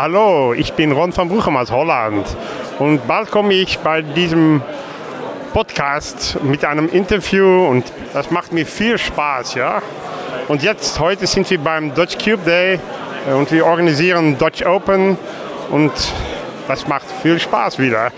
Hallo, 0.00 0.54
ich 0.54 0.74
bin 0.74 0.92
Ron 0.92 1.16
van 1.16 1.28
Bruchem 1.28 1.56
aus 1.56 1.72
Holland 1.72 2.24
und 2.78 3.08
bald 3.08 3.32
komme 3.32 3.52
ich 3.54 3.80
bei 3.80 4.00
diesem 4.00 4.62
Podcast 5.52 6.38
mit 6.44 6.64
einem 6.64 6.88
Interview 6.88 7.66
und 7.66 7.84
das 8.12 8.30
macht 8.30 8.52
mir 8.52 8.64
viel 8.64 8.96
Spaß, 8.96 9.54
ja. 9.54 9.82
Und 10.46 10.62
jetzt, 10.62 11.00
heute 11.00 11.26
sind 11.26 11.50
wir 11.50 11.58
beim 11.58 11.92
Dutch 11.96 12.16
Cube 12.16 12.44
Day 12.46 12.78
und 13.26 13.50
wir 13.50 13.66
organisieren 13.66 14.38
Dutch 14.38 14.64
Open 14.64 15.18
und 15.72 15.90
das 16.68 16.86
macht 16.86 17.06
viel 17.20 17.40
Spaß 17.40 17.80
wieder. 17.80 18.12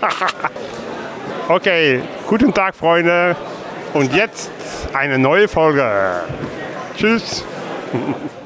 okay, 1.47 2.03
guten 2.27 2.53
Tag, 2.53 2.75
Freunde. 2.75 3.35
Und 3.95 4.13
jetzt 4.13 4.51
eine 4.93 5.17
neue 5.17 5.47
Folge. 5.47 6.25
Tschüss. 6.95 7.43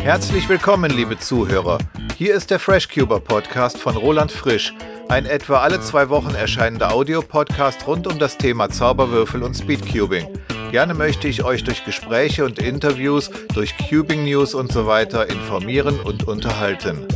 Herzlich 0.00 0.48
willkommen, 0.48 0.90
liebe 0.90 1.18
Zuhörer. 1.18 1.78
Hier 2.18 2.34
ist 2.34 2.50
der 2.50 2.58
FreshCuber 2.58 3.20
Podcast 3.20 3.78
von 3.78 3.96
Roland 3.96 4.32
Frisch, 4.32 4.74
ein 5.08 5.26
etwa 5.26 5.58
alle 5.58 5.80
zwei 5.80 6.08
Wochen 6.08 6.34
erscheinender 6.34 6.92
Audiopodcast 6.92 7.86
rund 7.86 8.06
um 8.06 8.18
das 8.18 8.36
Thema 8.36 8.68
Zauberwürfel 8.68 9.42
und 9.42 9.54
Speedcubing. 9.54 10.26
Gerne 10.70 10.94
möchte 10.94 11.28
ich 11.28 11.44
euch 11.44 11.64
durch 11.64 11.84
Gespräche 11.84 12.44
und 12.44 12.58
Interviews, 12.58 13.30
durch 13.54 13.74
Cubing 13.76 14.24
News 14.24 14.54
und 14.54 14.72
so 14.72 14.86
weiter 14.86 15.28
informieren 15.28 16.00
und 16.00 16.26
unterhalten. 16.26 17.06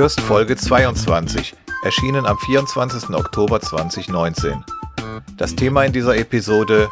Hörst 0.00 0.22
Folge 0.22 0.56
22, 0.56 1.54
erschienen 1.84 2.24
am 2.24 2.38
24. 2.38 3.10
Oktober 3.10 3.60
2019. 3.60 4.64
Das 5.36 5.54
Thema 5.54 5.84
in 5.84 5.92
dieser 5.92 6.16
Episode 6.16 6.88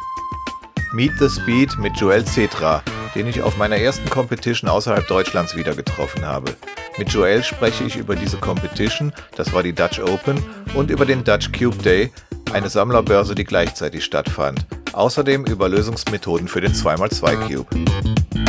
Meet 0.93 1.13
the 1.17 1.27
Speed 1.27 1.79
mit 1.79 1.97
Joel 1.97 2.23
Cetra, 2.23 2.83
den 3.15 3.25
ich 3.25 3.41
auf 3.41 3.57
meiner 3.57 3.77
ersten 3.77 4.07
Competition 4.11 4.69
außerhalb 4.69 5.07
Deutschlands 5.07 5.55
wieder 5.55 5.73
getroffen 5.73 6.23
habe. 6.23 6.55
Mit 6.99 7.11
Joel 7.11 7.43
spreche 7.43 7.83
ich 7.83 7.95
über 7.95 8.15
diese 8.15 8.37
Competition, 8.37 9.11
das 9.35 9.53
war 9.53 9.63
die 9.63 9.73
Dutch 9.73 9.99
Open, 9.99 10.37
und 10.75 10.91
über 10.91 11.07
den 11.07 11.23
Dutch 11.23 11.51
Cube 11.51 11.77
Day, 11.77 12.11
eine 12.53 12.69
Sammlerbörse, 12.69 13.33
die 13.33 13.43
gleichzeitig 13.43 14.05
stattfand. 14.05 14.67
Außerdem 14.93 15.45
über 15.45 15.67
Lösungsmethoden 15.67 16.47
für 16.47 16.61
den 16.61 16.73
2x2 16.73 17.47
Cube. 17.47 18.48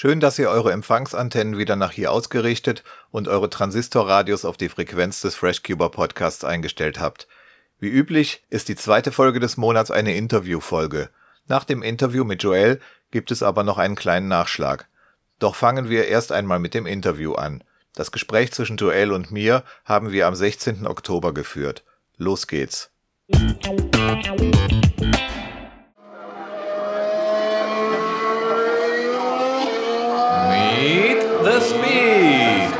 Schön, 0.00 0.20
dass 0.20 0.38
ihr 0.38 0.48
eure 0.48 0.70
Empfangsantennen 0.70 1.58
wieder 1.58 1.74
nach 1.74 1.90
hier 1.90 2.12
ausgerichtet 2.12 2.84
und 3.10 3.26
eure 3.26 3.50
Transistorradios 3.50 4.44
auf 4.44 4.56
die 4.56 4.68
Frequenz 4.68 5.22
des 5.22 5.34
FreshCuber 5.34 5.90
Podcasts 5.90 6.44
eingestellt 6.44 7.00
habt. 7.00 7.26
Wie 7.80 7.88
üblich 7.88 8.44
ist 8.48 8.68
die 8.68 8.76
zweite 8.76 9.10
Folge 9.10 9.40
des 9.40 9.56
Monats 9.56 9.90
eine 9.90 10.14
Interviewfolge. 10.14 11.10
Nach 11.48 11.64
dem 11.64 11.82
Interview 11.82 12.22
mit 12.22 12.44
Joel 12.44 12.78
gibt 13.10 13.32
es 13.32 13.42
aber 13.42 13.64
noch 13.64 13.76
einen 13.76 13.96
kleinen 13.96 14.28
Nachschlag. 14.28 14.86
Doch 15.40 15.56
fangen 15.56 15.88
wir 15.88 16.06
erst 16.06 16.30
einmal 16.30 16.60
mit 16.60 16.74
dem 16.74 16.86
Interview 16.86 17.32
an. 17.32 17.64
Das 17.96 18.12
Gespräch 18.12 18.52
zwischen 18.52 18.76
Joel 18.76 19.10
und 19.10 19.32
mir 19.32 19.64
haben 19.84 20.12
wir 20.12 20.28
am 20.28 20.36
16. 20.36 20.86
Oktober 20.86 21.34
geführt. 21.34 21.82
Los 22.16 22.46
geht's. 22.46 22.92
Meet 23.26 23.66
the 31.48 31.60
Speed. 31.60 32.72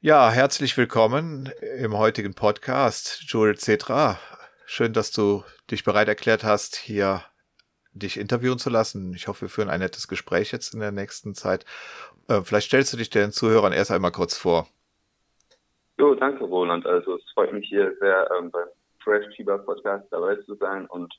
Ja, 0.00 0.30
herzlich 0.30 0.76
willkommen 0.78 1.50
im 1.78 1.98
heutigen 1.98 2.34
Podcast, 2.34 3.24
Joel 3.26 3.56
Cetra. 3.56 4.18
Schön, 4.64 4.92
dass 4.94 5.10
du 5.10 5.42
dich 5.70 5.84
bereit 5.84 6.08
erklärt 6.08 6.44
hast, 6.44 6.76
hier 6.76 7.22
dich 7.92 8.18
interviewen 8.18 8.58
zu 8.58 8.70
lassen. 8.70 9.12
Ich 9.14 9.28
hoffe, 9.28 9.42
wir 9.42 9.48
führen 9.48 9.68
ein 9.68 9.80
nettes 9.80 10.08
Gespräch 10.08 10.52
jetzt 10.52 10.72
in 10.72 10.80
der 10.80 10.92
nächsten 10.92 11.34
Zeit. 11.34 11.66
Äh, 12.28 12.40
vielleicht 12.42 12.68
stellst 12.68 12.92
du 12.92 12.96
dich 12.96 13.10
den 13.10 13.32
Zuhörern 13.32 13.72
erst 13.72 13.90
einmal 13.90 14.12
kurz 14.12 14.38
vor. 14.38 14.66
Jo, 15.98 16.14
danke, 16.14 16.44
Roland. 16.44 16.86
Also 16.86 17.16
es 17.16 17.22
freut 17.34 17.52
mich 17.52 17.68
hier 17.68 17.94
sehr, 18.00 18.30
ähm, 18.38 18.50
beim 18.50 18.68
Fresh 19.02 19.26
Fieber 19.36 19.58
Podcast 19.58 20.06
dabei 20.10 20.36
zu 20.36 20.54
sein 20.54 20.86
und 20.86 21.12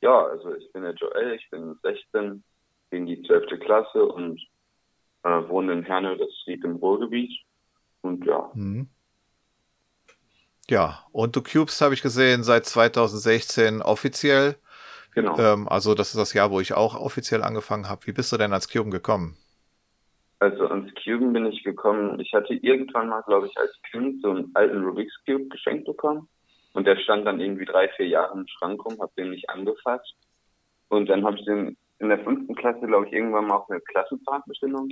ja, 0.00 0.26
also 0.26 0.54
ich 0.54 0.72
bin 0.72 0.82
der 0.82 0.94
Joel, 0.94 1.34
ich 1.34 1.48
bin 1.50 1.78
16, 1.82 2.42
bin 2.90 3.06
die 3.06 3.22
12. 3.22 3.60
Klasse 3.60 4.04
und 4.04 4.40
äh, 5.24 5.48
wohne 5.48 5.72
in 5.72 5.82
Herne, 5.82 6.16
das 6.16 6.28
liegt 6.46 6.64
im 6.64 6.76
Ruhrgebiet. 6.76 7.32
Und 8.02 8.24
ja. 8.24 8.50
Mhm. 8.54 8.88
Ja, 10.70 11.04
und 11.12 11.34
du 11.34 11.42
Cubes 11.42 11.80
habe 11.80 11.94
ich 11.94 12.02
gesehen 12.02 12.42
seit 12.42 12.66
2016 12.66 13.82
offiziell. 13.82 14.56
Genau. 15.14 15.38
Ähm, 15.38 15.68
also 15.68 15.94
das 15.94 16.10
ist 16.10 16.18
das 16.18 16.34
Jahr, 16.34 16.50
wo 16.50 16.60
ich 16.60 16.74
auch 16.74 16.94
offiziell 16.94 17.42
angefangen 17.42 17.88
habe. 17.88 18.06
Wie 18.06 18.12
bist 18.12 18.30
du 18.32 18.36
denn 18.36 18.52
ans 18.52 18.68
Cuben 18.68 18.90
gekommen? 18.90 19.36
Also 20.40 20.68
ans 20.68 20.92
Cuben 21.02 21.32
bin 21.32 21.46
ich 21.46 21.64
gekommen. 21.64 22.20
Ich 22.20 22.32
hatte 22.34 22.54
irgendwann 22.54 23.08
mal, 23.08 23.22
glaube 23.22 23.46
ich, 23.46 23.58
als 23.58 23.72
Kind 23.90 24.22
so 24.22 24.30
einen 24.30 24.50
alten 24.54 24.84
Rubik's 24.84 25.18
Cube 25.26 25.48
geschenkt 25.48 25.86
bekommen. 25.86 26.28
Und 26.78 26.84
der 26.84 26.96
stand 26.98 27.26
dann 27.26 27.40
irgendwie 27.40 27.64
drei, 27.64 27.88
vier 27.88 28.06
Jahre 28.06 28.38
im 28.38 28.46
Schrank 28.46 28.84
rum, 28.84 29.00
habe 29.00 29.10
den 29.16 29.30
nicht 29.30 29.50
angefasst. 29.50 30.14
Und 30.88 31.08
dann 31.08 31.24
habe 31.24 31.36
ich 31.36 31.44
den 31.44 31.76
in 31.98 32.08
der 32.08 32.22
fünften 32.22 32.54
Klasse, 32.54 32.86
glaube 32.86 33.08
ich, 33.08 33.12
irgendwann 33.12 33.48
mal 33.48 33.56
auf 33.56 33.68
eine 33.68 33.80
Klassenfahrtbestimmung. 33.80 34.88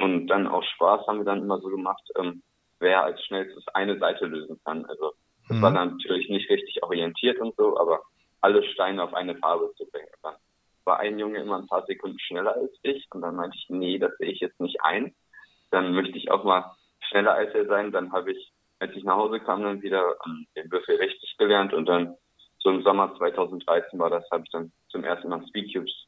Und 0.00 0.26
dann 0.26 0.46
aus 0.46 0.66
Spaß 0.66 1.06
haben 1.06 1.20
wir 1.20 1.24
dann 1.24 1.40
immer 1.40 1.60
so 1.60 1.68
gemacht, 1.68 2.02
ähm, 2.18 2.42
wer 2.78 3.04
als 3.04 3.24
schnellstes 3.24 3.66
eine 3.68 3.98
Seite 3.98 4.26
lösen 4.26 4.60
kann. 4.66 4.84
Also 4.84 5.12
das 5.48 5.56
Mhm. 5.56 5.62
war 5.62 5.72
dann 5.72 5.92
natürlich 5.92 6.28
nicht 6.28 6.50
richtig 6.50 6.82
orientiert 6.82 7.38
und 7.38 7.56
so, 7.56 7.78
aber 7.78 8.02
alle 8.42 8.62
Steine 8.64 9.02
auf 9.02 9.14
eine 9.14 9.34
Farbe 9.36 9.72
zu 9.78 9.86
bringen. 9.86 10.08
Dann 10.22 10.34
war 10.84 11.00
ein 11.00 11.18
Junge 11.18 11.38
immer 11.38 11.56
ein 11.56 11.68
paar 11.68 11.86
Sekunden 11.86 12.18
schneller 12.20 12.54
als 12.54 12.78
ich 12.82 13.08
und 13.14 13.22
dann 13.22 13.34
meinte 13.34 13.56
ich, 13.56 13.64
nee, 13.70 13.98
das 13.98 14.14
sehe 14.18 14.30
ich 14.30 14.40
jetzt 14.40 14.60
nicht 14.60 14.76
ein. 14.82 15.14
Dann 15.70 15.94
möchte 15.94 16.18
ich 16.18 16.30
auch 16.30 16.44
mal 16.44 16.76
schneller 17.00 17.32
als 17.32 17.54
er 17.54 17.64
sein. 17.64 17.92
Dann 17.92 18.12
habe 18.12 18.32
ich, 18.32 18.52
als 18.80 18.94
ich 18.94 19.04
nach 19.04 19.16
Hause 19.16 19.40
kam, 19.40 19.62
dann 19.62 19.82
wieder 19.82 20.16
ähm, 20.26 20.46
den 20.56 20.70
Würfel 20.70 20.96
richtig 20.96 21.36
gelernt 21.38 21.72
und 21.72 21.86
dann 21.86 22.14
so 22.60 22.70
im 22.70 22.82
Sommer 22.82 23.14
2013 23.16 23.98
war 23.98 24.10
das, 24.10 24.28
habe 24.30 24.44
ich 24.44 24.50
dann 24.50 24.72
zum 24.88 25.04
ersten 25.04 25.28
Mal 25.28 25.46
Speedcubes 25.48 26.06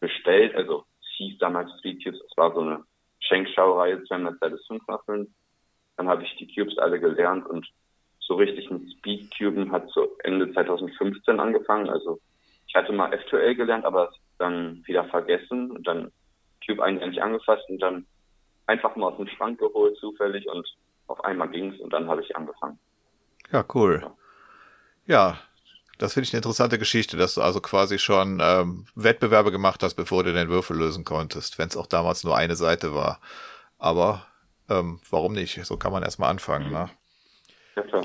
bestellt. 0.00 0.54
Also 0.54 0.84
es 1.00 1.08
hieß 1.16 1.38
damals 1.38 1.70
Speedcubes, 1.78 2.20
es 2.20 2.36
war 2.36 2.52
so 2.54 2.60
eine 2.60 2.84
Schenkschaureihe, 3.20 4.02
200 4.04 4.38
Seite 4.40 4.58
5 4.66 4.82
nach 4.88 5.04
5. 5.04 5.28
Dann 5.96 6.08
habe 6.08 6.24
ich 6.24 6.36
die 6.36 6.52
Cubes 6.52 6.78
alle 6.78 6.98
gelernt 6.98 7.46
und 7.46 7.66
so 8.20 8.34
richtig 8.36 8.70
mit 8.70 8.90
Speedcuben 8.92 9.72
hat 9.72 9.88
so 9.90 10.16
Ende 10.22 10.52
2015 10.52 11.40
angefangen. 11.40 11.90
Also 11.90 12.20
ich 12.66 12.74
hatte 12.74 12.92
mal 12.92 13.12
F2L 13.12 13.54
gelernt, 13.54 13.84
aber 13.84 14.12
dann 14.38 14.82
wieder 14.86 15.04
vergessen 15.04 15.70
und 15.72 15.86
dann 15.86 16.12
Cube 16.64 16.82
eigentlich 16.82 17.22
angefasst 17.22 17.68
und 17.68 17.80
dann 17.80 18.06
einfach 18.66 18.94
mal 18.96 19.08
aus 19.08 19.16
dem 19.16 19.26
Schrank 19.28 19.58
geholt 19.58 19.96
zufällig 19.98 20.46
und 20.46 20.66
auf 21.10 21.22
einmal 21.24 21.48
ging's 21.48 21.78
und 21.80 21.92
dann 21.92 22.08
habe 22.08 22.22
ich 22.22 22.36
angefangen. 22.36 22.78
Ja, 23.52 23.64
cool. 23.74 24.06
Ja, 25.06 25.38
das 25.98 26.14
finde 26.14 26.26
ich 26.28 26.32
eine 26.32 26.38
interessante 26.38 26.78
Geschichte, 26.78 27.16
dass 27.16 27.34
du 27.34 27.42
also 27.42 27.60
quasi 27.60 27.98
schon 27.98 28.38
ähm, 28.42 28.86
Wettbewerbe 28.94 29.50
gemacht 29.50 29.82
hast, 29.82 29.94
bevor 29.94 30.24
du 30.24 30.32
den 30.32 30.48
Würfel 30.48 30.76
lösen 30.78 31.04
konntest, 31.04 31.58
wenn 31.58 31.68
es 31.68 31.76
auch 31.76 31.86
damals 31.86 32.24
nur 32.24 32.36
eine 32.36 32.56
Seite 32.56 32.94
war. 32.94 33.20
Aber 33.78 34.26
ähm, 34.68 35.00
warum 35.10 35.32
nicht? 35.34 35.64
So 35.66 35.76
kann 35.76 35.92
man 35.92 36.02
erstmal 36.02 36.30
anfangen, 36.30 36.70
ne? 36.70 36.88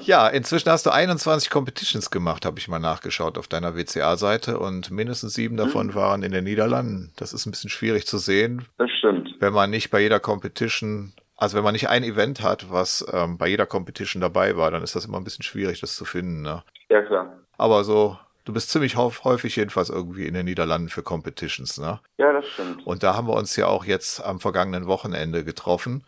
Ja, 0.01 0.27
inzwischen 0.27 0.69
hast 0.69 0.85
du 0.85 0.89
21 0.91 1.50
Competitions 1.50 2.09
gemacht, 2.09 2.45
habe 2.45 2.59
ich 2.59 2.68
mal 2.68 2.79
nachgeschaut 2.79 3.38
auf 3.38 3.47
deiner 3.47 3.75
WCA-Seite 3.75 4.57
und 4.59 4.89
mindestens 4.91 5.33
sieben 5.33 5.57
davon 5.57 5.94
waren 5.95 6.24
in 6.24 6.31
den 6.31 6.45
Niederlanden. 6.45 7.12
Das 7.18 7.33
ist 7.33 7.45
ein 7.45 7.51
bisschen 7.51 7.69
schwierig 7.69 8.06
zu 8.07 8.18
sehen, 8.18 8.68
Das 8.77 8.89
stimmt. 9.00 9.35
wenn 9.39 9.51
man 9.53 9.69
nicht 9.71 9.89
bei 9.89 10.00
jeder 10.00 10.19
Competition, 10.19 11.13
also 11.35 11.57
wenn 11.57 11.63
man 11.63 11.73
nicht 11.73 11.89
ein 11.89 12.03
Event 12.03 12.41
hat, 12.41 12.71
was 12.71 13.05
ähm, 13.11 13.37
bei 13.37 13.47
jeder 13.47 13.65
Competition 13.65 14.21
dabei 14.21 14.55
war, 14.57 14.71
dann 14.71 14.83
ist 14.83 14.95
das 14.95 15.05
immer 15.05 15.17
ein 15.17 15.23
bisschen 15.23 15.43
schwierig, 15.43 15.79
das 15.81 15.95
zu 15.95 16.05
finden. 16.05 16.41
Ne? 16.41 16.63
Ja, 16.89 17.01
klar. 17.01 17.39
Aber 17.57 17.83
so, 17.83 18.17
du 18.45 18.53
bist 18.53 18.69
ziemlich 18.69 18.95
häuf- 18.95 19.23
häufig 19.23 19.55
jedenfalls 19.55 19.89
irgendwie 19.89 20.27
in 20.27 20.33
den 20.33 20.45
Niederlanden 20.45 20.89
für 20.89 21.03
Competitions, 21.03 21.77
ne? 21.77 21.99
Ja, 22.17 22.31
das 22.33 22.45
stimmt. 22.47 22.85
Und 22.85 23.03
da 23.03 23.15
haben 23.15 23.27
wir 23.27 23.33
uns 23.35 23.55
ja 23.55 23.67
auch 23.67 23.85
jetzt 23.85 24.23
am 24.23 24.39
vergangenen 24.39 24.87
Wochenende 24.87 25.43
getroffen 25.43 26.05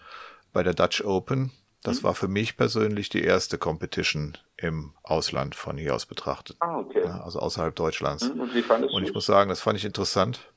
bei 0.54 0.64
der 0.64 0.74
Dutch 0.74 1.04
Open. 1.04 1.52
Das 1.84 2.04
war 2.04 2.16
für 2.16 2.28
mich 2.28 2.58
persönlich 2.58 3.08
die 3.08 3.24
erste 3.24 3.58
Competition 3.58 4.38
im 4.58 4.94
Ausland 5.04 5.56
von 5.56 5.78
hier 5.78 5.96
aus 5.96 6.06
betrachtet. 6.06 6.58
Ah, 6.60 6.80
okay. 6.80 7.02
Ja, 7.06 7.22
also 7.22 7.40
außerhalb 7.40 7.74
Deutschlands. 7.76 8.28
Hm, 8.30 8.40
Und 8.42 8.54
wie 8.54 8.62
fandest 8.62 8.94
Und 8.94 9.04
ich 9.04 9.14
muss 9.14 9.26
sagen, 9.26 9.50
das 9.50 9.62
fand 9.62 9.78
ich 9.78 9.86
interessant. 9.86 10.52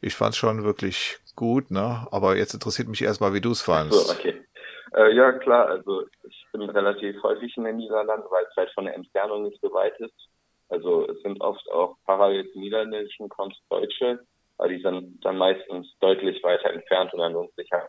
Ich 0.00 0.14
fand 0.16 0.30
es 0.34 0.38
schon 0.38 0.64
wirklich 0.64 1.18
gut, 1.38 1.70
ne? 1.70 2.04
Aber 2.10 2.36
jetzt 2.36 2.52
interessiert 2.52 2.88
mich 2.88 3.00
erstmal, 3.00 3.32
wie 3.32 3.40
du 3.40 3.52
es 3.52 3.62
fandst. 3.62 3.94
So, 3.94 4.12
okay. 4.12 4.44
Äh, 4.92 5.14
ja, 5.14 5.30
klar, 5.32 5.68
also 5.68 6.04
ich 6.24 6.46
bin 6.52 6.62
relativ 6.62 7.22
häufig 7.22 7.56
in 7.56 7.62
den 7.62 7.76
Niederlanden, 7.76 8.26
weil 8.30 8.44
es 8.50 8.56
halt 8.56 8.70
von 8.72 8.86
der 8.86 8.96
Entfernung 8.96 9.44
nicht 9.44 9.60
so 9.62 9.72
weit 9.72 9.98
ist. 10.00 10.28
Also 10.68 11.08
es 11.08 11.22
sind 11.22 11.40
oft 11.40 11.64
auch 11.70 11.96
parallel 12.06 12.50
zu 12.50 12.58
Niederländischen 12.58 13.28
kommt 13.28 13.56
Deutsche, 13.70 14.18
aber 14.58 14.68
die 14.68 14.82
sind 14.82 15.24
dann 15.24 15.38
meistens 15.38 15.86
deutlich 16.00 16.42
weiter 16.42 16.70
entfernt 16.70 17.12
und 17.14 17.20
dann 17.20 17.32
lohnt 17.32 17.54
sich 17.54 17.70
halt 17.70 17.88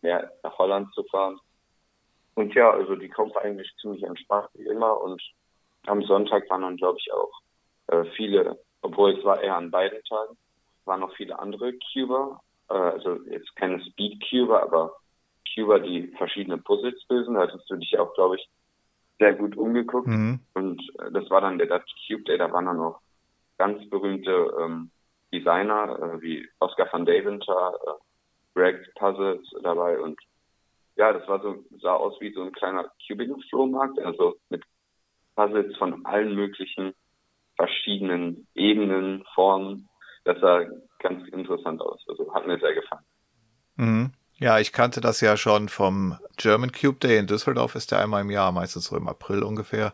mehr 0.00 0.32
nach 0.42 0.56
Holland 0.56 0.88
zu 0.94 1.04
fahren. 1.04 1.38
Und 2.34 2.54
ja, 2.54 2.70
also 2.70 2.96
die 2.96 3.10
kommt 3.10 3.36
eigentlich 3.36 3.70
ziemlich 3.80 4.02
entspannt 4.02 4.48
wie 4.54 4.66
immer 4.66 4.98
und 5.02 5.20
am 5.86 6.02
Sonntag 6.04 6.48
waren 6.48 6.62
dann, 6.62 6.76
glaube 6.78 6.98
ich, 6.98 7.12
auch 7.12 7.32
äh, 7.88 8.04
viele, 8.16 8.58
obwohl 8.80 9.18
es 9.18 9.24
war 9.24 9.42
eher 9.42 9.56
an 9.56 9.70
beiden 9.70 10.02
Tagen, 10.04 10.38
waren 10.86 11.00
noch 11.00 11.14
viele 11.16 11.38
andere 11.38 11.74
Cuber, 11.92 12.40
äh, 12.70 12.74
also 12.74 13.18
jetzt 13.28 13.54
keine 13.56 13.84
Speed-Cuber, 13.84 14.62
aber 14.62 14.96
Cuber, 15.54 15.80
die 15.80 16.08
verschiedene 16.16 16.58
Puzzles 16.58 17.04
lösen. 17.08 17.34
Da 17.34 17.42
hattest 17.42 17.68
du 17.68 17.76
dich 17.76 17.98
auch, 17.98 18.14
glaube 18.14 18.36
ich, 18.36 18.48
sehr 19.18 19.34
gut 19.34 19.56
umgeguckt. 19.56 20.08
Mhm. 20.08 20.40
Und 20.54 20.80
äh, 20.98 21.10
das 21.12 21.28
war 21.30 21.40
dann 21.40 21.58
der 21.58 21.66
Dutch 21.66 21.92
Cube 22.06 22.24
Day. 22.24 22.38
Da 22.38 22.52
waren 22.52 22.66
dann 22.66 22.76
noch 22.76 23.00
ganz 23.58 23.88
berühmte 23.90 24.54
ähm, 24.58 24.90
Designer 25.32 25.98
äh, 25.98 26.22
wie 26.22 26.48
Oscar 26.60 26.88
van 26.90 27.04
Deventer, 27.04 27.74
äh, 27.86 27.90
Greg 28.54 28.94
Puzzles 28.94 29.48
dabei 29.62 30.00
und 30.00 30.18
ja, 30.96 31.12
das 31.12 31.26
war 31.28 31.40
so, 31.40 31.64
sah 31.80 31.94
aus 31.94 32.20
wie 32.20 32.32
so 32.32 32.42
ein 32.42 32.52
kleiner 32.52 32.90
Cubicle-Flohmarkt, 33.06 33.98
also 34.00 34.36
mit 34.50 34.64
Puzzles 35.34 35.76
von 35.78 36.04
allen 36.04 36.34
möglichen 36.34 36.94
verschiedenen 37.56 38.46
Ebenen, 38.54 39.24
Formen. 39.34 39.88
Das 40.24 40.38
sah 40.40 40.62
ganz 41.00 41.26
interessant 41.28 41.80
aus. 41.80 42.00
Also 42.08 42.32
hat 42.32 42.46
mir 42.46 42.58
sehr 42.58 42.74
gefallen. 42.74 43.04
Mhm. 43.76 44.12
Ja, 44.38 44.58
ich 44.58 44.72
kannte 44.72 45.00
das 45.00 45.20
ja 45.20 45.36
schon 45.36 45.68
vom 45.68 46.18
German 46.36 46.72
Cube 46.72 46.98
Day 46.98 47.18
in 47.18 47.26
Düsseldorf, 47.26 47.74
ist 47.74 47.90
der 47.90 48.00
einmal 48.00 48.22
im 48.22 48.30
Jahr, 48.30 48.52
meistens 48.52 48.84
so 48.84 48.96
im 48.96 49.06
April 49.06 49.42
ungefähr. 49.42 49.92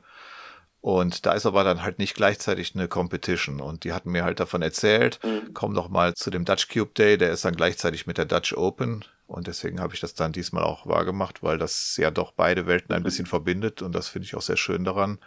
Und 0.81 1.27
da 1.27 1.33
ist 1.33 1.47
aber 1.47 1.65
dann 1.65 1.83
halt 1.83 1.99
nicht 1.99 2.15
gleichzeitig 2.15 2.77
eine 2.77 2.87
Competition. 2.87 3.61
Und 3.61 3.83
die 3.83 3.93
hatten 3.93 4.13
mir 4.13 4.23
halt 4.23 4.39
davon 4.39 4.63
erzählt, 4.63 5.19
mhm. 5.25 5.53
komm 5.53 5.75
doch 5.75 5.89
mal 5.89 6.15
zu 6.15 6.31
dem 6.31 6.45
Dutch 6.45 6.69
Cube 6.69 6.93
Day, 6.97 7.19
der 7.19 7.33
ist 7.33 7.45
dann 7.45 7.57
gleichzeitig 7.57 8.07
mit 8.07 8.19
der 8.19 8.25
Dutch 8.25 8.57
Open. 8.57 9.05
Und 9.27 9.49
deswegen 9.49 9.81
habe 9.81 9.95
ich 9.95 10.01
das 10.01 10.15
dann 10.15 10.31
diesmal 10.31 10.63
auch 10.63 10.87
wahrgemacht, 10.87 11.43
weil 11.43 11.59
das 11.59 11.97
ja 11.97 12.13
doch 12.13 12.31
beide 12.31 12.69
Welten 12.69 12.95
ein 12.95 13.01
mhm. 13.01 13.05
bisschen 13.05 13.27
verbindet. 13.27 13.83
Und 13.83 13.97
das 13.97 14.07
finde 14.07 14.27
ich 14.27 14.37
auch 14.37 14.43
sehr 14.43 14.57
schön 14.57 14.85
daran, 14.85 15.19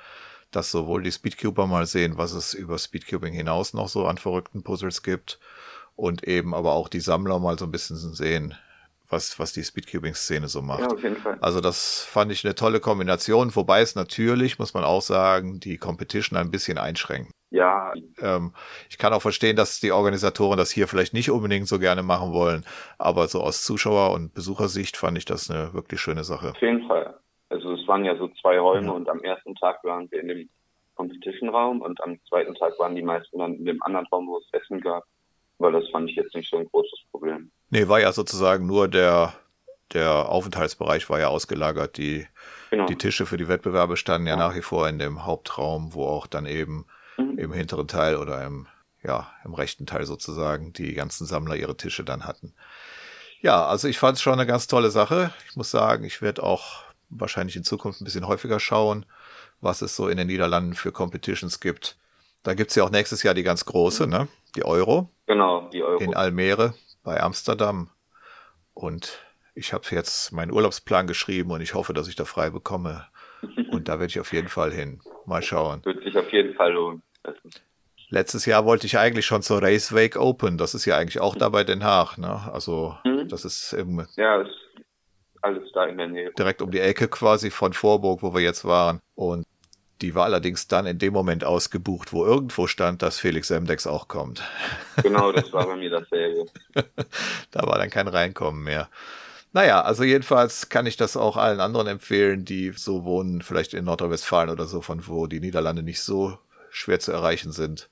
dass 0.52 0.72
sowohl 0.72 1.04
die 1.04 1.12
Speedcuber 1.12 1.68
mal 1.68 1.86
sehen, 1.86 2.18
was 2.18 2.34
es 2.34 2.54
über 2.54 2.78
Speedcubing 2.78 3.34
hinaus 3.34 3.74
noch 3.74 3.88
so 3.88 4.08
an 4.08 4.18
verrückten 4.18 4.64
Puzzles 4.64 5.04
gibt. 5.04 5.40
Und 5.96 6.24
eben 6.24 6.54
aber 6.54 6.72
auch 6.72 6.88
die 6.88 7.02
Sammler 7.02 7.40
mal 7.40 7.60
so 7.60 7.66
ein 7.66 7.72
bisschen 7.72 7.98
sehen, 7.98 8.56
was, 9.10 9.38
was 9.40 9.54
die 9.54 9.64
Speedcubing-Szene 9.64 10.48
so 10.48 10.62
macht. 10.62 10.82
Ja, 10.82 10.88
auf 10.88 11.04
jeden 11.04 11.18
Fall. 11.18 11.38
Also 11.42 11.62
das 11.62 12.02
fand 12.02 12.32
ich 12.32 12.46
eine 12.46 12.56
tolle 12.56 12.80
Kombination, 12.80 13.54
wobei 13.56 13.82
es 13.82 13.96
natürlich, 13.96 14.60
muss 14.60 14.74
man 14.74 14.84
auch 14.84 15.02
sagen, 15.02 15.60
die 15.60 15.78
Competition 15.78 16.38
ein 16.38 16.52
bisschen 16.52 16.78
einschränkt. 16.78 17.32
Ja. 17.52 17.92
Ähm, 18.20 18.54
ich 18.90 19.00
kann 19.00 19.12
auch 19.12 19.22
verstehen, 19.22 19.56
dass 19.56 19.80
die 19.80 19.92
Organisatoren 19.92 20.58
das 20.58 20.70
hier 20.70 20.88
vielleicht 20.88 21.14
nicht 21.14 21.32
unbedingt 21.32 21.68
so 21.68 21.80
gerne 21.80 22.04
machen 22.04 22.32
wollen, 22.32 22.64
aber 23.00 23.28
so 23.28 23.42
aus 23.42 23.64
Zuschauer- 23.64 24.12
und 24.14 24.34
Besuchersicht 24.34 24.98
fand 24.98 25.18
ich 25.18 25.26
das 25.26 25.50
eine 25.50 25.74
wirklich 25.74 26.00
schöne 26.00 26.24
Sache. 26.24 26.52
Auf 26.52 26.62
jeden 26.62 26.88
Fall. 26.88 27.20
Also 27.50 27.74
es 27.74 27.88
waren 27.88 28.06
ja 28.06 28.16
so 28.16 28.28
zwei 28.42 28.60
Räume 28.60 28.88
ja. 28.88 28.94
und 28.94 29.10
am 29.10 29.22
ersten 29.22 29.56
Tag 29.56 29.84
waren 29.84 30.10
wir 30.12 30.22
in 30.22 30.28
dem 30.28 30.50
Competition-Raum 30.96 31.82
und 31.82 32.02
am 32.04 32.20
zweiten 32.28 32.54
Tag 32.56 32.78
waren 32.78 32.96
die 32.96 33.02
meisten 33.02 33.40
dann 33.40 33.56
in 33.56 33.66
dem 33.66 33.82
anderen 33.84 34.06
Raum, 34.08 34.28
wo 34.28 34.38
es 34.38 34.48
Essen 34.52 34.82
gab. 34.82 35.06
Weil 35.58 35.72
das 35.72 35.90
fand 35.90 36.10
ich 36.10 36.16
jetzt 36.16 36.36
nicht 36.36 36.50
so 36.50 36.58
ein 36.58 36.70
großes 36.70 37.00
Problem. 37.12 37.52
Nee, 37.70 37.88
war 37.88 38.00
ja 38.00 38.12
sozusagen 38.12 38.66
nur 38.66 38.88
der, 38.88 39.34
der 39.94 40.30
Aufenthaltsbereich 40.30 41.10
war 41.10 41.20
ja 41.20 41.28
ausgelagert. 41.28 41.98
Die, 41.98 42.28
genau. 42.70 42.86
die 42.86 42.98
Tische 42.98 43.26
für 43.26 43.38
die 43.38 43.48
Wettbewerbe 43.48 43.98
standen 43.98 44.28
ja, 44.28 44.34
ja, 44.34 44.40
nach 44.40 44.56
wie 44.56 44.62
vor 44.62 44.88
in 44.88 45.00
dem 45.00 45.26
Hauptraum, 45.26 45.94
wo 45.94 46.06
auch 46.06 46.28
dann 46.28 46.46
eben 46.46 46.86
mhm. 47.18 47.38
im 47.38 47.54
hinteren 47.54 47.88
Teil 47.88 48.18
oder 48.18 48.46
im, 48.46 48.68
ja, 49.04 49.32
im 49.44 49.54
rechten 49.54 49.86
Teil 49.86 50.06
sozusagen 50.06 50.72
die 50.74 50.94
ganzen 50.94 51.26
Sammler 51.26 51.56
ihre 51.56 51.76
Tische 51.76 52.04
dann 52.04 52.26
hatten. 52.26 52.54
Ja, 53.42 53.66
also 53.66 53.88
ich 53.88 54.00
fand 54.00 54.18
es 54.18 54.22
schon 54.22 54.34
eine 54.34 54.46
ganz 54.46 54.68
tolle 54.68 54.92
Sache. 54.92 55.34
Ich 55.50 55.56
muss 55.56 55.72
sagen, 55.72 56.04
ich 56.04 56.22
werde 56.22 56.44
auch 56.44 56.84
wahrscheinlich 57.10 57.56
in 57.56 57.64
Zukunft 57.64 58.02
ein 58.02 58.06
bisschen 58.06 58.28
häufiger 58.28 58.60
schauen, 58.60 59.06
was 59.62 59.82
es 59.82 59.96
so 59.96 60.08
in 60.08 60.18
den 60.18 60.28
Niederlanden 60.28 60.74
für 60.74 60.92
Competitions 60.92 61.60
gibt. 61.60 61.98
Da 62.44 62.54
gibt's 62.54 62.76
ja 62.76 62.84
auch 62.84 62.92
nächstes 62.92 63.24
Jahr 63.24 63.34
die 63.34 63.44
ganz 63.44 63.66
große, 63.66 64.08
ne? 64.08 64.28
Die 64.56 64.64
Euro. 64.64 65.10
Genau, 65.28 65.70
die 65.70 65.84
Euro. 65.84 66.02
In 66.02 66.16
Almere 66.16 66.74
bei 67.04 67.20
Amsterdam. 67.22 67.90
Und 68.74 69.20
ich 69.56 69.74
habe 69.74 69.84
jetzt 69.92 70.32
meinen 70.32 70.52
Urlaubsplan 70.52 71.06
geschrieben 71.08 71.52
und 71.52 71.62
ich 71.62 71.74
hoffe, 71.74 71.94
dass 71.94 72.08
ich 72.08 72.16
da 72.16 72.26
frei 72.26 72.50
bekomme. 72.50 73.08
Und 73.72 73.88
da 73.88 73.94
werde 73.94 74.08
ich 74.08 74.20
auf 74.20 74.34
jeden 74.34 74.50
Fall 74.50 74.72
hin. 74.74 75.00
Mal 75.26 75.42
schauen. 75.42 75.84
Wird 75.86 76.04
sich 76.04 76.18
auf 76.18 76.32
jeden 76.34 76.56
Fall 76.56 76.74
lohnen. 76.74 77.02
Letztes 78.10 78.46
Jahr 78.46 78.66
wollte 78.66 78.86
ich 78.86 78.98
eigentlich 78.98 79.26
schon 79.26 79.42
zur 79.42 79.62
Race 79.62 79.94
Wake 79.94 80.18
Open. 80.18 80.58
Das 80.58 80.74
ist 80.74 80.86
ja 80.86 80.98
eigentlich 80.98 81.22
auch 81.22 81.36
da 81.36 81.48
bei 81.50 81.64
Den 81.64 81.84
Haag. 81.84 82.18
Ne? 82.18 82.50
Also 82.52 82.98
mhm. 83.06 83.30
das 83.30 83.46
ist 83.46 83.72
im 83.74 84.06
ja, 84.18 84.44
alles 85.42 85.72
da 85.74 85.86
in 85.86 85.98
der 85.98 86.08
Nähe. 86.08 86.32
Direkt 86.38 86.62
um 86.62 86.72
die 86.72 86.80
Ecke 86.80 87.08
quasi 87.08 87.50
von 87.52 87.74
Vorburg, 87.74 88.22
wo 88.22 88.34
wir 88.34 88.42
jetzt 88.42 88.66
waren. 88.66 89.00
Und 89.16 89.46
die 90.02 90.16
war 90.16 90.26
allerdings 90.26 90.68
dann 90.68 90.86
in 90.86 90.98
dem 90.98 91.14
Moment 91.14 91.44
ausgebucht, 91.44 92.14
wo 92.14 92.26
irgendwo 92.26 92.68
stand, 92.68 93.02
dass 93.02 93.20
Felix 93.20 93.50
Semdex 93.50 93.88
auch 93.88 94.08
kommt. 94.08 94.42
Genau, 95.02 95.32
das 95.32 95.54
war 95.54 95.66
bei 95.66 95.78
mir 95.78 95.90
dasselbe. 95.90 96.46
da 97.52 97.66
war 97.66 97.78
dann 97.78 97.90
kein 97.90 98.10
Reinkommen 98.10 98.64
mehr. 98.64 98.90
Naja, 99.54 99.82
also 99.82 100.04
jedenfalls 100.04 100.68
kann 100.68 100.86
ich 100.86 100.98
das 100.98 101.16
auch 101.16 101.38
allen 101.38 101.62
anderen 101.62 101.88
empfehlen, 101.88 102.44
die 102.44 102.72
so 102.72 103.06
wohnen, 103.06 103.42
vielleicht 103.42 103.74
in 103.74 103.86
Nordrhein-Westfalen 103.86 104.50
oder 104.50 104.66
so, 104.66 104.82
von 104.82 105.08
wo 105.08 105.26
die 105.26 105.40
Niederlande 105.40 105.84
nicht 105.84 106.02
so 106.02 106.38
schwer 106.70 107.00
zu 107.00 107.14
erreichen 107.14 107.54
sind. 107.54 107.90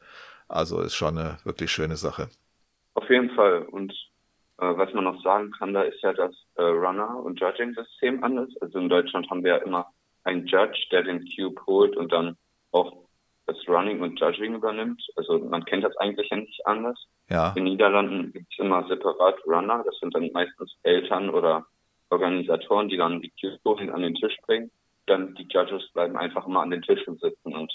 Also 0.50 0.82
ist 0.82 0.96
schon 0.96 1.18
eine 1.18 1.38
wirklich 1.46 1.72
schöne 1.72 1.96
Sache. 1.96 2.30
Auf 2.94 3.10
jeden 3.10 3.30
Fall. 3.36 3.64
Und 3.64 3.94
was 4.66 4.94
man 4.94 5.04
noch 5.04 5.22
sagen 5.24 5.52
kann, 5.52 5.74
da 5.74 5.84
ist 5.84 6.02
ja 6.02 6.14
das 6.14 6.34
äh, 6.56 6.64
Runner- 6.64 7.24
und 7.24 7.40
Judging-System 7.40 8.24
anders. 8.24 8.50
Also 8.62 8.80
in 8.80 8.90
Deutschland 8.90 9.30
haben 9.30 9.44
wir 9.44 9.58
ja 9.58 9.64
immer 9.64 9.88
ein 10.24 10.46
Judge, 10.46 10.88
der 10.92 11.04
den 11.04 11.28
Cube 11.36 11.62
holt 11.68 11.96
und 11.96 12.12
dann 12.12 12.38
auch 12.72 13.08
das 13.46 13.58
Running 13.68 14.02
und 14.02 14.20
Judging 14.20 14.56
übernimmt. 14.56 15.02
Also 15.16 15.40
man 15.40 15.64
kennt 15.64 15.84
das 15.84 15.96
eigentlich 15.98 16.30
ja 16.30 16.38
nicht 16.38 16.66
anders. 16.66 17.08
Ja. 17.30 17.50
In 17.50 17.66
den 17.66 17.74
Niederlanden 17.74 18.34
gibt 18.34 18.52
es 18.52 18.60
immer 18.60 18.86
separat 18.88 19.36
Runner. 19.46 19.84
Das 19.86 19.98
sind 20.00 20.14
dann 20.14 20.32
meistens 20.34 20.76
Eltern 20.84 21.30
oder 21.30 21.66
Organisatoren, 22.10 22.90
die 22.90 22.98
dann 22.98 23.22
die 23.22 23.32
Cube 23.40 23.94
an 23.94 24.02
den 24.02 24.16
Tisch 24.16 24.38
bringen. 24.46 24.72
Dann 25.06 25.36
die 25.36 25.48
Judges 25.50 25.90
bleiben 25.94 26.18
einfach 26.18 26.46
immer 26.46 26.62
an 26.62 26.72
den 26.72 26.82
Tischen 26.82 27.18
sitzen 27.18 27.56
und 27.56 27.72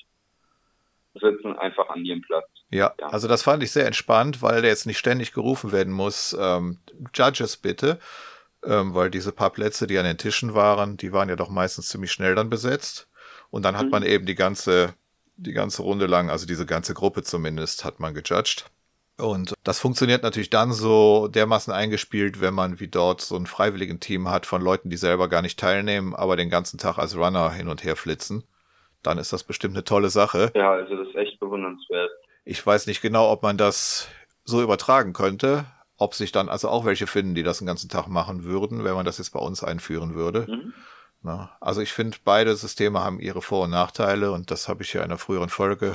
sitzen 1.14 1.57
einfach 1.59 1.88
an 1.90 2.04
ihrem 2.04 2.23
Platz. 2.23 2.47
Ja, 2.71 2.95
ja, 2.99 3.07
also 3.09 3.28
das 3.28 3.42
fand 3.42 3.62
ich 3.62 3.71
sehr 3.71 3.87
entspannt, 3.87 4.42
weil 4.42 4.62
der 4.62 4.71
jetzt 4.71 4.87
nicht 4.87 4.99
ständig 4.99 5.33
gerufen 5.33 5.73
werden 5.73 5.92
muss. 5.92 6.37
Ähm, 6.38 6.78
Judges 7.14 7.57
bitte 7.57 7.99
ähm, 8.64 8.95
weil 8.95 9.11
diese 9.11 9.33
paar 9.33 9.50
Plätze, 9.50 9.87
die 9.87 9.99
an 9.99 10.04
den 10.04 10.19
Tischen 10.19 10.54
waren, 10.54 10.97
die 10.97 11.12
waren 11.12 11.28
ja 11.28 11.37
doch 11.37 11.49
meistens 11.49 11.88
ziemlich 11.88 12.12
schnell 12.12 12.35
dann 12.35 12.50
besetzt. 12.50 13.09
Und 13.50 13.64
dann 13.64 13.76
hat 13.76 13.87
mhm. 13.87 13.90
man 13.90 14.02
eben 14.02 14.25
die 14.25 14.35
ganze, 14.35 14.95
die 15.37 15.52
ganze 15.52 15.83
Runde 15.83 16.07
lang, 16.07 16.31
also 16.31 16.47
diese 16.47 16.66
ganze 16.66 16.95
Gruppe 16.95 17.23
zumindest, 17.23 17.85
hat 17.85 18.00
man 18.00 18.14
gejudged. 18.14 18.66
Und 19.19 19.52
das 19.62 19.78
funktioniert 19.78 20.23
natürlich 20.23 20.50
dann 20.50 20.73
so 20.73 21.28
dermaßen 21.28 21.73
eingespielt, 21.73 22.40
wenn 22.40 22.54
man 22.54 22.81
wie 22.81 22.88
dort 22.88 23.21
so 23.21 23.37
ein 23.37 23.47
freiwilligen 23.47 24.00
Team 24.00 24.28
hat 24.28 24.47
von 24.47 24.62
Leuten, 24.62 24.90
die 24.90 24.97
selber 24.97 25.28
gar 25.28 25.42
nicht 25.42 25.59
teilnehmen, 25.59 26.14
aber 26.14 26.37
den 26.37 26.49
ganzen 26.49 26.78
Tag 26.78 26.99
als 26.99 27.16
Runner 27.16 27.52
hin 27.52 27.69
und 27.69 27.85
her 27.85 27.95
flitzen. 27.97 28.45
Dann 29.03 29.19
ist 29.19 29.33
das 29.33 29.45
bestimmt 29.45 29.75
eine 29.75 29.85
tolle 29.85 30.11
Sache. 30.11 30.53
Ja, 30.55 30.73
also 30.73 30.97
das 30.97 31.09
ist 31.09 31.17
echt 31.17 31.41
bewundernswert. 31.41 32.11
Ich 32.45 32.65
weiß 32.65 32.87
nicht 32.87 33.03
genau, 33.03 33.31
ob 33.31 33.43
man 33.43 33.57
das 33.57 34.09
so 34.45 34.63
übertragen 34.63 35.13
könnte, 35.13 35.65
ob 35.97 36.15
sich 36.15 36.33
dann 36.33 36.49
also 36.49 36.69
auch 36.69 36.85
welche 36.85 37.07
finden, 37.07 37.35
die 37.35 37.43
das 37.43 37.59
den 37.59 37.67
ganzen 37.67 37.89
Tag 37.89 38.09
machen 38.09 38.45
würden, 38.45 38.85
wenn 38.85 38.95
man 38.95 39.05
das 39.05 39.19
jetzt 39.19 39.31
bei 39.31 39.41
uns 39.41 39.63
einführen 39.63 40.15
würde. 40.15 40.47
Mhm. 40.49 40.73
Na, 41.23 41.57
also 41.61 41.81
ich 41.81 41.93
finde, 41.93 42.19
beide 42.25 42.57
Systeme 42.57 42.99
haben 42.99 43.21
ihre 43.21 43.43
Vor- 43.43 43.65
und 43.65 43.71
Nachteile 43.71 44.33
und 44.33 44.51
das 44.51 44.69
habe 44.69 44.83
ich 44.83 44.93
ja 44.93 45.03
in 45.03 45.11
einer 45.11 45.19
früheren 45.19 45.51
Folge 45.51 45.95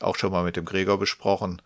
auch 0.00 0.16
schon 0.16 0.30
mal 0.30 0.44
mit 0.44 0.54
dem 0.56 0.64
Gregor 0.64 0.98
besprochen, 0.98 1.60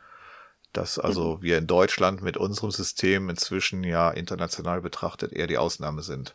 dass 0.72 0.98
also 0.98 1.36
mhm. 1.36 1.42
wir 1.42 1.58
in 1.58 1.66
Deutschland 1.66 2.22
mit 2.22 2.38
unserem 2.38 2.70
System 2.70 3.28
inzwischen 3.28 3.84
ja 3.84 4.10
international 4.10 4.80
betrachtet 4.80 5.32
eher 5.32 5.46
die 5.46 5.58
Ausnahme 5.58 6.02
sind. 6.02 6.34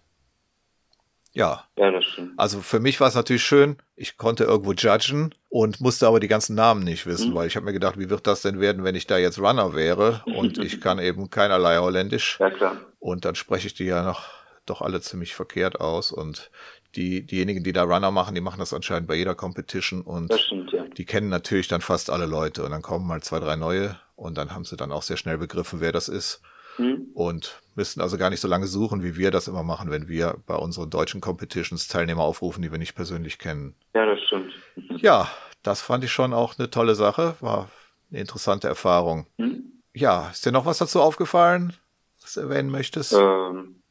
Ja. 1.33 1.65
Ja, 1.77 1.91
das 1.91 2.05
stimmt. 2.05 2.33
Also 2.37 2.61
für 2.61 2.79
mich 2.79 2.99
war 2.99 3.07
es 3.07 3.15
natürlich 3.15 3.43
schön. 3.43 3.77
Ich 3.95 4.17
konnte 4.17 4.43
irgendwo 4.43 4.73
judgen 4.73 5.33
und 5.49 5.79
musste 5.79 6.07
aber 6.07 6.19
die 6.19 6.27
ganzen 6.27 6.55
Namen 6.55 6.83
nicht 6.83 7.05
wissen, 7.05 7.31
mhm. 7.31 7.35
weil 7.35 7.47
ich 7.47 7.55
habe 7.55 7.65
mir 7.65 7.73
gedacht, 7.73 7.97
wie 7.97 8.09
wird 8.09 8.27
das 8.27 8.41
denn 8.41 8.59
werden, 8.59 8.83
wenn 8.83 8.95
ich 8.95 9.07
da 9.07 9.17
jetzt 9.17 9.39
Runner 9.39 9.73
wäre 9.73 10.23
und 10.25 10.57
ich 10.57 10.81
kann 10.81 10.99
eben 10.99 11.29
keinerlei 11.29 11.77
Holländisch. 11.77 12.37
Ja, 12.39 12.49
klar. 12.49 12.77
Und 12.99 13.25
dann 13.25 13.35
spreche 13.35 13.67
ich 13.67 13.73
die 13.73 13.85
ja 13.85 14.03
noch 14.03 14.29
doch 14.65 14.81
alle 14.81 15.01
ziemlich 15.01 15.33
verkehrt 15.33 15.79
aus 15.79 16.11
und 16.11 16.51
die, 16.95 17.25
diejenigen, 17.25 17.63
die 17.63 17.73
da 17.73 17.83
Runner 17.83 18.11
machen, 18.11 18.35
die 18.35 18.41
machen 18.41 18.59
das 18.59 18.73
anscheinend 18.73 19.07
bei 19.07 19.15
jeder 19.15 19.33
Competition 19.33 20.01
und 20.01 20.33
stimmt, 20.33 20.71
ja. 20.71 20.83
die 20.83 21.05
kennen 21.05 21.29
natürlich 21.29 21.67
dann 21.67 21.81
fast 21.81 22.09
alle 22.09 22.25
Leute 22.25 22.63
und 22.63 22.71
dann 22.71 22.81
kommen 22.81 23.07
mal 23.07 23.21
zwei, 23.23 23.39
drei 23.39 23.55
neue 23.55 23.97
Und 24.21 24.37
dann 24.37 24.53
haben 24.53 24.65
sie 24.65 24.77
dann 24.77 24.91
auch 24.91 25.01
sehr 25.01 25.17
schnell 25.17 25.39
begriffen, 25.39 25.81
wer 25.81 25.91
das 25.91 26.07
ist. 26.07 26.41
Mhm. 26.77 27.07
Und 27.13 27.61
müssten 27.75 28.01
also 28.01 28.17
gar 28.17 28.29
nicht 28.29 28.41
so 28.41 28.47
lange 28.47 28.67
suchen, 28.67 29.03
wie 29.03 29.15
wir 29.15 29.31
das 29.31 29.47
immer 29.47 29.63
machen, 29.63 29.91
wenn 29.91 30.07
wir 30.07 30.37
bei 30.45 30.55
unseren 30.55 30.89
deutschen 30.89 31.21
Competitions 31.21 31.87
Teilnehmer 31.87 32.23
aufrufen, 32.23 32.61
die 32.61 32.71
wir 32.71 32.77
nicht 32.77 32.95
persönlich 32.95 33.39
kennen. 33.39 33.75
Ja, 33.93 34.05
das 34.05 34.19
stimmt. 34.23 34.53
Ja, 35.01 35.27
das 35.63 35.81
fand 35.81 36.03
ich 36.03 36.11
schon 36.11 36.33
auch 36.33 36.57
eine 36.57 36.69
tolle 36.69 36.95
Sache. 36.95 37.35
War 37.41 37.69
eine 38.09 38.19
interessante 38.19 38.67
Erfahrung. 38.67 39.27
Mhm. 39.37 39.81
Ja, 39.93 40.29
ist 40.29 40.45
dir 40.45 40.51
noch 40.51 40.65
was 40.65 40.77
dazu 40.77 41.01
aufgefallen, 41.01 41.73
was 42.21 42.33
du 42.33 42.41
erwähnen 42.41 42.69
möchtest? 42.69 43.13
Ähm, 43.13 43.81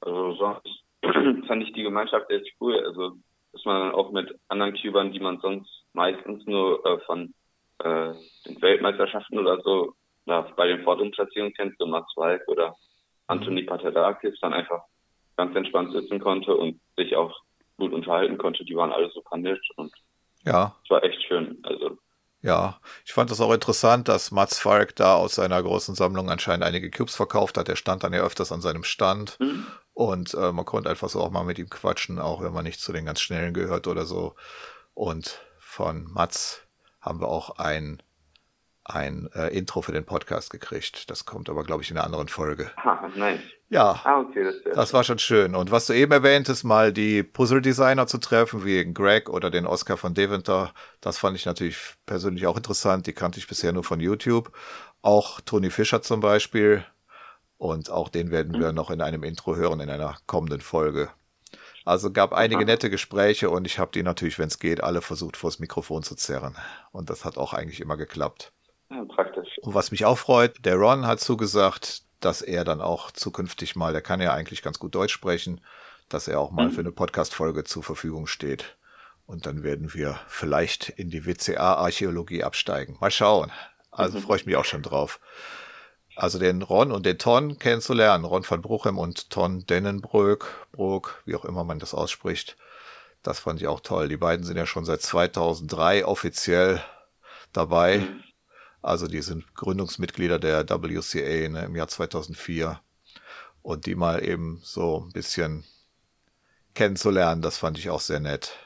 also 0.00 0.34
sonst 0.34 0.84
fand 1.46 1.62
ich 1.62 1.72
die 1.72 1.82
Gemeinschaft 1.82 2.30
echt 2.30 2.54
cool. 2.60 2.78
Also, 2.86 3.16
dass 3.52 3.64
man 3.64 3.92
auch 3.92 4.12
mit 4.12 4.34
anderen 4.48 4.74
Cubern, 4.74 5.12
die 5.12 5.20
man 5.20 5.38
sonst 5.40 5.70
meistens 5.92 6.44
nur 6.46 6.84
äh, 6.86 6.98
von 7.06 7.34
äh, 7.78 8.12
den 8.46 8.62
Weltmeisterschaften 8.62 9.38
oder 9.38 9.60
so 9.62 9.94
na, 10.26 10.42
bei 10.56 10.66
den 10.66 10.82
Forderungsplatzierungen 10.82 11.54
kennt, 11.54 11.76
so 11.78 11.86
Mats 11.86 12.12
Walk 12.16 12.42
oder 12.48 12.74
Anthony 13.26 13.62
mhm. 13.62 13.66
Paterakis, 13.66 14.38
dann 14.40 14.52
einfach 14.52 14.82
ganz 15.36 15.54
entspannt 15.56 15.92
sitzen 15.92 16.20
konnte 16.20 16.54
und 16.54 16.80
sich 16.96 17.16
auch 17.16 17.34
gut 17.76 17.92
unterhalten 17.92 18.38
konnte. 18.38 18.64
Die 18.64 18.76
waren 18.76 18.92
alle 18.92 19.10
super 19.10 19.36
nett 19.36 19.60
und 19.76 19.92
ja. 20.44 20.74
es 20.84 20.90
war 20.90 21.02
echt 21.02 21.22
schön. 21.24 21.58
Also 21.64 21.98
ja, 22.44 22.78
ich 23.06 23.14
fand 23.14 23.30
das 23.30 23.40
auch 23.40 23.52
interessant, 23.52 24.06
dass 24.06 24.30
Mats 24.30 24.58
Falk 24.58 24.94
da 24.96 25.14
aus 25.14 25.36
seiner 25.36 25.62
großen 25.62 25.94
Sammlung 25.94 26.28
anscheinend 26.28 26.64
einige 26.64 26.90
Cubes 26.90 27.16
verkauft 27.16 27.56
hat. 27.56 27.68
Der 27.68 27.76
stand 27.76 28.04
dann 28.04 28.12
ja 28.12 28.20
öfters 28.22 28.52
an 28.52 28.60
seinem 28.60 28.84
Stand 28.84 29.40
mhm. 29.40 29.66
und 29.94 30.34
äh, 30.34 30.52
man 30.52 30.66
konnte 30.66 30.90
einfach 30.90 31.08
so 31.08 31.20
auch 31.20 31.30
mal 31.30 31.44
mit 31.44 31.58
ihm 31.58 31.70
quatschen, 31.70 32.18
auch 32.18 32.42
wenn 32.42 32.52
man 32.52 32.64
nicht 32.64 32.80
zu 32.80 32.92
den 32.92 33.06
ganz 33.06 33.22
Schnellen 33.22 33.54
gehört 33.54 33.86
oder 33.86 34.04
so. 34.04 34.34
Und 34.92 35.40
von 35.58 36.04
Mats 36.12 36.68
haben 37.00 37.22
wir 37.22 37.28
auch 37.28 37.58
ein 37.58 38.02
ein 38.84 39.28
äh, 39.34 39.48
Intro 39.48 39.82
für 39.82 39.92
den 39.92 40.04
Podcast 40.04 40.50
gekriegt. 40.50 41.10
Das 41.10 41.24
kommt 41.24 41.48
aber, 41.48 41.64
glaube 41.64 41.82
ich, 41.82 41.90
in 41.90 41.96
einer 41.96 42.06
anderen 42.06 42.28
Folge. 42.28 42.70
Ah, 42.76 43.08
nice. 43.16 43.40
Ja, 43.70 44.00
ah, 44.04 44.20
okay, 44.20 44.44
das, 44.44 44.74
das 44.74 44.92
war 44.92 45.04
schon 45.04 45.18
schön. 45.18 45.54
Und 45.54 45.70
was 45.70 45.86
du 45.86 45.94
eben 45.94 46.12
erwähntest, 46.12 46.64
mal 46.64 46.92
die 46.92 47.22
Puzzle-Designer 47.22 48.06
zu 48.06 48.18
treffen, 48.18 48.64
wie 48.64 48.84
Greg 48.92 49.28
oder 49.28 49.50
den 49.50 49.66
Oscar 49.66 49.96
von 49.96 50.14
Deventer, 50.14 50.72
das 51.00 51.18
fand 51.18 51.36
ich 51.36 51.46
natürlich 51.46 51.78
persönlich 52.06 52.46
auch 52.46 52.56
interessant. 52.56 53.06
Die 53.06 53.14
kannte 53.14 53.38
ich 53.38 53.48
bisher 53.48 53.72
nur 53.72 53.84
von 53.84 54.00
YouTube. 54.00 54.52
Auch 55.02 55.40
Tony 55.40 55.70
Fischer 55.70 56.02
zum 56.02 56.20
Beispiel. 56.20 56.84
Und 57.56 57.90
auch 57.90 58.10
den 58.10 58.30
werden 58.30 58.60
wir 58.60 58.72
noch 58.72 58.90
in 58.90 59.00
einem 59.00 59.22
Intro 59.22 59.56
hören 59.56 59.80
in 59.80 59.90
einer 59.90 60.18
kommenden 60.26 60.60
Folge. 60.60 61.08
Also 61.84 62.10
gab 62.12 62.32
einige 62.32 62.64
nette 62.64 62.90
Gespräche 62.90 63.50
und 63.50 63.66
ich 63.66 63.78
habe 63.78 63.90
die 63.92 64.02
natürlich, 64.02 64.38
wenn 64.38 64.48
es 64.48 64.58
geht, 64.58 64.82
alle 64.82 65.02
versucht 65.02 65.36
vors 65.36 65.58
Mikrofon 65.58 66.02
zu 66.02 66.14
zerren. 66.14 66.56
Und 66.92 67.10
das 67.10 67.24
hat 67.24 67.36
auch 67.36 67.52
eigentlich 67.52 67.80
immer 67.80 67.96
geklappt. 67.96 68.52
Ja, 68.94 69.04
praktisch. 69.04 69.48
Und 69.62 69.74
was 69.74 69.90
mich 69.90 70.04
auch 70.04 70.18
freut, 70.18 70.64
der 70.64 70.76
Ron 70.76 71.06
hat 71.06 71.20
zugesagt, 71.20 72.02
dass 72.20 72.42
er 72.42 72.64
dann 72.64 72.80
auch 72.80 73.10
zukünftig 73.10 73.76
mal, 73.76 73.92
der 73.92 74.02
kann 74.02 74.20
ja 74.20 74.32
eigentlich 74.32 74.62
ganz 74.62 74.78
gut 74.78 74.94
Deutsch 74.94 75.12
sprechen, 75.12 75.60
dass 76.08 76.28
er 76.28 76.40
auch 76.40 76.50
mal 76.50 76.68
mhm. 76.68 76.72
für 76.72 76.80
eine 76.80 76.92
Podcast-Folge 76.92 77.64
zur 77.64 77.82
Verfügung 77.82 78.26
steht. 78.26 78.76
Und 79.26 79.46
dann 79.46 79.62
werden 79.62 79.94
wir 79.94 80.20
vielleicht 80.28 80.90
in 80.90 81.10
die 81.10 81.26
WCA-Archäologie 81.26 82.44
absteigen. 82.44 82.96
Mal 83.00 83.10
schauen. 83.10 83.50
Also 83.90 84.18
mhm. 84.18 84.22
freue 84.22 84.36
ich 84.36 84.46
mich 84.46 84.56
auch 84.56 84.64
schon 84.64 84.82
drauf. 84.82 85.18
Also 86.16 86.38
den 86.38 86.62
Ron 86.62 86.92
und 86.92 87.04
den 87.06 87.18
Ton 87.18 87.58
kennenzulernen. 87.58 88.24
Ron 88.24 88.44
van 88.48 88.62
Bruchem 88.62 88.98
und 88.98 89.30
Ton 89.30 89.66
Dennenbrück, 89.66 90.68
Bruck, 90.72 91.22
wie 91.24 91.34
auch 91.34 91.44
immer 91.44 91.64
man 91.64 91.78
das 91.78 91.94
ausspricht. 91.94 92.56
Das 93.22 93.40
fand 93.40 93.60
ich 93.60 93.66
auch 93.66 93.80
toll. 93.80 94.08
Die 94.08 94.18
beiden 94.18 94.44
sind 94.44 94.56
ja 94.56 94.66
schon 94.66 94.84
seit 94.84 95.00
2003 95.02 96.04
offiziell 96.04 96.82
dabei. 97.52 97.98
Mhm. 97.98 98.24
Also 98.84 99.08
die 99.08 99.22
sind 99.22 99.54
Gründungsmitglieder 99.54 100.38
der 100.38 100.68
WCA 100.68 101.48
ne, 101.48 101.64
im 101.64 101.74
Jahr 101.74 101.88
2004. 101.88 102.80
Und 103.62 103.86
die 103.86 103.94
mal 103.94 104.22
eben 104.22 104.60
so 104.62 105.06
ein 105.06 105.12
bisschen 105.12 105.64
kennenzulernen, 106.74 107.40
das 107.40 107.56
fand 107.56 107.78
ich 107.78 107.88
auch 107.88 108.00
sehr 108.00 108.20
nett. 108.20 108.58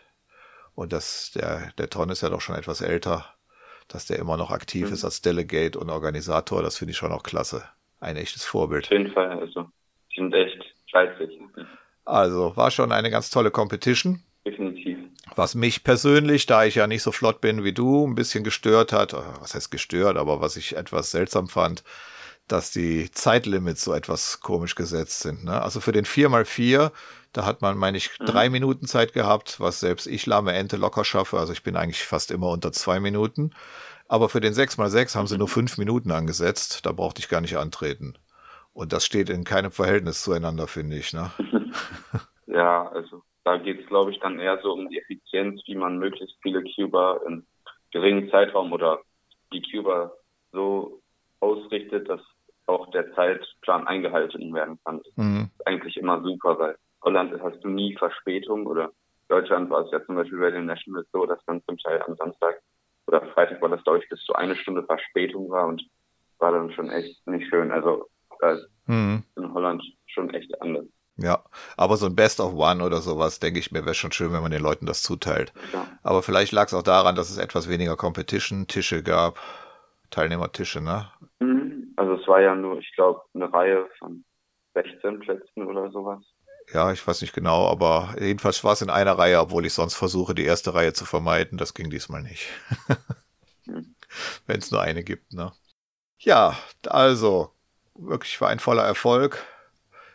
Und 0.75 0.93
dass 0.93 1.31
der, 1.37 1.71
der 1.79 1.89
Ton 1.89 2.11
ist 2.11 2.23
ja 2.23 2.31
doch 2.31 2.41
schon 2.41 2.57
etwas 2.57 2.81
älter, 2.81 3.27
dass 3.87 4.07
der 4.07 4.19
immer 4.19 4.37
noch 4.37 4.51
aktiv 4.51 4.89
mhm. 4.89 4.95
ist 4.95 5.05
als 5.05 5.23
Delegate 5.23 5.79
und 5.79 5.89
Organisator, 5.89 6.63
das 6.63 6.77
finde 6.77 6.91
ich 6.91 6.97
schon 6.97 7.13
auch 7.13 7.23
klasse. 7.23 7.63
Ein 8.01 8.17
echtes 8.17 8.45
Vorbild. 8.45 8.87
Auf 8.87 8.91
jeden 8.91 9.13
Fall, 9.13 9.39
also, 9.39 9.67
die 10.11 10.21
sind 10.21 10.35
echt 10.35 10.75
fleißig. 10.91 11.39
Also, 12.05 12.57
war 12.57 12.73
schon 12.73 12.91
eine 12.91 13.11
ganz 13.11 13.31
tolle 13.31 13.53
Competition. 13.53 14.21
Definitiv. 14.45 14.98
Was 15.37 15.55
mich 15.55 15.85
persönlich, 15.85 16.47
da 16.47 16.65
ich 16.65 16.77
ja 16.77 16.87
nicht 16.87 17.03
so 17.03 17.13
flott 17.13 17.41
bin 17.41 17.65
wie 17.65 17.73
du, 17.73 18.07
ein 18.07 18.15
bisschen 18.15 18.45
gestört 18.45 18.93
hat, 18.93 19.15
was 19.41 19.55
heißt 19.55 19.71
gestört, 19.71 20.17
aber 20.17 20.41
was 20.41 20.57
ich 20.57 20.77
etwas 20.77 21.11
seltsam 21.11 21.49
fand, 21.49 21.85
dass 22.49 22.71
die 22.71 23.11
Zeitlimits 23.11 23.85
so 23.85 23.93
etwas 23.93 24.41
komisch 24.41 24.75
gesetzt 24.75 25.21
sind. 25.21 25.45
Ne? 25.45 25.61
Also 25.63 25.81
für 25.81 25.93
den 25.93 26.07
4x4, 26.07 26.91
da 27.33 27.45
hat 27.45 27.61
man, 27.63 27.77
meine 27.77 27.99
ich, 27.99 28.19
mhm. 28.19 28.27
drei 28.27 28.51
Minuten 28.51 28.87
Zeit 28.87 29.13
gehabt, 29.13 29.61
was 29.61 29.81
selbst 29.81 30.07
ich 30.07 30.27
lahme 30.27 30.53
Ente 30.55 30.77
locker 30.77 31.05
schaffe. 31.05 31.39
Also 31.39 31.53
ich 31.53 31.63
bin 31.63 31.77
eigentlich 31.77 32.05
fast 32.05 32.31
immer 32.31 32.49
unter 32.49 32.73
zwei 32.73 33.01
Minuten. 33.01 33.53
Aber 34.09 34.31
für 34.31 34.41
den 34.41 34.55
6x6 34.55 35.15
haben 35.15 35.27
sie 35.27 35.37
nur 35.37 35.49
fünf 35.49 35.77
Minuten 35.77 36.11
angesetzt. 36.11 36.87
Da 36.87 36.93
brauchte 36.93 37.21
ich 37.21 37.29
gar 37.29 37.43
nicht 37.43 37.59
antreten. 37.59 38.15
Und 38.73 38.95
das 38.95 39.05
steht 39.05 39.29
in 39.29 39.45
keinem 39.45 39.71
Verhältnis 39.71 40.23
zueinander, 40.23 40.67
finde 40.67 40.97
ich. 40.97 41.13
Ne? 41.13 41.31
Ja, 42.51 42.89
also 42.89 43.23
da 43.49 43.57
geht 43.57 43.81
es, 43.81 43.87
glaube 43.87 44.11
ich, 44.11 44.21
dann 44.21 44.39
eher 44.39 44.61
so 44.63 44.75
um 44.75 44.91
die 44.91 44.99
Effizienz, 44.99 45.63
wie 45.65 45.75
man 45.75 45.99
möglichst 45.99 46.37
viele 46.43 46.63
Cuber 46.63 47.23
in 47.27 47.47
geringen 47.91 48.31
Zeitraum 48.31 48.75
oder 48.75 49.01
die 49.55 49.63
Cuber 49.63 50.13
so 50.53 51.01
ausrichtet, 51.41 52.11
dass 52.11 52.21
auch 52.67 52.91
der 52.91 53.11
Zeitplan 53.15 53.87
eingehalten 53.87 54.53
werden 54.53 54.79
kann. 54.85 55.01
Mhm. 55.17 55.49
eigentlich 55.65 55.97
immer 55.97 56.21
super, 56.23 56.59
weil 56.59 56.77
Holland 57.03 57.41
hast 57.43 57.65
du 57.65 57.69
nie 57.69 57.97
Verspätung 57.97 58.67
oder 58.67 58.91
Deutschland 59.29 59.71
war 59.71 59.87
es 59.87 59.93
ja 59.93 60.05
zum 60.05 60.17
Beispiel 60.17 60.41
bei 60.41 60.51
den 60.51 60.67
Nationals 60.67 61.09
so, 61.11 61.25
dass 61.25 61.43
dann 61.47 61.63
zum 61.65 61.79
Teil 61.79 62.03
am 62.03 62.17
Samstag 62.17 62.61
oder 63.07 63.23
Freitag 63.33 63.63
war 63.63 63.71
das, 63.71 63.83
glaube 63.83 64.01
ich, 64.01 64.09
bis 64.11 64.23
zu 64.25 64.35
eine 64.35 64.57
Stunde 64.57 64.83
Verspätung 64.83 65.49
war 65.49 65.69
und 65.69 65.83
war 66.39 66.53
dann 66.53 66.71
schon 66.73 66.91
echt 66.91 67.27
nicht 67.27 67.49
schön. 67.49 67.71
Also 67.71 68.09
da 68.41 68.53
ist 68.53 68.69
mhm. 68.87 69.23
in 69.37 69.55
Holland 69.55 69.83
schon 70.07 70.29
echt 70.35 70.61
anders. 70.61 70.85
Ja, 71.21 71.43
aber 71.77 71.97
so 71.97 72.07
ein 72.07 72.15
Best 72.15 72.39
of 72.39 72.55
One 72.55 72.83
oder 72.83 73.01
sowas, 73.01 73.41
denke 73.41 73.59
ich 73.59 73.73
mir, 73.73 73.85
wäre 73.85 73.95
schon 73.95 74.13
schön, 74.13 74.33
wenn 74.33 74.41
man 74.43 74.53
den 74.53 74.63
Leuten 74.63 74.87
das 74.87 75.03
zuteilt. 75.03 75.53
Ja. 75.73 75.87
Aber 76.05 76.23
vielleicht 76.23 76.53
lag 76.53 76.69
es 76.69 76.75
auch 76.75 76.85
daran, 76.85 77.17
dass 77.17 77.29
es 77.29 77.39
etwas 77.39 77.69
weniger 77.69 77.97
Competition-Tische 77.97 79.03
gab, 79.03 79.41
Teilnehmertische, 80.11 80.81
ne? 80.81 81.11
Mhm. 81.41 81.93
Also 81.97 82.15
es 82.15 82.29
war 82.29 82.41
ja 82.41 82.55
nur, 82.55 82.79
ich 82.79 82.93
glaube, 82.95 83.23
eine 83.35 83.53
Reihe 83.53 83.89
von 83.99 84.25
16 84.75 85.19
Plätzen 85.19 85.67
oder 85.67 85.91
sowas. 85.91 86.23
Ja, 86.73 86.93
ich 86.93 87.05
weiß 87.05 87.23
nicht 87.23 87.35
genau, 87.35 87.67
aber 87.67 88.15
jedenfalls 88.21 88.63
war 88.63 88.75
es 88.75 88.83
in 88.83 88.91
einer 88.91 89.19
Reihe, 89.19 89.41
obwohl 89.41 89.67
ich 89.67 89.73
sonst 89.73 89.95
versuche, 89.95 90.35
die 90.35 90.45
erste 90.45 90.75
Reihe 90.75 90.93
zu 90.93 91.05
vermeiden. 91.05 91.59
Das 91.59 91.75
ging 91.75 91.91
diesmal 91.91 92.23
nicht. 92.23 92.47
hm. 93.65 93.97
Wenn 94.47 94.59
es 94.59 94.71
nur 94.71 94.83
eine 94.83 95.03
gibt, 95.03 95.33
ne? 95.33 95.53
Ja, 96.19 96.57
also, 96.87 97.53
wirklich 97.95 98.41
war 98.41 98.51
ein 98.51 98.61
voller 98.61 98.85
Erfolg. 98.85 99.45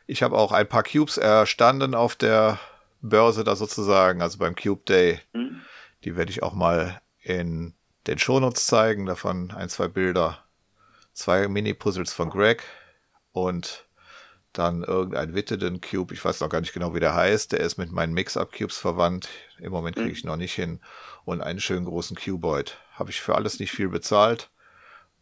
Ich 0.05 0.23
habe 0.23 0.37
auch 0.37 0.51
ein 0.51 0.67
paar 0.67 0.83
Cubes 0.83 1.17
erstanden 1.17 1.95
auf 1.95 2.15
der 2.15 2.59
Börse 3.01 3.43
da 3.43 3.55
sozusagen, 3.55 4.21
also 4.21 4.37
beim 4.37 4.55
Cube 4.55 4.83
Day. 4.87 5.19
Mhm. 5.33 5.61
Die 6.03 6.15
werde 6.15 6.31
ich 6.31 6.43
auch 6.43 6.53
mal 6.53 7.01
in 7.21 7.73
den 8.07 8.19
Shownotes 8.19 8.65
zeigen, 8.65 9.05
davon 9.05 9.51
ein, 9.51 9.69
zwei 9.69 9.87
Bilder. 9.87 10.39
Zwei 11.13 11.47
Mini-Puzzles 11.47 12.11
von 12.11 12.29
Greg 12.29 12.63
und 13.31 13.85
dann 14.51 14.83
irgendein 14.83 15.33
Witteden 15.33 15.81
Cube, 15.81 16.13
ich 16.13 16.23
weiß 16.23 16.39
noch 16.41 16.49
gar 16.49 16.61
nicht 16.61 16.73
genau, 16.73 16.93
wie 16.93 16.99
der 16.99 17.15
heißt, 17.15 17.51
der 17.51 17.59
ist 17.59 17.77
mit 17.77 17.91
meinen 17.91 18.13
Mix-Up-Cubes 18.13 18.77
verwandt. 18.77 19.29
Im 19.59 19.71
Moment 19.71 19.95
kriege 19.95 20.11
ich 20.11 20.23
mhm. 20.23 20.29
noch 20.29 20.37
nicht 20.37 20.53
hin. 20.53 20.79
Und 21.25 21.41
einen 21.41 21.59
schönen 21.59 21.85
großen 21.85 22.15
Cuboid. 22.17 22.77
Habe 22.93 23.09
ich 23.09 23.21
für 23.21 23.35
alles 23.35 23.59
nicht 23.59 23.71
viel 23.71 23.89
bezahlt 23.89 24.51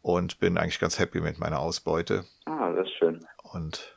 und 0.01 0.39
bin 0.39 0.57
eigentlich 0.57 0.79
ganz 0.79 0.99
happy 0.99 1.21
mit 1.21 1.39
meiner 1.39 1.59
Ausbeute. 1.59 2.25
Ah, 2.45 2.71
das 2.73 2.87
ist 2.87 2.97
schön. 2.97 3.25
Und 3.43 3.95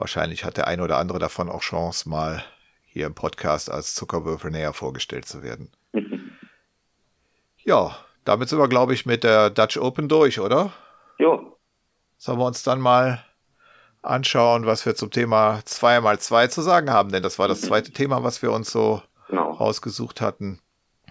Wahrscheinlich 0.00 0.44
hat 0.44 0.56
der 0.56 0.66
eine 0.66 0.82
oder 0.82 0.96
andere 0.96 1.18
davon 1.18 1.50
auch 1.50 1.60
Chance, 1.60 2.08
mal 2.08 2.42
hier 2.86 3.04
im 3.04 3.14
Podcast 3.14 3.70
als 3.70 3.94
Zuckerwürfel 3.94 4.50
näher 4.50 4.72
vorgestellt 4.72 5.26
zu 5.26 5.42
werden. 5.42 5.70
ja, 7.58 7.94
damit 8.24 8.48
sind 8.48 8.58
wir, 8.58 8.68
glaube 8.68 8.94
ich, 8.94 9.04
mit 9.04 9.24
der 9.24 9.50
Dutch 9.50 9.76
Open 9.76 10.08
durch, 10.08 10.40
oder? 10.40 10.72
Ja. 11.18 11.38
Sollen 12.16 12.38
wir 12.38 12.46
uns 12.46 12.62
dann 12.62 12.80
mal 12.80 13.22
anschauen, 14.00 14.64
was 14.64 14.86
wir 14.86 14.94
zum 14.94 15.10
Thema 15.10 15.58
2x2 15.66 16.48
zu 16.48 16.62
sagen 16.62 16.90
haben, 16.90 17.12
denn 17.12 17.22
das 17.22 17.38
war 17.38 17.48
das 17.48 17.60
zweite 17.60 17.92
Thema, 17.92 18.24
was 18.24 18.40
wir 18.40 18.52
uns 18.52 18.72
so 18.72 19.02
genau. 19.28 19.50
rausgesucht 19.50 20.22
hatten. 20.22 20.60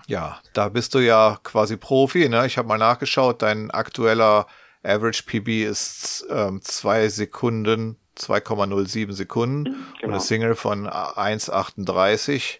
Ja, 0.07 0.39
da 0.53 0.67
bist 0.67 0.95
du 0.95 0.99
ja 0.99 1.37
quasi 1.43 1.77
Profi, 1.77 2.27
ne? 2.27 2.47
Ich 2.47 2.57
habe 2.57 2.67
mal 2.67 2.79
nachgeschaut, 2.79 3.43
dein 3.43 3.69
aktueller 3.69 4.47
Average 4.81 5.25
PB 5.27 5.69
ist 5.69 6.25
ähm, 6.31 6.63
zwei 6.63 7.07
Sekunden 7.09 7.99
2,07 8.19 9.11
Sekunden 9.13 9.63
genau. 9.63 9.77
und 10.03 10.09
eine 10.11 10.19
Single 10.19 10.55
von 10.55 10.87
1,38. 10.87 12.59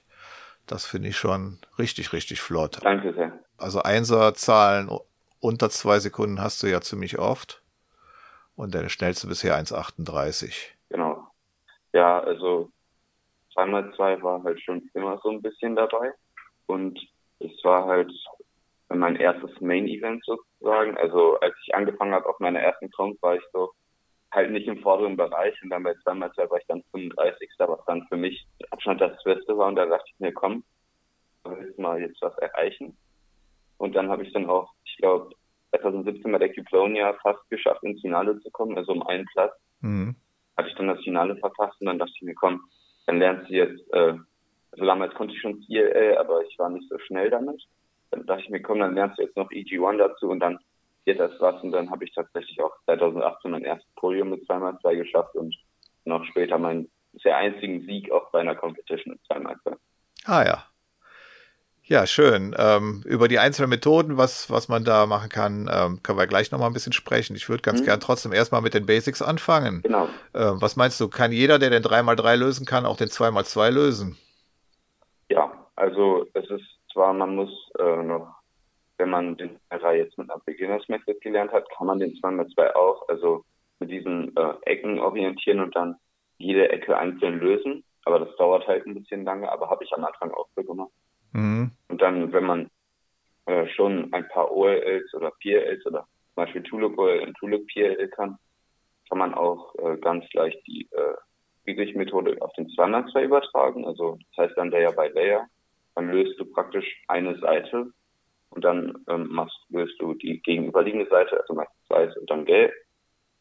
Das 0.68 0.86
finde 0.86 1.10
ich 1.10 1.18
schon 1.18 1.60
richtig, 1.78 2.13
richtig 2.13 2.42
flott. 2.42 2.80
Danke 2.84 3.13
sehr. 3.13 3.39
Also 3.58 3.82
Einserzahlen 3.82 4.89
unter 5.42 5.70
zwei 5.70 6.00
Sekunden 6.00 6.42
hast 6.42 6.62
du 6.63 6.68
ja 6.68 6.82
ziemlich 6.82 7.18
oft. 7.18 7.62
Und 8.56 8.75
deine 8.75 8.89
schnellste 8.89 9.28
bisher 9.28 9.58
1,38. 9.58 10.74
Genau. 10.89 11.28
Ja, 11.94 12.20
also 12.20 12.70
2x2 13.56 14.22
war 14.22 14.44
halt 14.44 14.62
schon 14.62 14.89
immer 14.94 15.18
so 15.24 15.30
ein 15.30 15.42
bisschen 15.42 15.75
dabei. 15.75 16.12
Und 16.68 17.00
es 17.39 17.51
war 17.63 17.86
halt 17.86 18.12
mein 18.89 19.16
erstes 19.16 19.51
Main-Event 19.62 20.25
sozusagen. 20.25 20.98
Also 20.98 21.39
als 21.39 21.56
ich 21.63 21.74
angefangen 21.74 22.13
habe 22.13 22.28
auf 22.28 22.39
meiner 22.39 22.60
ersten 22.60 22.92
Comp, 22.92 23.22
war 23.22 23.36
ich 23.36 23.44
so 23.54 23.72
halt 24.32 24.52
nicht 24.52 24.68
im 24.68 24.80
vorderen 24.80 25.18
Bereich 25.18 25.56
und 25.64 25.70
dann 25.70 25.84
bei 25.84 25.92
2x2 25.92 26.50
war 26.50 26.58
ich 26.58 26.68
dann 26.68 26.84
35. 26.92 27.50
was 27.58 27.86
dann 27.86 28.06
für 28.08 28.18
mich 28.18 28.46
Abstand 28.72 29.02
das 29.02 29.22
Beste 29.24 29.58
war 29.58 29.68
und 29.68 29.76
da 29.76 29.86
dachte 29.86 30.06
ich 30.08 30.20
mir, 30.20 30.34
komm, 30.34 30.64
willst 31.44 31.80
mal 31.80 32.00
jetzt 32.00 32.22
was 32.22 32.38
erreichen. 32.38 32.98
Und 33.78 33.96
dann 33.96 34.10
habe 34.10 34.24
ich 34.24 34.34
dann 34.34 34.50
auch, 34.50 34.72
ich 34.86 34.98
glaube, 34.98 35.34
2017 35.72 36.32
bei 36.32 36.38
der 36.38 36.50
Kiplonia 36.50 37.14
fast 37.22 37.48
geschafft, 37.50 37.84
ins 37.84 38.02
Finale 38.02 38.40
zu 38.42 38.50
kommen, 38.52 38.78
also 38.78 38.92
um 38.92 39.04
einen 39.04 39.26
Platz. 39.34 39.54
Mhm. 39.82 40.16
Hatte 40.58 40.70
ich 40.70 40.76
dann 40.76 40.88
das 40.88 41.04
Finale 41.04 41.38
verpasst 41.38 41.80
und 41.80 41.88
dann 41.88 42.00
dachte 42.00 42.12
ich 42.16 42.22
mir, 42.22 42.36
komm, 42.36 42.62
dann 43.06 43.20
lernst 43.20 43.50
du 43.50 43.54
jetzt, 43.54 43.82
äh, 43.94 44.16
also 44.72 44.86
damals 44.86 45.14
konnte 45.16 45.34
ich 45.34 45.42
schon 45.42 45.62
CLA, 45.62 46.20
aber 46.20 46.44
ich 46.44 46.58
war 46.60 46.70
nicht 46.70 46.90
so 46.90 47.00
schnell 47.00 47.30
damit. 47.30 47.64
Dann 48.12 48.26
dachte 48.26 48.44
ich 48.44 48.50
mir, 48.50 48.62
komm, 48.62 48.80
dann 48.80 48.96
lernst 48.96 49.18
du 49.18 49.24
jetzt 49.24 49.38
noch 49.38 49.50
EG1 49.50 49.98
dazu 49.98 50.30
und 50.30 50.40
dann 50.40 50.60
geht 51.10 51.20
das 51.20 51.32
was. 51.39 51.62
Und 51.63 51.72
dann 51.72 51.89
habe 51.89 52.06
ich 52.06 52.13
tatsächlich 52.13 52.62
auch 52.62 52.74
2018 52.86 53.51
mein 53.51 53.63
erstes 53.63 53.89
Podium 53.96 54.30
mit 54.30 54.44
2x2 54.50 54.96
geschafft 54.96 55.36
und 55.36 55.56
noch 56.06 56.24
später 56.25 56.58
meinen 56.58 56.89
sehr 57.24 57.38
einzigen 57.38 57.86
Sieg 57.86 58.12
auch 58.12 58.32
bei 58.32 58.39
einer 58.39 58.56
Competition 58.56 59.13
mit 59.13 59.22
2x2. 59.30 59.75
Ah 60.25 60.44
ja, 60.44 60.63
ja, 61.89 62.06
schön. 62.06 62.56
Ähm, 62.56 63.01
über 63.04 63.28
die 63.28 63.39
einzelnen 63.39 63.72
Methoden, 63.72 64.16
was, 64.16 64.51
was 64.51 64.70
man 64.70 64.84
da 64.84 65.08
machen 65.08 65.30
kann, 65.30 65.68
ähm, 65.74 66.04
können 66.04 66.20
wir 66.20 66.28
gleich 66.28 66.51
nochmal 66.51 66.70
ein 66.70 66.74
bisschen 66.74 66.94
sprechen. 66.94 67.36
Ich 67.36 67.50
würde 67.50 67.63
ganz 67.63 67.82
mhm. 67.82 67.86
gern 67.86 68.00
trotzdem 68.00 68.32
erstmal 68.32 68.62
mit 68.62 68.75
den 68.75 68.86
Basics 68.86 69.24
anfangen. 69.24 69.82
Genau. 69.82 70.08
Ähm, 70.36 70.62
was 70.62 70.75
meinst 70.75 71.01
du, 71.01 71.08
kann 71.08 71.32
jeder, 71.32 71.58
der 71.58 71.72
den 71.72 71.82
3x3 71.82 72.36
lösen 72.36 72.68
kann, 72.68 72.86
auch 72.86 72.96
den 72.96 73.08
2x2 73.08 73.72
lösen? 73.72 74.18
Ja, 75.30 75.51
also 75.75 76.28
es 76.36 76.48
ist 76.51 76.66
zwar, 76.94 77.12
man 77.12 77.34
muss 77.34 77.50
äh, 77.80 78.04
noch, 78.04 78.36
wenn 79.00 79.10
man 79.10 79.38
den 79.38 79.60
3 79.70 79.98
jetzt 79.98 80.18
mit 80.18 80.29
einer 80.29 80.41
Beginners 80.46 80.88
Method 80.89 81.15
gelernt 81.22 81.51
hat, 81.51 81.70
kann 81.72 81.88
man 81.88 82.00
den 82.00 82.13
2x2 82.13 82.74
auch, 82.75 83.08
also 83.08 83.46
mit 83.79 83.89
diesen 83.89 84.36
äh, 84.36 84.53
Ecken 84.63 85.00
orientieren 85.00 85.62
und 85.62 85.75
dann 85.75 85.96
jede 86.38 86.70
Ecke 86.70 86.98
einzeln 86.98 87.39
lösen. 87.39 87.84
Aber 88.06 88.20
das 88.20 88.36
dauert 88.36 88.68
halt 88.68 88.86
ein 88.86 88.96
bisschen 88.96 89.24
lange, 89.24 89.51
aber 89.51 89.70
habe 89.70 89.84
ich 89.84 89.94
am 89.94 90.03
Anfang 90.03 90.32
auch 90.32 90.48
so 90.56 90.63
gemacht. 90.63 90.91
Mhm. 91.32 91.72
Und 91.88 92.01
dann, 92.01 92.34
wenn 92.34 92.44
man 92.44 92.70
äh, 93.46 93.68
schon 93.68 94.12
ein 94.13 94.27
paar 94.27 94.51
OLLs 94.51 95.13
oder 95.13 95.32
PLLs 95.41 95.86
oder 95.86 96.01
zum 96.34 96.36
Beispiel 96.36 96.63
Tulip 96.63 96.98
OL 96.98 97.20
und 97.20 97.34
Tulip 97.38 97.68
PLL 97.68 98.08
kann, 98.10 98.38
kann 99.08 99.18
man 99.18 99.34
auch 99.34 99.75
äh, 99.75 99.98
ganz 99.98 100.25
leicht 100.34 100.65
die 100.68 100.88
äh, 100.91 101.15
Friedrich-Methode 101.63 102.38
auf 102.41 102.51
den 102.53 102.70
Standard-2 102.70 103.24
übertragen. 103.24 103.86
Also 103.86 104.18
das 104.36 104.46
heißt 104.46 104.58
dann 104.58 104.72
Layer 104.72 104.91
by 104.91 105.08
Layer. 105.13 105.48
Dann 105.96 106.10
löst 106.10 106.39
du 106.39 106.46
praktisch 106.46 107.01
eine 107.08 107.38
Seite 107.39 107.91
und 108.50 108.63
dann 108.63 109.03
ähm, 109.08 109.27
machst, 109.29 109.58
löst 109.70 110.00
du 110.00 110.13
die 110.13 110.41
gegenüberliegende 110.41 111.10
Seite, 111.10 111.39
also 111.39 111.53
meistens 111.53 111.89
weiß 111.89 112.18
und 112.18 112.29
dann 112.29 112.46
gelb. 112.46 112.74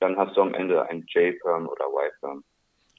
Dann 0.00 0.16
hast 0.16 0.36
du 0.36 0.42
am 0.42 0.54
Ende 0.54 0.82
ein 0.88 1.04
J-Perm 1.08 1.68
oder 1.68 1.86
Y-Perm. 1.86 2.44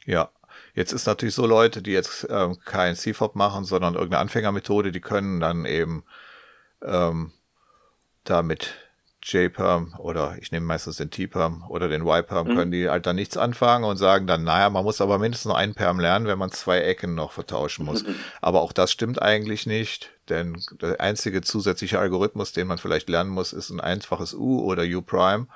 Ja, 0.05 0.29
Jetzt 0.73 0.91
ist 0.91 1.05
natürlich 1.05 1.35
so 1.35 1.45
Leute, 1.45 1.81
die 1.81 1.91
jetzt 1.91 2.27
ähm, 2.29 2.57
kein 2.63 2.95
CFOP 2.95 3.35
machen, 3.35 3.63
sondern 3.65 3.95
irgendeine 3.95 4.21
Anfängermethode, 4.21 4.91
die 4.91 5.01
können 5.01 5.39
dann 5.39 5.65
eben 5.65 6.03
ähm, 6.83 7.31
da 8.23 8.41
mit 8.41 8.75
J-Perm 9.21 9.95
oder 9.97 10.37
ich 10.39 10.51
nehme 10.51 10.65
meistens 10.65 10.97
den 10.97 11.11
T-Perm 11.11 11.65
oder 11.67 11.87
den 11.89 12.01
Y-Perm, 12.01 12.47
mhm. 12.47 12.55
können 12.55 12.71
die 12.71 12.89
halt 12.89 13.05
dann 13.05 13.17
nichts 13.17 13.35
anfangen 13.37 13.83
und 13.83 13.97
sagen 13.97 14.27
dann, 14.27 14.43
naja, 14.43 14.69
man 14.69 14.83
muss 14.83 15.01
aber 15.01 15.19
mindestens 15.19 15.49
noch 15.49 15.57
einen 15.57 15.75
Perm 15.75 15.99
lernen, 15.99 16.27
wenn 16.27 16.39
man 16.39 16.51
zwei 16.51 16.79
Ecken 16.79 17.15
noch 17.15 17.31
vertauschen 17.31 17.85
muss. 17.85 18.03
Mhm. 18.03 18.15
Aber 18.41 18.61
auch 18.61 18.71
das 18.71 18.91
stimmt 18.91 19.21
eigentlich 19.21 19.65
nicht, 19.65 20.11
denn 20.29 20.61
der 20.81 21.01
einzige 21.01 21.41
zusätzliche 21.41 21.99
Algorithmus, 21.99 22.53
den 22.53 22.67
man 22.67 22.77
vielleicht 22.77 23.09
lernen 23.09 23.29
muss, 23.29 23.51
ist 23.51 23.69
ein 23.69 23.81
einfaches 23.81 24.33
U 24.33 24.61
oder 24.61 24.83
U-Prime, 24.83 25.47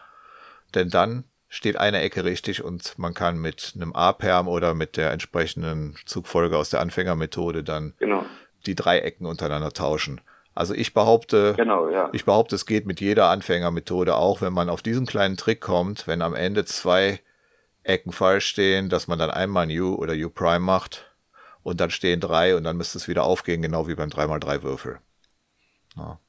denn 0.76 0.90
dann 0.90 1.24
steht 1.48 1.78
eine 1.78 2.02
Ecke 2.02 2.26
richtig 2.26 2.64
und 2.64 2.98
man 2.98 3.14
kann 3.14 3.38
mit 3.38 3.74
einem 3.76 3.94
A-Perm 3.94 4.48
oder 4.48 4.74
mit 4.74 4.98
der 4.98 5.12
entsprechenden 5.12 5.96
Zugfolge 6.06 6.58
aus 6.58 6.72
der 6.72 6.82
Anfängermethode 6.82 7.64
dann 7.64 7.94
genau. 8.00 8.26
die 8.66 8.74
drei 8.74 9.00
Ecken 9.00 9.28
untereinander 9.28 9.72
tauschen. 9.72 10.20
Also 10.56 10.74
ich 10.74 10.94
behaupte, 10.94 11.56
genau, 11.58 11.90
ja. 11.90 12.10
ich 12.14 12.26
behaupte, 12.26 12.56
es 12.56 12.66
geht 12.66 12.86
mit 12.86 13.02
jeder 13.02 13.30
Anfängermethode 13.30 14.16
auch, 14.16 14.42
wenn 14.42 14.54
man 14.54 14.70
auf 14.70 14.82
diesen 14.82 15.06
kleinen 15.06 15.36
Trick 15.36 15.62
kommt, 15.62 16.08
wenn 16.08 16.22
am 16.22 16.36
Ende 16.36 16.64
zwei 16.66 17.20
Ecken 17.84 18.12
falsch 18.12 18.46
stehen, 18.46 18.90
dass 18.90 19.08
man 19.08 19.20
dann 19.20 19.32
einmal 19.32 19.64
ein 19.64 19.80
U 19.80 19.96
oder 19.96 20.14
U 20.14 20.30
Prime 20.30 20.60
macht 20.60 21.12
und 21.64 21.82
dann 21.82 21.90
stehen 21.90 22.20
drei 22.20 22.56
und 22.56 22.64
dann 22.64 22.78
müsste 22.78 22.98
es 22.98 23.08
wieder 23.08 23.24
aufgehen, 23.24 23.62
genau 23.62 23.88
wie 23.88 23.96
beim 23.96 24.10
3x3 24.10 24.64
Würfel. 24.64 25.00
Ja, 25.96 26.20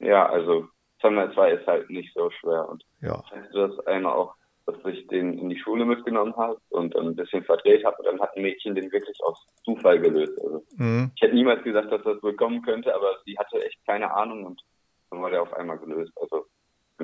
ja 0.00 0.26
also 0.28 0.68
2x2 1.02 1.48
ist 1.48 1.66
halt 1.66 1.90
nicht 1.90 2.12
so 2.14 2.30
schwer 2.30 2.68
und 2.68 2.84
ja. 3.00 3.22
das 3.52 3.78
einmal 3.86 4.12
auch 4.12 4.34
dass 4.68 4.92
ich 4.92 5.06
den 5.08 5.38
in 5.38 5.48
die 5.48 5.58
Schule 5.58 5.84
mitgenommen 5.84 6.36
habe 6.36 6.58
und 6.68 6.94
ein 6.96 7.16
bisschen 7.16 7.42
verdreht 7.44 7.84
habe. 7.84 7.96
Und 7.98 8.06
dann 8.06 8.20
hat 8.20 8.36
ein 8.36 8.42
Mädchen 8.42 8.74
den 8.74 8.92
wirklich 8.92 9.18
aus 9.22 9.46
Zufall 9.64 9.98
gelöst. 9.98 10.38
Also 10.42 10.64
mhm. 10.76 11.10
Ich 11.14 11.22
hätte 11.22 11.34
niemals 11.34 11.62
gesagt, 11.64 11.90
dass 11.90 12.02
das 12.02 12.22
wohl 12.22 12.36
kommen 12.36 12.62
könnte, 12.62 12.94
aber 12.94 13.18
sie 13.24 13.36
hatte 13.38 13.64
echt 13.64 13.78
keine 13.86 14.12
Ahnung 14.12 14.44
und 14.44 14.62
dann 15.10 15.22
war 15.22 15.30
der 15.30 15.42
auf 15.42 15.54
einmal 15.54 15.78
gelöst. 15.78 16.12
Also 16.20 16.46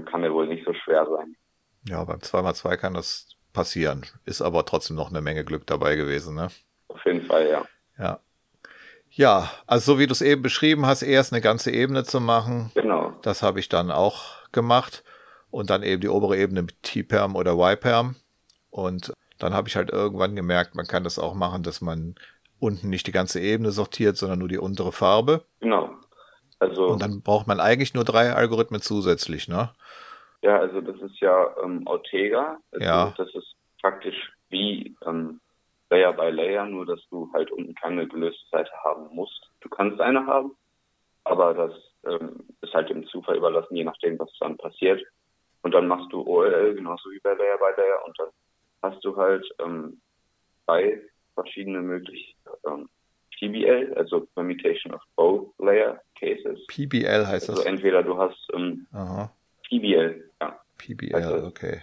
kann 0.07 0.21
mir 0.21 0.33
wohl 0.33 0.47
nicht 0.47 0.65
so 0.67 0.75
schwer 0.75 1.07
sein. 1.07 1.37
Ja, 1.89 2.05
beim 2.05 2.19
2x2 2.19 2.77
kann 2.77 2.95
das 2.95 3.37
passieren. 3.53 4.05
Ist 4.25 4.43
aber 4.43 4.65
trotzdem 4.65 4.97
noch 4.97 5.11
eine 5.11 5.21
Menge 5.21 5.45
Glück 5.45 5.67
dabei 5.67 5.97
gewesen, 5.97 6.35
ne? 6.35 6.49
Auf 6.89 7.05
jeden 7.05 7.23
Fall, 7.23 7.49
ja. 7.49 7.65
Ja. 7.99 8.21
Ja, 9.11 9.51
also 9.67 9.93
so 9.93 9.99
wie 10.01 10.07
du 10.07 10.13
es 10.13 10.23
eben 10.23 10.43
beschrieben 10.43 10.87
hast, 10.87 11.03
erst 11.03 11.33
eine 11.33 11.41
ganze 11.41 11.71
Ebene 11.71 12.03
zu 12.03 12.21
machen. 12.21 12.73
Genau. 12.75 13.13
Das 13.23 13.43
habe 13.43 13.61
ich 13.61 13.69
dann 13.69 13.93
auch 13.93 14.51
gemacht 14.51 15.05
und 15.55 15.71
dann 15.71 15.85
eben 15.85 16.01
die 16.01 16.09
obere 16.09 16.37
Ebene 16.37 16.63
mit 16.63 16.83
T-Perm 16.83 17.37
oder 17.37 17.53
Y-Perm. 17.53 18.17
Und 18.71 19.13
dann 19.39 19.55
habe 19.55 19.69
ich 19.69 19.77
halt 19.77 19.89
irgendwann 19.91 20.35
gemerkt, 20.35 20.75
man 20.75 20.87
kann 20.87 21.05
das 21.05 21.17
auch 21.17 21.35
machen, 21.35 21.63
dass 21.63 21.81
man 21.81 22.17
unten 22.59 22.91
nicht 22.91 23.07
die 23.07 23.13
ganze 23.13 23.39
Ebene 23.39 23.71
sortiert, 23.71 24.17
sondern 24.17 24.41
nur 24.41 24.49
die 24.49 24.59
untere 24.59 24.91
Farbe. 24.91 25.45
Genau. 25.61 25.95
Also, 26.59 26.87
und 26.87 27.01
dann 27.01 27.23
braucht 27.23 27.47
man 27.47 27.61
eigentlich 27.61 27.95
nur 27.95 28.03
drei 28.03 28.33
Algorithmen 28.33 28.81
zusätzlich, 28.81 29.47
ne? 29.47 29.71
Ja, 30.43 30.59
also 30.59 30.81
das 30.81 31.01
ist 31.01 31.21
ja 31.21 31.55
ähm, 31.63 31.87
Ortega. 31.87 32.59
Also 32.73 32.85
ja. 32.85 33.15
Das 33.17 33.33
ist 33.33 33.55
praktisch 33.81 34.33
wie 34.49 34.97
ähm, 35.07 35.41
Layer 35.89 36.13
by 36.15 36.31
Layer, 36.31 36.67
nur 36.67 36.85
dass 36.85 37.01
du 37.11 37.31
halt 37.33 37.53
unten 37.53 37.77
keine 37.77 38.09
gelöste 38.09 38.45
Seite 38.51 38.73
haben 38.83 39.07
musst. 39.15 39.51
Du 39.61 39.69
kannst 39.69 40.01
eine 40.01 40.27
haben, 40.27 40.57
aber 41.23 41.55
das 41.55 41.73
ähm, 42.07 42.41
ist 42.61 42.75
halt 42.75 42.91
dem 42.91 43.07
Zufall 43.07 43.37
überlassen, 43.37 43.77
je 43.77 43.85
nachdem, 43.85 44.19
was 44.19 44.31
dann 44.41 44.57
passiert. 44.57 45.01
Und 45.65 45.73
dann 45.73 45.89
machst 45.89 46.13
du 46.13 46.21
OLL 46.27 46.75
genauso 46.75 47.11
wie 47.11 47.19
bei 47.21 47.33
Layer 47.33 47.57
by 47.57 47.81
Layer 47.81 48.05
und 48.05 48.19
dann 48.19 48.29
hast 48.83 49.03
du 49.03 49.17
halt 49.17 49.45
ähm, 49.61 49.99
zwei 50.65 51.01
verschiedene 51.33 51.81
Möglichkeiten. 51.81 52.37
Ähm, 52.67 52.89
PBL, 53.39 53.95
also 53.97 54.27
Permutation 54.35 54.95
of 54.95 55.01
Both 55.17 55.59
Layer 55.59 55.99
Cases. 56.21 56.67
PBL 56.69 57.27
heißt 57.27 57.49
also 57.49 57.63
das? 57.63 57.65
entweder 57.65 58.03
du 58.03 58.17
hast 58.19 58.37
ähm, 58.53 58.87
PBL, 59.69 60.31
ja. 60.43 60.61
PBL, 60.77 61.15
also, 61.15 61.47
okay. 61.47 61.83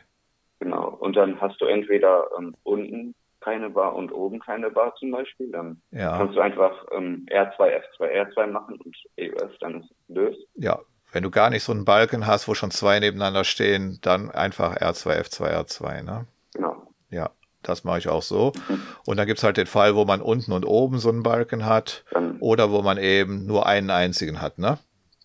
Genau. 0.59 0.89
Und 0.99 1.15
dann 1.15 1.41
hast 1.41 1.59
du 1.59 1.65
entweder 1.65 2.29
ähm, 2.37 2.55
unten 2.61 3.15
keine 3.39 3.71
Bar 3.71 3.95
und 3.95 4.11
oben 4.11 4.39
keine 4.39 4.69
Bar 4.69 4.93
zum 4.97 5.09
Beispiel. 5.09 5.51
Dann 5.51 5.81
ja. 5.89 6.17
kannst 6.17 6.35
du 6.35 6.39
einfach 6.39 6.85
ähm, 6.91 7.25
R2, 7.31 7.81
F2, 7.97 8.27
R2 8.27 8.47
machen 8.47 8.79
und 8.79 8.95
EUF, 9.19 9.57
dann 9.59 9.81
ist 9.81 9.89
es 9.89 10.07
gelöst. 10.07 10.47
Ja, 10.53 10.79
wenn 11.12 11.24
du 11.24 11.30
gar 11.30 11.50
nicht 11.50 11.63
so 11.63 11.71
einen 11.71 11.86
Balken 11.86 12.28
hast, 12.28 12.47
wo 12.47 12.54
schon 12.54 12.71
zwei 12.71 13.00
nebeneinander 13.00 13.43
stehen, 13.43 14.00
dann 14.02 14.32
einfach 14.32 14.78
R2, 14.78 15.21
F2, 15.21 15.52
R2, 15.52 16.04
ne? 16.04 16.26
Genau. 16.54 16.93
Ja, 17.10 17.32
das 17.63 17.84
mache 17.84 18.00
ich 18.00 18.08
auch 18.08 18.21
so. 18.21 18.54
Mhm. 18.69 18.82
Und 19.06 19.17
dann 19.17 19.28
gibt 19.28 19.39
es 19.39 19.43
halt 19.43 19.58
den 19.58 19.67
Fall, 19.67 19.95
wo 19.95 20.06
man 20.06 20.21
unten 20.21 20.52
und 20.52 20.65
oben 20.65 21.00
so 21.00 21.10
einen 21.10 21.24
Balken 21.24 21.65
hat 21.65 22.06
dann, 22.12 22.38
oder 22.39 22.71
wo 22.71 22.82
man 22.82 22.97
eben 22.97 23.45
nur 23.45 23.65
einen 23.65 23.89
einzigen 23.89 24.41
hat, 24.41 24.58
ne? 24.58 24.78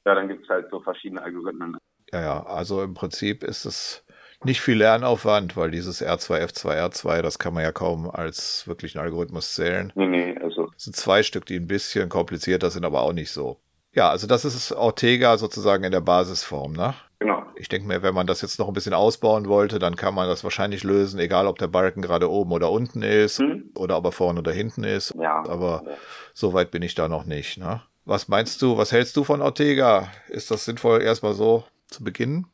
Ja, 0.04 0.14
dann 0.14 0.28
gibt 0.28 0.44
es 0.44 0.48
halt 0.48 0.66
so 0.70 0.80
verschiedene 0.80 1.22
Algorithmen. 1.22 1.76
Ja, 2.12 2.20
ja, 2.20 2.46
also 2.46 2.82
im 2.82 2.94
Prinzip 2.94 3.42
ist 3.42 3.64
es 3.64 4.04
nicht 4.44 4.60
viel 4.60 4.76
Lernaufwand, 4.78 5.56
weil 5.56 5.70
dieses 5.70 6.04
R2, 6.04 6.44
F2, 6.44 6.88
R2, 6.88 7.22
das 7.22 7.38
kann 7.38 7.54
man 7.54 7.62
ja 7.62 7.72
kaum 7.72 8.08
als 8.10 8.66
wirklichen 8.68 8.98
Algorithmus 8.98 9.54
zählen. 9.54 9.92
Nee, 9.96 10.06
nee, 10.06 10.38
also. 10.40 10.70
Es 10.76 10.84
sind 10.84 10.94
zwei 10.94 11.22
Stück, 11.22 11.46
die 11.46 11.56
ein 11.56 11.66
bisschen 11.66 12.08
komplizierter 12.08 12.70
sind, 12.70 12.84
aber 12.84 13.02
auch 13.02 13.12
nicht 13.12 13.30
so. 13.30 13.58
Ja, 13.96 14.10
also 14.10 14.26
das 14.26 14.44
ist 14.44 14.72
Ortega 14.72 15.38
sozusagen 15.38 15.82
in 15.82 15.90
der 15.90 16.02
Basisform, 16.02 16.74
ne? 16.74 16.94
Genau. 17.18 17.42
Ich 17.56 17.70
denke 17.70 17.88
mir, 17.88 18.02
wenn 18.02 18.14
man 18.14 18.26
das 18.26 18.42
jetzt 18.42 18.58
noch 18.58 18.68
ein 18.68 18.74
bisschen 18.74 18.92
ausbauen 18.92 19.48
wollte, 19.48 19.78
dann 19.78 19.96
kann 19.96 20.14
man 20.14 20.28
das 20.28 20.44
wahrscheinlich 20.44 20.84
lösen, 20.84 21.18
egal 21.18 21.46
ob 21.46 21.58
der 21.58 21.68
Balken 21.68 22.02
gerade 22.02 22.30
oben 22.30 22.52
oder 22.52 22.70
unten 22.70 23.00
ist 23.00 23.38
hm. 23.38 23.70
oder 23.74 23.96
ob 23.96 24.04
er 24.04 24.12
vorne 24.12 24.40
oder 24.40 24.52
hinten 24.52 24.84
ist. 24.84 25.14
Ja. 25.18 25.42
Aber 25.48 25.82
ja. 25.86 25.96
so 26.34 26.52
weit 26.52 26.70
bin 26.70 26.82
ich 26.82 26.94
da 26.94 27.08
noch 27.08 27.24
nicht, 27.24 27.56
ne? 27.56 27.80
Was 28.04 28.28
meinst 28.28 28.60
du, 28.60 28.76
was 28.76 28.92
hältst 28.92 29.16
du 29.16 29.24
von 29.24 29.40
Ortega? 29.40 30.08
Ist 30.28 30.50
das 30.50 30.66
sinnvoll, 30.66 31.00
erstmal 31.00 31.32
so 31.32 31.64
zu 31.86 32.04
beginnen? 32.04 32.46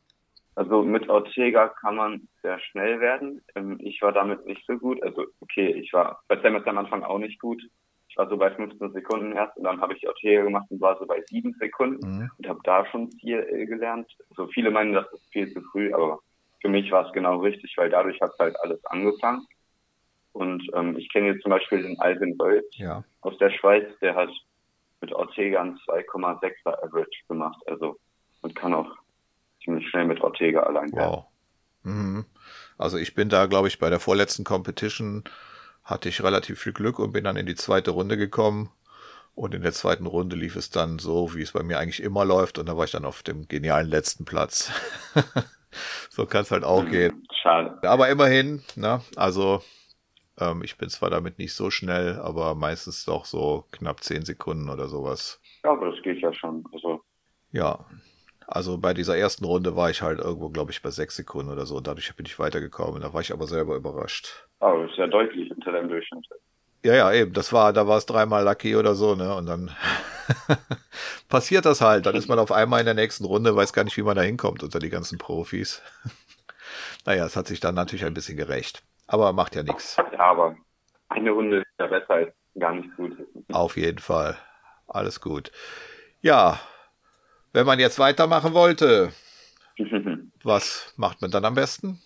Also 0.55 0.81
mit 0.81 1.09
Ortega 1.09 1.67
kann 1.81 1.97
man 1.97 2.27
sehr 2.41 2.59
schnell 2.59 3.01
werden. 3.01 3.41
Ähm, 3.55 3.77
ich 3.81 4.01
war 4.01 4.13
damit 4.13 4.45
nicht 4.45 4.65
so 4.65 4.77
gut. 4.77 5.03
Also 5.03 5.25
okay, 5.41 5.73
ich 5.73 5.91
war 5.91 6.21
bei 6.29 6.41
Samus 6.41 6.65
am 6.65 6.77
Anfang 6.77 7.03
auch 7.03 7.19
nicht 7.19 7.39
gut. 7.41 7.61
Ich 8.13 8.17
war 8.19 8.29
so 8.29 8.37
bei 8.37 8.51
15 8.51 8.93
Sekunden 8.93 9.31
erst 9.31 9.57
und 9.57 9.63
dann 9.63 9.81
habe 9.81 9.95
ich 9.95 10.07
Ortega 10.07 10.43
gemacht 10.43 10.67
und 10.69 10.79
war 10.79 10.99
so 10.99 11.07
bei 11.07 11.23
7 11.29 11.51
Sekunden 11.59 12.07
mhm. 12.07 12.31
und 12.37 12.47
habe 12.47 12.59
da 12.63 12.85
schon 12.85 13.11
viel 13.13 13.43
gelernt. 13.65 14.07
Also 14.29 14.45
viele 14.53 14.69
meinen, 14.69 14.93
das 14.93 15.11
ist 15.11 15.27
viel 15.31 15.51
zu 15.51 15.61
früh, 15.71 15.91
aber 15.91 16.19
für 16.61 16.69
mich 16.69 16.91
war 16.91 17.07
es 17.07 17.13
genau 17.13 17.39
richtig, 17.39 17.73
weil 17.75 17.89
dadurch 17.89 18.21
hat 18.21 18.31
halt 18.37 18.55
alles 18.61 18.85
angefangen. 18.85 19.47
Und 20.31 20.63
ähm, 20.75 20.95
ich 20.95 21.11
kenne 21.11 21.29
jetzt 21.29 21.41
zum 21.41 21.49
Beispiel 21.49 21.81
den 21.81 21.99
Alvin 22.01 22.37
Böll 22.37 22.63
ja. 22.73 23.03
aus 23.21 23.35
der 23.39 23.49
Schweiz, 23.49 23.87
der 23.99 24.13
hat 24.13 24.29
mit 25.01 25.11
Ortega 25.11 25.61
ein 25.61 25.79
2,6er 25.87 26.83
Average 26.83 27.25
gemacht. 27.27 27.59
Also 27.65 27.97
und 28.43 28.55
kann 28.55 28.75
auch 28.75 28.91
ziemlich 29.63 29.89
schnell 29.89 30.05
mit 30.05 30.21
Ortega 30.21 30.61
allein 30.61 30.91
wow. 30.91 31.25
Mhm. 31.81 32.25
Also 32.77 32.97
ich 32.97 33.15
bin 33.15 33.29
da, 33.29 33.47
glaube 33.47 33.69
ich, 33.69 33.79
bei 33.79 33.89
der 33.89 33.99
vorletzten 33.99 34.43
Competition 34.43 35.23
hatte 35.83 36.09
ich 36.09 36.23
relativ 36.23 36.59
viel 36.59 36.73
Glück 36.73 36.99
und 36.99 37.11
bin 37.11 37.23
dann 37.23 37.35
in 37.35 37.45
die 37.45 37.55
zweite 37.55 37.91
Runde 37.91 38.17
gekommen. 38.17 38.69
Und 39.35 39.55
in 39.55 39.63
der 39.63 39.73
zweiten 39.73 40.05
Runde 40.05 40.35
lief 40.35 40.55
es 40.55 40.69
dann 40.69 40.99
so, 40.99 41.33
wie 41.33 41.41
es 41.41 41.53
bei 41.53 41.63
mir 41.63 41.79
eigentlich 41.79 42.03
immer 42.03 42.23
läuft. 42.23 42.59
Und 42.59 42.67
da 42.67 42.77
war 42.77 42.85
ich 42.85 42.91
dann 42.91 43.05
auf 43.05 43.23
dem 43.23 43.47
genialen 43.47 43.89
letzten 43.89 44.25
Platz. 44.25 44.71
so 46.09 46.27
kann 46.27 46.43
es 46.43 46.51
halt 46.51 46.63
auch 46.63 46.85
gehen. 46.85 47.27
Schade. 47.41 47.79
Aber 47.89 48.09
immerhin, 48.09 48.61
ne? 48.75 49.01
Also 49.15 49.63
ähm, 50.39 50.61
ich 50.63 50.77
bin 50.77 50.89
zwar 50.89 51.09
damit 51.09 51.39
nicht 51.39 51.53
so 51.53 51.71
schnell, 51.71 52.19
aber 52.19 52.53
meistens 52.53 53.05
doch 53.05 53.25
so 53.25 53.65
knapp 53.71 54.03
zehn 54.03 54.23
Sekunden 54.23 54.69
oder 54.69 54.87
sowas. 54.87 55.41
Ja, 55.63 55.71
aber 55.71 55.91
das 55.91 56.01
geht 56.03 56.19
ja 56.19 56.31
schon. 56.33 56.63
Also. 56.71 57.01
Ja, 57.51 57.85
also 58.47 58.77
bei 58.77 58.93
dieser 58.93 59.17
ersten 59.17 59.45
Runde 59.45 59.75
war 59.75 59.89
ich 59.89 60.01
halt 60.01 60.19
irgendwo, 60.19 60.49
glaube 60.49 60.71
ich, 60.71 60.81
bei 60.81 60.89
sechs 60.89 61.15
Sekunden 61.15 61.51
oder 61.51 61.65
so. 61.65 61.79
Dadurch 61.79 62.15
bin 62.15 62.25
ich 62.25 62.39
weitergekommen. 62.39 63.01
Da 63.01 63.13
war 63.13 63.21
ich 63.21 63.31
aber 63.31 63.47
selber 63.47 63.75
überrascht. 63.75 64.47
Aber 64.59 64.79
oh, 64.79 64.83
das 64.83 64.91
ist 64.91 64.97
ja 64.97 65.07
deutlich 65.07 65.51
unter 65.51 65.71
deinem 65.71 65.89
Durchschnitt. 65.89 66.25
Ja, 66.83 66.95
ja, 66.95 67.13
eben. 67.13 67.33
Das 67.33 67.53
war, 67.53 67.71
da 67.71 67.87
war 67.87 67.97
es 67.97 68.05
dreimal 68.05 68.43
lucky 68.43 68.75
oder 68.75 68.93
so, 68.93 69.15
ne? 69.15 69.33
Und 69.35 69.45
dann 69.45 69.71
passiert 71.29 71.65
das 71.65 71.79
halt. 71.81 72.05
Dann 72.05 72.15
ist 72.15 72.27
man 72.27 72.39
auf 72.39 72.51
einmal 72.51 72.81
in 72.81 72.85
der 72.85 72.93
nächsten 72.93 73.25
Runde, 73.25 73.55
weiß 73.55 73.71
gar 73.71 73.85
nicht, 73.85 73.95
wie 73.95 74.03
man 74.03 74.15
da 74.15 74.21
hinkommt 74.21 74.63
unter 74.63 74.79
die 74.79 74.89
ganzen 74.89 75.17
Profis. 75.17 75.81
naja, 77.05 77.25
es 77.25 77.37
hat 77.37 77.47
sich 77.47 77.61
dann 77.61 77.75
natürlich 77.75 78.05
ein 78.05 78.13
bisschen 78.13 78.37
gerecht. 78.37 78.83
Aber 79.07 79.31
macht 79.31 79.55
ja 79.55 79.63
nichts. 79.63 79.97
Ja, 79.97 80.19
aber 80.19 80.57
eine 81.09 81.31
Runde 81.31 81.59
ist 81.59 81.67
ja 81.79 81.87
besser 81.87 82.09
als 82.09 82.33
gar 82.59 82.73
nicht 82.73 82.95
gut. 82.97 83.17
Auf 83.51 83.77
jeden 83.77 83.99
Fall. 83.99 84.37
Alles 84.87 85.21
gut. 85.21 85.51
Ja, 86.21 86.59
wenn 87.53 87.65
man 87.65 87.79
jetzt 87.79 87.99
weitermachen 87.99 88.53
wollte, 88.53 89.13
was 90.43 90.93
macht 90.97 91.21
man 91.21 91.31
dann 91.31 91.45
am 91.45 91.55
besten? 91.55 92.01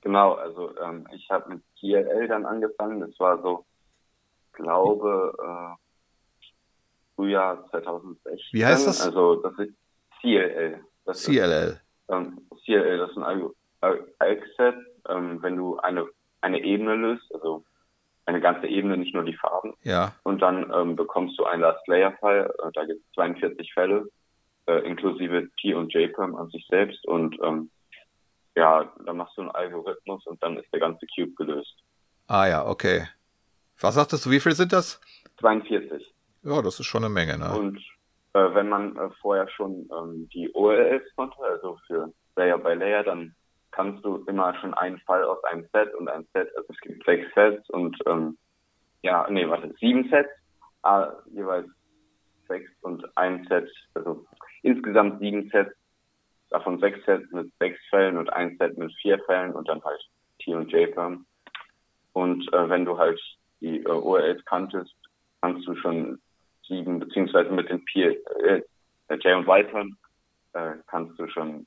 Genau, 0.00 0.32
also 0.32 0.76
ähm, 0.78 1.06
ich 1.14 1.30
habe 1.30 1.54
mit 1.54 1.62
CLL 1.78 2.26
dann 2.26 2.44
angefangen. 2.44 3.00
Das 3.00 3.18
war 3.20 3.40
so, 3.40 3.64
glaube, 4.52 5.34
äh, 5.38 5.76
Frühjahr 7.14 7.68
2016. 7.70 8.38
Wie 8.52 8.64
heißt 8.64 8.86
das? 8.86 9.02
Also 9.02 9.36
das 9.36 9.52
ist 9.58 9.74
CLL. 10.20 10.80
Das 11.04 11.22
CLL. 11.22 11.68
Ist, 11.68 11.80
ähm, 12.08 12.40
CLL, 12.64 12.98
das 12.98 13.10
ist 13.10 13.18
ein 13.18 13.50
Alg-Set, 14.18 14.74
ähm, 15.08 15.42
wenn 15.42 15.56
du 15.56 15.78
eine, 15.78 16.06
eine 16.40 16.62
Ebene 16.64 16.96
löst, 16.96 17.32
also 17.34 17.64
eine 18.24 18.40
ganze 18.40 18.66
Ebene, 18.66 18.96
nicht 18.96 19.14
nur 19.14 19.24
die 19.24 19.36
Farben. 19.36 19.74
Ja. 19.82 20.14
Und 20.24 20.40
dann 20.42 20.72
ähm, 20.74 20.96
bekommst 20.96 21.38
du 21.38 21.44
einen 21.44 21.62
Last 21.62 21.86
Layer 21.86 22.12
File. 22.20 22.52
Äh, 22.64 22.70
da 22.72 22.84
gibt 22.84 23.00
es 23.04 23.12
42 23.14 23.72
Fälle 23.74 24.08
äh, 24.72 24.86
inklusive 24.86 25.48
P 25.60 25.74
und 25.74 25.92
JPEM 25.92 26.34
an 26.36 26.48
sich 26.48 26.66
selbst 26.68 27.06
und 27.06 27.36
ähm, 27.42 27.70
ja, 28.54 28.92
dann 29.06 29.16
machst 29.16 29.36
du 29.36 29.42
einen 29.42 29.50
Algorithmus 29.50 30.26
und 30.26 30.42
dann 30.42 30.56
ist 30.58 30.72
der 30.72 30.80
ganze 30.80 31.06
Cube 31.14 31.32
gelöst. 31.36 31.74
Ah 32.26 32.46
ja, 32.46 32.66
okay. 32.66 33.08
Was 33.80 33.94
sagtest 33.94 34.26
du, 34.26 34.30
wie 34.30 34.40
viel 34.40 34.52
sind 34.52 34.72
das? 34.72 35.00
42. 35.40 36.14
Ja, 36.42 36.62
das 36.62 36.78
ist 36.78 36.86
schon 36.86 37.04
eine 37.04 37.12
Menge, 37.12 37.38
ne? 37.38 37.58
Und 37.58 37.78
äh, 38.34 38.54
wenn 38.54 38.68
man 38.68 38.96
äh, 38.96 39.10
vorher 39.20 39.48
schon 39.48 39.88
ähm, 39.96 40.28
die 40.32 40.50
OLLs 40.54 41.04
konnte, 41.16 41.38
also 41.42 41.78
für 41.86 42.12
Layer 42.36 42.58
by 42.58 42.74
Layer, 42.74 43.02
dann 43.04 43.34
kannst 43.70 44.04
du 44.04 44.24
immer 44.26 44.54
schon 44.60 44.74
einen 44.74 44.98
Fall 45.00 45.24
aus 45.24 45.42
einem 45.44 45.66
Set 45.72 45.94
und 45.94 46.08
ein 46.08 46.26
Set, 46.32 46.48
also 46.56 46.68
es 46.68 46.80
gibt 46.80 47.04
sechs 47.04 47.26
Sets 47.34 47.68
und 47.70 47.96
ähm, 48.06 48.36
ja, 49.02 49.26
nee, 49.30 49.48
warte, 49.48 49.74
sieben 49.80 50.08
Sets, 50.10 50.30
äh, 50.84 51.06
jeweils 51.34 51.68
sechs 52.48 52.70
und 52.82 53.04
ein 53.16 53.46
Set, 53.48 53.70
also 53.94 54.24
insgesamt 54.62 55.20
sieben 55.20 55.48
Sets, 55.50 55.74
davon 56.50 56.78
sechs 56.80 57.04
Sets 57.04 57.30
mit 57.32 57.52
sechs 57.58 57.78
Fällen 57.90 58.16
und 58.16 58.32
ein 58.32 58.56
Set 58.58 58.76
mit 58.78 58.92
vier 59.00 59.18
Fällen 59.24 59.52
und 59.52 59.68
dann 59.68 59.82
halt 59.82 60.00
T 60.40 60.54
und 60.54 60.70
J-Perm. 60.70 61.26
Und 62.12 62.52
äh, 62.52 62.68
wenn 62.68 62.84
du 62.84 62.98
halt 62.98 63.20
die 63.60 63.82
äh, 63.82 63.88
ORLs 63.88 64.44
kanntest, 64.44 64.94
kannst 65.40 65.66
du 65.66 65.74
schon 65.76 66.20
sieben, 66.66 67.00
beziehungsweise 67.00 67.50
mit 67.50 67.68
den 67.68 67.84
P, 67.84 68.04
äh, 68.44 68.62
J 69.08 69.36
und 69.36 69.48
Y-Perm, 69.48 69.96
äh, 70.52 70.74
kannst 70.86 71.18
du 71.18 71.26
schon 71.28 71.66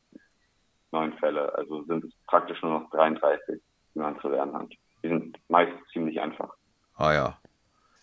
neun 0.92 1.14
Fälle. 1.14 1.54
Also 1.56 1.84
sind 1.84 2.06
es 2.06 2.12
praktisch 2.28 2.62
nur 2.62 2.80
noch 2.80 2.90
33, 2.92 3.62
die 3.94 4.00
man 4.00 4.20
zu 4.20 4.30
lernen 4.30 4.56
hat. 4.56 4.70
Die 5.04 5.10
sind 5.10 5.38
meist 5.50 5.74
ziemlich 5.92 6.20
einfach. 6.20 6.54
Ah 6.96 7.14
ja. 7.14 7.38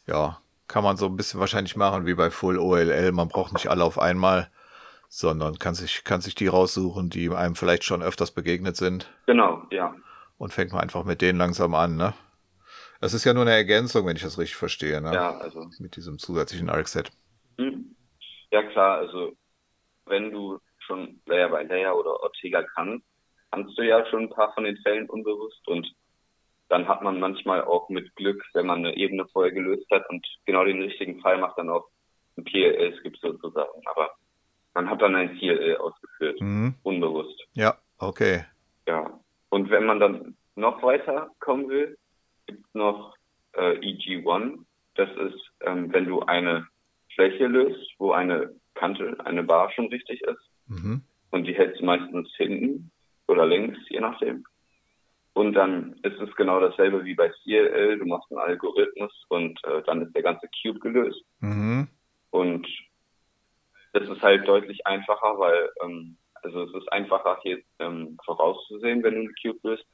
Ja, 0.07 0.39
kann 0.69 0.85
man 0.85 0.97
so 0.97 1.07
ein 1.07 1.17
bisschen 1.17 1.41
wahrscheinlich 1.41 1.77
machen 1.77 2.07
wie 2.07 2.15
bei 2.15 2.31
Full 2.31 2.59
OLL. 2.59 3.13
Man 3.13 3.29
braucht 3.29 3.53
nicht 3.53 3.69
alle 3.69 3.85
auf 3.85 3.99
einmal 3.99 4.51
sondern 5.15 5.59
kann 5.59 5.75
sich, 5.75 6.05
kann 6.05 6.23
sich 6.23 6.35
die 6.35 6.47
raussuchen, 6.47 7.11
die 7.11 7.29
einem 7.29 7.55
vielleicht 7.55 7.85
schon 7.85 8.03
öfters 8.03 8.31
begegnet 8.31 8.77
sind. 8.77 9.13
Genau, 9.27 9.63
ja. 9.71 9.95
Und 10.39 10.55
fängt 10.55 10.73
man 10.73 10.81
einfach 10.81 11.05
mit 11.05 11.21
denen 11.21 11.39
langsam 11.39 11.75
an, 11.75 11.97
ne? 11.97 12.15
Das 12.99 13.13
ist 13.13 13.25
ja 13.25 13.35
nur 13.35 13.43
eine 13.43 13.53
Ergänzung, 13.53 14.07
wenn 14.07 14.17
ich 14.17 14.23
das 14.23 14.39
richtig 14.39 14.57
verstehe, 14.57 15.03
ne? 15.03 15.13
Ja, 15.13 15.37
also. 15.37 15.69
Mit 15.81 15.97
diesem 15.97 16.19
zusätzlichen 16.19 16.71
ARC-Set. 16.71 17.11
Hm. 17.59 17.95
Ja, 18.51 18.63
klar, 18.63 18.97
also 18.99 19.37
wenn 20.07 20.31
du 20.31 20.59
schon 20.79 21.21
Layer 21.27 21.51
by 21.51 21.69
Layer 21.69 21.95
oder 21.95 22.23
Ortega 22.23 22.63
kannst, 22.75 23.05
kannst 23.51 23.77
du 23.77 23.83
ja 23.83 24.07
schon 24.07 24.23
ein 24.23 24.31
paar 24.31 24.55
von 24.55 24.65
den 24.65 24.79
Fällen 24.79 25.11
unbewusst 25.11 25.61
und 25.69 25.93
dann 26.71 26.89
hat 26.89 27.03
man 27.03 27.21
manchmal 27.21 27.63
auch 27.63 27.91
mit 27.91 28.17
Glück, 28.17 28.43
wenn 28.55 28.65
man 28.65 28.79
eine 28.79 28.97
Ebene 28.97 29.27
vorher 29.31 29.53
gelöst 29.53 29.91
hat 29.91 30.09
und 30.09 30.27
genau 30.47 30.65
den 30.65 30.81
richtigen 30.81 31.21
Fall 31.21 31.37
macht, 31.37 31.59
dann 31.59 31.69
auch 31.69 31.87
ein 32.39 32.45
PLS-Skip 32.45 33.19
sozusagen. 33.19 33.83
Aber 33.85 34.11
man 34.75 34.89
hat 34.89 35.03
dann 35.03 35.15
ein 35.15 35.37
Ziel 35.39 35.59
äh, 35.61 35.77
ausgeführt, 35.77 36.41
mhm. 36.41 36.75
unbewusst. 36.83 37.47
Ja, 37.53 37.77
okay. 37.99 38.45
Ja. 38.87 39.19
Und 39.51 39.71
wenn 39.71 39.85
man 39.85 40.01
dann 40.01 40.37
noch 40.57 40.83
weiter 40.83 41.31
kommen 41.41 41.69
will, 41.69 41.99
gibt 42.47 42.67
es 42.67 42.75
noch 42.75 43.15
äh, 43.53 43.79
EG1. 43.79 44.59
Das 44.95 45.09
ist, 45.11 45.51
ähm, 45.61 45.93
wenn 45.93 46.07
du 46.07 46.21
eine 46.21 46.67
Fläche 47.15 47.47
löst, 47.47 47.95
wo 47.99 48.13
eine 48.13 48.55
Kante, 48.75 49.17
eine 49.25 49.43
Bar 49.43 49.71
schon 49.73 49.87
richtig 49.87 50.23
ist. 50.23 50.51
Mhm. 50.67 51.03
Und 51.31 51.45
die 51.45 51.55
hältst 51.55 51.81
du 51.81 51.85
meistens 51.85 52.31
hinten 52.37 52.91
oder 53.27 53.47
links, 53.47 53.79
je 53.89 54.01
nachdem. 54.01 54.45
Und 55.35 55.55
dann 55.55 55.95
ist 56.03 56.21
es 56.21 56.35
genau 56.37 56.61
dasselbe 56.61 57.05
wie 57.05 57.15
bei 57.15 57.31
CLL. 57.31 57.99
Du 57.99 58.05
machst 58.05 58.31
einen 58.31 58.41
Algorithmus 58.41 59.13
und 59.29 59.59
äh, 59.65 59.83
dann 59.87 60.03
ist 60.03 60.15
der 60.15 60.23
ganze 60.23 60.47
Cube 60.63 60.79
gelöst. 60.79 61.25
Mhm. 61.41 61.89
Und 62.31 62.67
das 63.93 64.09
ist 64.09 64.23
halt 64.23 64.47
deutlich 64.49 64.87
einfacher, 64.87 65.39
weil 65.39 65.71
ähm, 65.83 66.17
also 66.43 66.63
es 66.65 66.75
ist 66.75 66.93
einfacher 66.93 67.39
hier 67.43 67.63
ähm, 67.79 68.19
vorauszusehen, 68.25 69.03
wenn 69.03 69.15
du 69.15 69.21
eine 69.21 69.35
Cube 69.41 69.61
bist, 69.63 69.85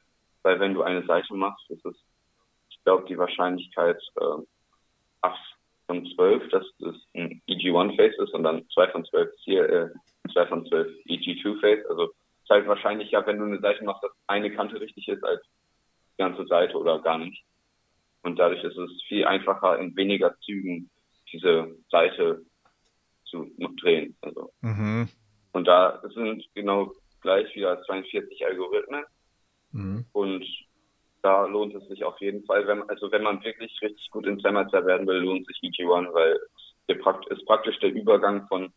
weil 0.43 0.59
wenn 0.61 0.75
du 0.75 0.83
eine 0.83 1.05
Seite 1.05 1.35
machst, 1.35 1.69
ist, 1.71 1.85
ich 2.71 2.83
glaube, 2.85 3.05
die 3.07 3.19
Wahrscheinlichkeit 3.19 4.01
äh, 4.21 4.43
8 5.23 5.39
von 5.87 6.07
12, 6.15 6.49
dass 6.51 6.65
das 6.79 6.97
ein 7.15 7.43
EG1-Face 7.49 8.19
ist 8.19 8.33
und 8.35 8.45
dann 8.45 8.67
2 8.71 8.89
von 8.89 9.05
12 9.05 9.31
hier, 9.41 9.69
äh, 9.69 9.89
2 10.33 10.47
von 10.47 10.67
12 10.67 10.89
EG2-Face. 11.07 11.87
Also 11.91 12.05
es 12.05 12.11
ist 12.45 12.51
halt 12.51 12.67
wahrscheinlicher, 12.67 13.27
wenn 13.27 13.39
du 13.39 13.45
eine 13.45 13.61
Seite 13.61 13.85
machst, 13.85 14.05
dass 14.05 14.13
eine 14.27 14.51
Kante 14.51 14.81
richtig 14.81 15.09
ist 15.09 15.25
als 15.25 15.43
die 16.13 16.23
ganze 16.23 16.47
Seite 16.47 16.79
oder 16.79 17.01
gar 17.01 17.19
nicht. 17.19 17.43
Und 18.23 18.39
dadurch 18.39 18.63
ist 18.65 18.77
es 18.77 19.03
viel 19.07 19.27
einfacher, 19.27 19.79
in 19.79 19.97
weniger 19.97 20.37
Zügen 20.41 20.91
diese 21.33 21.75
Seite 21.91 22.43
zu 23.29 23.51
drehen. 23.81 24.17
Also. 24.21 24.53
Mhm. 24.61 25.09
Und 25.53 25.65
da 25.67 26.03
sind 26.15 26.45
genau 26.55 26.93
gleich 27.21 27.55
wieder 27.55 27.83
42 27.83 28.45
Algorithmen. 28.47 29.05
Mhm. 29.73 30.05
Und 30.13 30.45
da 31.23 31.47
lohnt 31.47 31.75
es 31.75 31.87
sich 31.89 32.05
auf 32.05 32.21
jeden 32.21 32.45
Fall, 32.45 32.67
wenn 32.67 32.89
also 32.89 33.11
wenn 33.11 33.23
man 33.23 33.43
wirklich 33.43 33.77
richtig 33.83 34.11
gut 34.11 34.27
in 34.27 34.39
Slammerzer 34.39 34.87
werden 34.87 35.07
will, 35.07 35.19
lohnt 35.19 35.47
sich 35.47 35.59
EG1, 35.63 36.13
weil 36.15 36.39
es 36.87 37.39
ist 37.39 37.45
praktisch 37.47 37.79
der 37.81 37.93
Übergang 37.93 38.47
von 38.47 38.73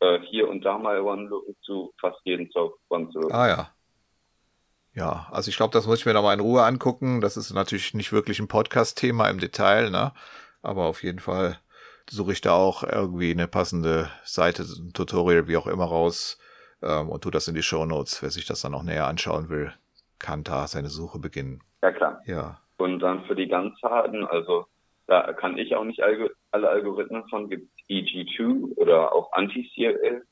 äh, 0.00 0.20
hier 0.20 0.48
und 0.48 0.64
da 0.64 0.78
mal 0.78 1.00
One-Look 1.00 1.46
zu 1.62 1.92
fast 2.00 2.20
jedem 2.24 2.50
Zug 2.50 2.78
One-Look. 2.90 3.32
Ah 3.32 3.48
ja. 3.48 3.70
Ja, 4.94 5.26
also 5.32 5.48
ich 5.48 5.56
glaube, 5.56 5.72
das 5.72 5.86
muss 5.86 5.98
ich 6.00 6.06
mir 6.06 6.14
nochmal 6.14 6.34
in 6.34 6.40
Ruhe 6.40 6.62
angucken. 6.62 7.20
Das 7.20 7.36
ist 7.36 7.52
natürlich 7.52 7.94
nicht 7.94 8.12
wirklich 8.12 8.38
ein 8.38 8.46
Podcast-Thema 8.46 9.28
im 9.28 9.40
Detail, 9.40 9.90
ne? 9.90 10.12
Aber 10.62 10.84
auf 10.84 11.02
jeden 11.02 11.18
Fall 11.18 11.58
suche 12.10 12.32
ich 12.32 12.40
da 12.40 12.54
auch 12.54 12.82
irgendwie 12.82 13.30
eine 13.30 13.48
passende 13.48 14.10
Seite, 14.24 14.62
ein 14.62 14.92
Tutorial, 14.92 15.48
wie 15.48 15.56
auch 15.56 15.66
immer 15.66 15.84
raus, 15.84 16.38
ähm, 16.82 17.08
und 17.08 17.22
tu 17.22 17.30
das 17.30 17.48
in 17.48 17.54
die 17.54 17.62
Show 17.62 17.84
Notes. 17.86 18.22
Wer 18.22 18.30
sich 18.30 18.46
das 18.46 18.60
dann 18.60 18.72
noch 18.72 18.82
näher 18.82 19.06
anschauen 19.06 19.48
will, 19.48 19.72
kann 20.18 20.44
da 20.44 20.66
seine 20.66 20.88
Suche 20.88 21.18
beginnen. 21.18 21.62
Ja, 21.82 21.92
klar. 21.92 22.20
Ja. 22.26 22.60
Und 22.76 23.00
dann 23.00 23.24
für 23.24 23.34
die 23.34 23.48
ganz 23.48 23.80
harten, 23.82 24.24
also 24.24 24.66
da 25.06 25.32
kann 25.32 25.58
ich 25.58 25.74
auch 25.76 25.84
nicht 25.84 26.02
alle 26.02 26.68
Algorithmen 26.68 27.28
von, 27.28 27.48
gibt 27.48 27.68
EG2 27.88 28.76
oder 28.76 29.12
auch 29.12 29.32
Anti-CLL. 29.32 30.24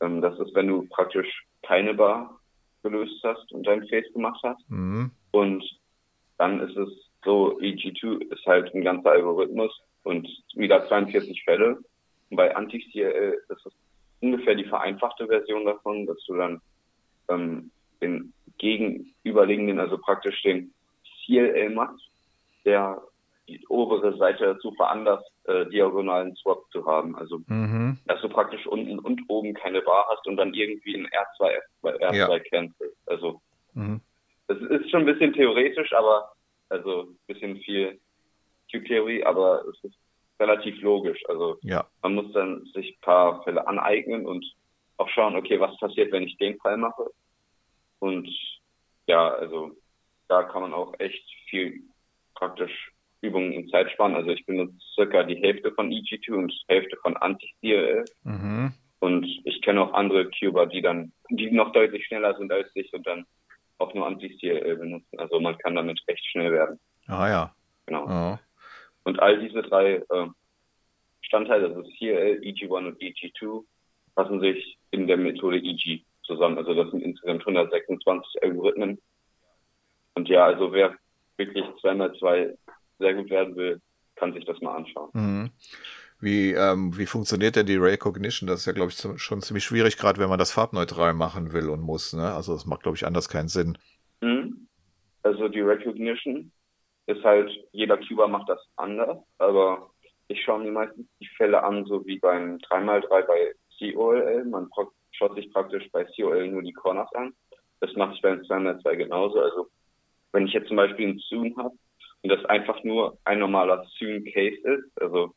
Ähm, 0.00 0.22
das 0.22 0.38
ist, 0.38 0.54
wenn 0.54 0.68
du 0.68 0.86
praktisch 0.88 1.46
keine 1.62 1.94
Bar 1.94 2.38
gelöst 2.82 3.22
hast 3.22 3.52
und 3.52 3.66
dein 3.66 3.86
Face 3.88 4.10
gemacht 4.12 4.40
hast. 4.42 4.68
Mhm. 4.68 5.10
Und 5.32 5.64
dann 6.38 6.60
ist 6.60 6.76
es 6.76 6.88
so, 7.24 7.58
EG2 7.58 8.32
ist 8.32 8.46
halt 8.46 8.74
ein 8.74 8.82
ganzer 8.82 9.10
Algorithmus 9.10 9.72
und 10.08 10.26
wieder 10.54 10.86
42 10.88 11.44
Fälle. 11.44 11.78
Und 12.30 12.36
bei 12.36 12.54
Anti-CLL 12.56 13.38
ist 13.48 13.66
es 13.66 13.72
ungefähr 14.20 14.54
die 14.54 14.64
vereinfachte 14.64 15.26
Version 15.26 15.64
davon, 15.66 16.06
dass 16.06 16.18
du 16.26 16.34
dann 16.34 16.60
ähm, 17.28 17.70
den 18.00 18.32
gegenüberliegenden, 18.58 19.78
also 19.78 19.98
praktisch 19.98 20.42
den 20.42 20.72
CLL 21.24 21.70
machst, 21.70 22.08
der 22.64 23.02
die 23.48 23.64
obere 23.68 24.16
Seite 24.18 24.44
dazu 24.54 24.72
veranlasst, 24.72 25.30
äh, 25.44 25.66
diagonalen 25.66 26.34
Swap 26.36 26.64
zu 26.70 26.84
haben. 26.86 27.16
Also 27.16 27.40
Mhm. 27.46 27.98
dass 28.06 28.20
du 28.20 28.28
praktisch 28.28 28.66
unten 28.66 28.98
und 28.98 29.22
oben 29.28 29.54
keine 29.54 29.80
Bar 29.82 30.06
hast 30.10 30.26
und 30.26 30.36
dann 30.36 30.52
irgendwie 30.54 30.94
in 30.94 31.06
R2, 31.06 31.54
R2, 31.82 31.98
R2 32.00 32.14
Ja. 32.14 32.38
cancelst. 32.50 32.96
Also 33.06 33.40
Mhm. 33.74 34.00
das 34.48 34.58
ist 34.58 34.90
schon 34.90 35.00
ein 35.00 35.06
bisschen 35.06 35.32
theoretisch, 35.32 35.92
aber 35.92 36.30
also 36.70 37.02
ein 37.02 37.18
bisschen 37.26 37.56
viel 37.58 37.98
Q-Theorie, 38.70 39.24
aber 39.24 39.64
es 39.68 39.84
ist 39.84 39.96
relativ 40.40 40.80
logisch. 40.82 41.20
Also 41.28 41.58
Ja. 41.62 41.86
man 42.02 42.14
muss 42.14 42.32
dann 42.32 42.64
sich 42.74 42.96
ein 42.96 43.00
paar 43.00 43.42
Fälle 43.44 43.66
aneignen 43.66 44.26
und 44.26 44.44
auch 44.96 45.08
schauen, 45.10 45.36
okay, 45.36 45.58
was 45.60 45.76
passiert, 45.78 46.12
wenn 46.12 46.24
ich 46.24 46.36
den 46.38 46.58
Fall 46.58 46.76
mache. 46.76 47.10
Und 48.00 48.28
ja, 49.06 49.28
also 49.34 49.72
da 50.28 50.42
kann 50.44 50.62
man 50.62 50.74
auch 50.74 50.94
echt 50.98 51.24
viel 51.48 51.82
praktisch 52.34 52.92
Übungen 53.20 53.52
in 53.52 53.68
Zeit 53.68 53.90
sparen. 53.90 54.14
Also 54.14 54.30
ich 54.30 54.44
benutze 54.46 54.74
circa 54.94 55.24
die 55.24 55.36
Hälfte 55.36 55.72
von 55.72 55.90
EG2 55.90 56.32
und 56.34 56.48
die 56.52 56.72
Hälfte 56.74 56.96
von 57.02 57.16
Anti-CLL. 57.16 58.04
Mhm. 58.24 58.72
Und 59.00 59.26
ich 59.44 59.62
kenne 59.62 59.82
auch 59.82 59.92
andere 59.92 60.28
Cuber, 60.30 60.66
die 60.66 60.82
dann, 60.82 61.12
die 61.30 61.50
noch 61.50 61.72
deutlich 61.72 62.04
schneller 62.06 62.36
sind 62.36 62.52
als 62.52 62.68
ich 62.74 62.92
und 62.92 63.06
dann 63.06 63.26
auch 63.78 63.94
nur 63.94 64.06
Anti-CLL 64.06 64.76
benutzen. 64.76 65.18
Also 65.18 65.40
man 65.40 65.56
kann 65.58 65.74
damit 65.74 66.00
recht 66.08 66.24
schnell 66.26 66.52
werden. 66.52 66.78
Ah 67.06 67.28
ja. 67.28 67.54
Genau. 67.86 68.06
Ja. 68.08 68.40
Und 69.08 69.20
all 69.20 69.40
diese 69.40 69.62
drei 69.62 69.94
äh, 69.94 70.26
Bestandteile, 71.22 71.68
also 71.68 71.82
CLL, 71.96 72.42
EG1 72.42 72.88
und 72.88 73.00
EG2, 73.00 73.64
fassen 74.14 74.40
sich 74.40 74.76
in 74.90 75.06
der 75.06 75.16
Methode 75.16 75.56
EG 75.56 76.04
zusammen. 76.24 76.58
Also 76.58 76.74
das 76.74 76.90
sind 76.90 77.02
insgesamt 77.02 77.40
126 77.40 78.42
Algorithmen. 78.42 79.00
Und 80.14 80.28
ja, 80.28 80.44
also 80.44 80.72
wer 80.72 80.94
wirklich 81.38 81.64
zweimal 81.80 82.14
zwei 82.18 82.54
sehr 82.98 83.14
gut 83.14 83.30
werden 83.30 83.56
will, 83.56 83.80
kann 84.16 84.34
sich 84.34 84.44
das 84.44 84.60
mal 84.60 84.76
anschauen. 84.76 85.08
Mhm. 85.14 85.50
Wie, 86.20 86.52
ähm, 86.52 86.98
wie 86.98 87.06
funktioniert 87.06 87.56
denn 87.56 87.64
die 87.64 87.76
Ray 87.76 87.96
Cognition? 87.96 88.46
Das 88.46 88.60
ist 88.60 88.66
ja, 88.66 88.74
glaube 88.74 88.90
ich, 88.90 89.22
schon 89.22 89.40
ziemlich 89.40 89.64
schwierig, 89.64 89.96
gerade 89.96 90.20
wenn 90.20 90.28
man 90.28 90.38
das 90.38 90.52
farbneutral 90.52 91.14
machen 91.14 91.54
will 91.54 91.70
und 91.70 91.80
muss. 91.80 92.12
Ne? 92.12 92.34
Also 92.34 92.52
das 92.52 92.66
macht, 92.66 92.82
glaube 92.82 92.96
ich, 92.96 93.06
anders 93.06 93.30
keinen 93.30 93.48
Sinn. 93.48 93.78
Mhm. 94.20 94.68
Also 95.22 95.48
die 95.48 95.62
Recognition 95.62 96.52
ist 97.08 97.24
halt, 97.24 97.50
jeder 97.72 97.96
Cuber 97.96 98.28
macht 98.28 98.48
das 98.48 98.60
anders, 98.76 99.18
aber 99.38 99.90
ich 100.28 100.42
schaue 100.42 100.60
mir 100.62 100.72
meistens 100.72 101.06
die 101.20 101.28
Fälle 101.36 101.62
an, 101.62 101.86
so 101.86 102.04
wie 102.06 102.18
beim 102.18 102.58
3x3 102.58 103.26
bei 103.26 103.52
COLL. 103.78 104.44
Man 104.44 104.68
schaut 105.12 105.34
sich 105.34 105.50
praktisch 105.52 105.90
bei 105.90 106.04
COL 106.04 106.48
nur 106.48 106.62
die 106.62 106.74
Corners 106.74 107.10
an. 107.14 107.32
Das 107.80 107.94
mache 107.94 108.14
ich 108.14 108.20
beim 108.20 108.40
2x2 108.42 108.96
genauso. 108.96 109.40
Also 109.40 109.68
wenn 110.32 110.46
ich 110.46 110.52
jetzt 110.52 110.68
zum 110.68 110.76
Beispiel 110.76 111.08
einen 111.08 111.18
Zoom 111.18 111.56
habe 111.56 111.74
und 112.22 112.30
das 112.30 112.44
einfach 112.44 112.84
nur 112.84 113.16
ein 113.24 113.38
normaler 113.38 113.86
Zoom-Case 113.98 114.60
ist, 114.68 115.00
also 115.00 115.32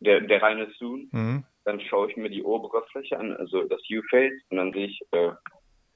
der, 0.00 0.20
der 0.20 0.42
reine 0.42 0.70
Zoom, 0.78 1.08
Mhm. 1.12 1.44
dann 1.64 1.80
schaue 1.80 2.10
ich 2.10 2.16
mir 2.18 2.28
die 2.28 2.42
obere 2.42 2.84
Fläche 2.92 3.18
an, 3.18 3.34
also 3.38 3.62
das 3.62 3.80
U-Face, 3.90 4.34
und 4.50 4.58
dann 4.58 4.72
sehe 4.74 4.88
ich, 4.88 5.00
äh, 5.12 5.30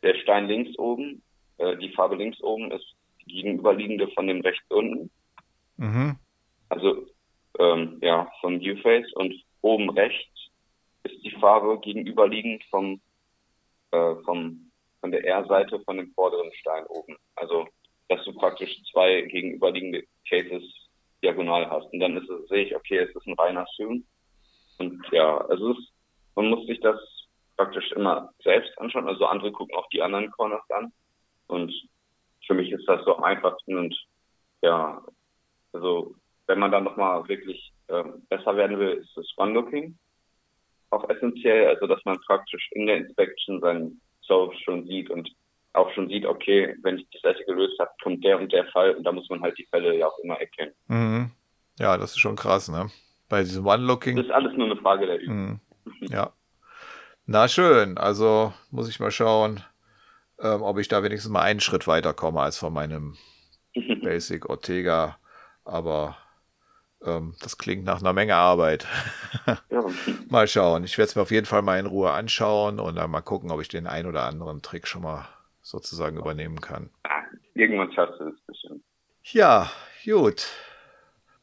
der 0.03 0.15
Stein 0.15 0.47
links 0.47 0.79
oben, 0.79 1.23
äh, 1.59 1.77
die 1.77 1.93
Farbe 1.93 2.17
links 2.17 2.41
oben 2.41 2.71
ist 2.71 2.95
gegenüberliegende 3.29 4.09
von 4.09 4.27
dem 4.27 4.41
rechts 4.41 4.71
unten, 4.71 5.11
Mhm. 5.81 6.19
also 6.71 7.07
ähm, 7.61 7.99
ja, 8.03 8.29
vom 8.41 8.57
U-Face 8.57 9.13
und 9.15 9.33
oben 9.63 9.91
rechts 9.91 10.51
ist 11.05 11.23
die 11.25 11.31
Farbe 11.31 11.79
gegenüberliegend 11.79 12.65
vom, 12.65 13.01
äh, 13.93 14.15
vom 14.25 14.69
von 15.01 15.13
der 15.13 15.25
R-Seite 15.25 15.81
von 15.81 15.97
dem 15.97 16.13
vorderen 16.15 16.53
Stein 16.55 16.85
oben. 16.89 17.17
Also 17.37 17.69
dass 18.09 18.25
du 18.25 18.33
praktisch 18.33 18.71
zwei 18.91 19.23
gegenüberliegende 19.23 20.05
Cases 20.29 20.63
diagonal 21.23 21.69
hast. 21.71 21.93
Und 21.93 22.01
dann 22.01 22.17
ist 22.17 22.29
es, 22.29 22.49
sehe 22.49 22.65
ich, 22.65 22.75
okay, 22.75 22.99
es 22.99 23.15
ist 23.15 23.27
ein 23.27 23.35
reiner 23.35 23.67
Zoom. 23.77 24.05
Und 24.79 25.05
ja, 25.13 25.39
also 25.47 25.73
es, 25.73 25.79
man 26.35 26.49
muss 26.49 26.67
sich 26.67 26.81
das 26.81 26.99
praktisch 27.57 27.91
immer 27.93 28.33
selbst 28.43 28.77
anschauen. 28.79 29.09
Also 29.09 29.27
andere 29.27 29.53
gucken 29.53 29.77
auch 29.77 29.89
die 29.91 30.01
anderen 30.01 30.31
Corners 30.31 30.69
an. 30.71 30.93
Und 31.49 31.73
für 32.49 32.55
mich 32.55 32.73
ist 32.73 32.89
das 32.89 33.05
so 33.05 33.17
am 33.17 33.23
einfachsten 33.23 33.77
und 33.79 33.95
ja, 34.63 35.01
also 35.73 36.17
wenn 36.49 36.59
man 36.59 36.73
dann 36.73 36.83
nochmal 36.85 37.29
wirklich 37.29 37.73
ähm, 37.89 38.27
besser 38.29 38.57
werden 38.57 38.79
will, 38.81 38.95
ist 38.95 39.17
das 39.17 39.27
One-Looking 39.37 39.97
auch 40.91 41.09
essentiell, 41.11 41.69
also 41.69 41.87
dass 41.87 42.03
man 42.07 42.19
praktisch 42.27 42.67
in 42.73 42.87
der 42.87 42.97
Inspection 42.97 43.61
seinen 43.61 44.01
Solve 44.23 44.57
schon 44.65 44.87
sieht 44.87 45.11
und 45.11 45.31
auch 45.75 45.91
schon 45.93 46.09
sieht, 46.09 46.25
okay, 46.25 46.75
wenn 46.83 46.99
ich 46.99 47.09
die 47.11 47.19
Seite 47.23 47.45
gelöst 47.45 47.79
habe, 47.79 47.91
kommt 48.03 48.25
der 48.25 48.39
und 48.41 48.51
der 48.53 48.65
Fall 48.73 48.95
und 48.97 49.05
da 49.05 49.13
muss 49.13 49.29
man 49.29 49.43
halt 49.43 49.57
die 49.59 49.67
Fälle 49.67 49.95
ja 49.97 50.07
auch 50.09 50.19
immer 50.21 50.41
erkennen. 50.41 50.73
Mhm. 50.89 51.31
Ja, 51.79 51.97
das 51.99 52.13
ist 52.13 52.19
schon 52.21 52.37
krass, 52.37 52.69
ne? 52.69 52.91
Bei 53.29 53.41
diesem 53.43 53.65
Das 53.65 53.75
One-Looking. 53.75 54.17
ist 54.19 54.31
alles 54.31 54.57
nur 54.57 54.67
eine 54.67 54.77
Frage 54.81 55.07
der 55.07 55.21
Übung. 55.21 55.61
Mhm. 55.85 56.07
Ja. 56.09 56.33
Na 57.27 57.47
schön, 57.47 57.99
also 57.99 58.55
muss 58.71 58.89
ich 58.89 58.99
mal 58.99 59.11
schauen, 59.11 59.63
ähm, 60.41 60.63
ob 60.63 60.79
ich 60.79 60.89
da 60.89 61.03
wenigstens 61.03 61.33
mal 61.33 61.43
einen 61.43 61.61
Schritt 61.61 61.87
weiterkomme 61.87 62.41
als 62.41 62.59
von 62.59 62.73
meinem 62.73 63.17
Basic 64.03 64.49
Ortega. 64.49 65.19
Aber 65.65 66.17
ähm, 67.05 67.35
das 67.41 67.59
klingt 67.59 67.85
nach 67.85 68.01
einer 68.01 68.13
Menge 68.13 68.35
Arbeit. 68.35 68.87
ja. 69.71 69.85
mal 70.29 70.49
schauen. 70.49 70.85
Ich 70.85 70.99
werde 70.99 71.09
es 71.11 71.17
mir 71.17 71.23
auf 71.23 71.31
jeden 71.31 71.47
Fall 71.47 71.63
mal 71.63 71.79
in 71.79 71.87
Ruhe 71.87 72.11
anschauen 72.11 72.81
und 72.81 72.97
dann 72.97 73.11
mal 73.11 73.21
gucken, 73.21 73.51
ob 73.51 73.61
ich 73.61 73.69
den 73.69 73.87
ein 73.87 74.07
oder 74.07 74.25
anderen 74.25 74.63
Trick 74.63 74.87
schon 74.87 75.03
mal 75.03 75.29
sozusagen 75.63 76.17
übernehmen 76.17 76.61
kann. 76.61 76.91
Ah, 77.05 77.23
Irgendwann 77.55 77.93
schaffst 77.93 78.21
du 78.21 78.25
das 78.31 78.41
bestimmt. 78.47 78.83
Ja, 79.25 79.71
gut. 80.05 80.47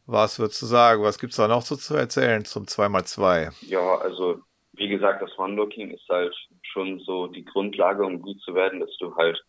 Was 0.07 0.39
würdest 0.39 0.61
du 0.61 0.65
sagen? 0.65 1.03
Was 1.03 1.19
gibt's 1.19 1.35
da 1.35 1.47
noch 1.47 1.61
so 1.61 1.75
zu 1.75 1.95
erzählen 1.95 2.45
zum 2.45 2.65
2x2? 2.65 3.51
Ja, 3.61 3.97
also 3.97 4.41
wie 4.73 4.87
gesagt, 4.87 5.21
das 5.21 5.37
One-Looking 5.37 5.91
ist 5.91 6.07
halt 6.09 6.35
schon 6.75 6.99
so 6.99 7.27
die 7.27 7.45
Grundlage, 7.45 8.03
um 8.05 8.21
gut 8.21 8.39
zu 8.41 8.53
werden, 8.53 8.81
dass 8.81 8.95
du 8.97 9.15
halt 9.15 9.41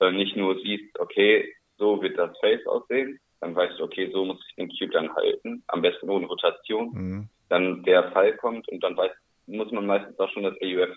äh, 0.00 0.12
nicht 0.12 0.36
nur 0.36 0.60
siehst, 0.60 1.00
okay, 1.00 1.52
so 1.78 2.00
wird 2.02 2.18
das 2.18 2.38
Face 2.38 2.64
aussehen, 2.66 3.18
dann 3.40 3.56
weißt 3.56 3.78
du, 3.78 3.84
okay, 3.84 4.10
so 4.12 4.24
muss 4.24 4.44
ich 4.48 4.54
den 4.56 4.68
Cube 4.68 4.92
dann 4.92 5.12
halten, 5.14 5.64
am 5.68 5.80
besten 5.80 6.10
ohne 6.10 6.26
Rotation. 6.26 6.90
Mhm. 6.92 7.28
Dann 7.48 7.82
der 7.84 8.12
Fall 8.12 8.36
kommt 8.36 8.68
und 8.68 8.84
dann 8.84 8.96
weiß, 8.96 9.10
muss 9.46 9.72
man 9.72 9.86
meistens 9.86 10.18
auch 10.20 10.30
schon 10.30 10.44
das 10.44 10.54
AUF 10.62 10.96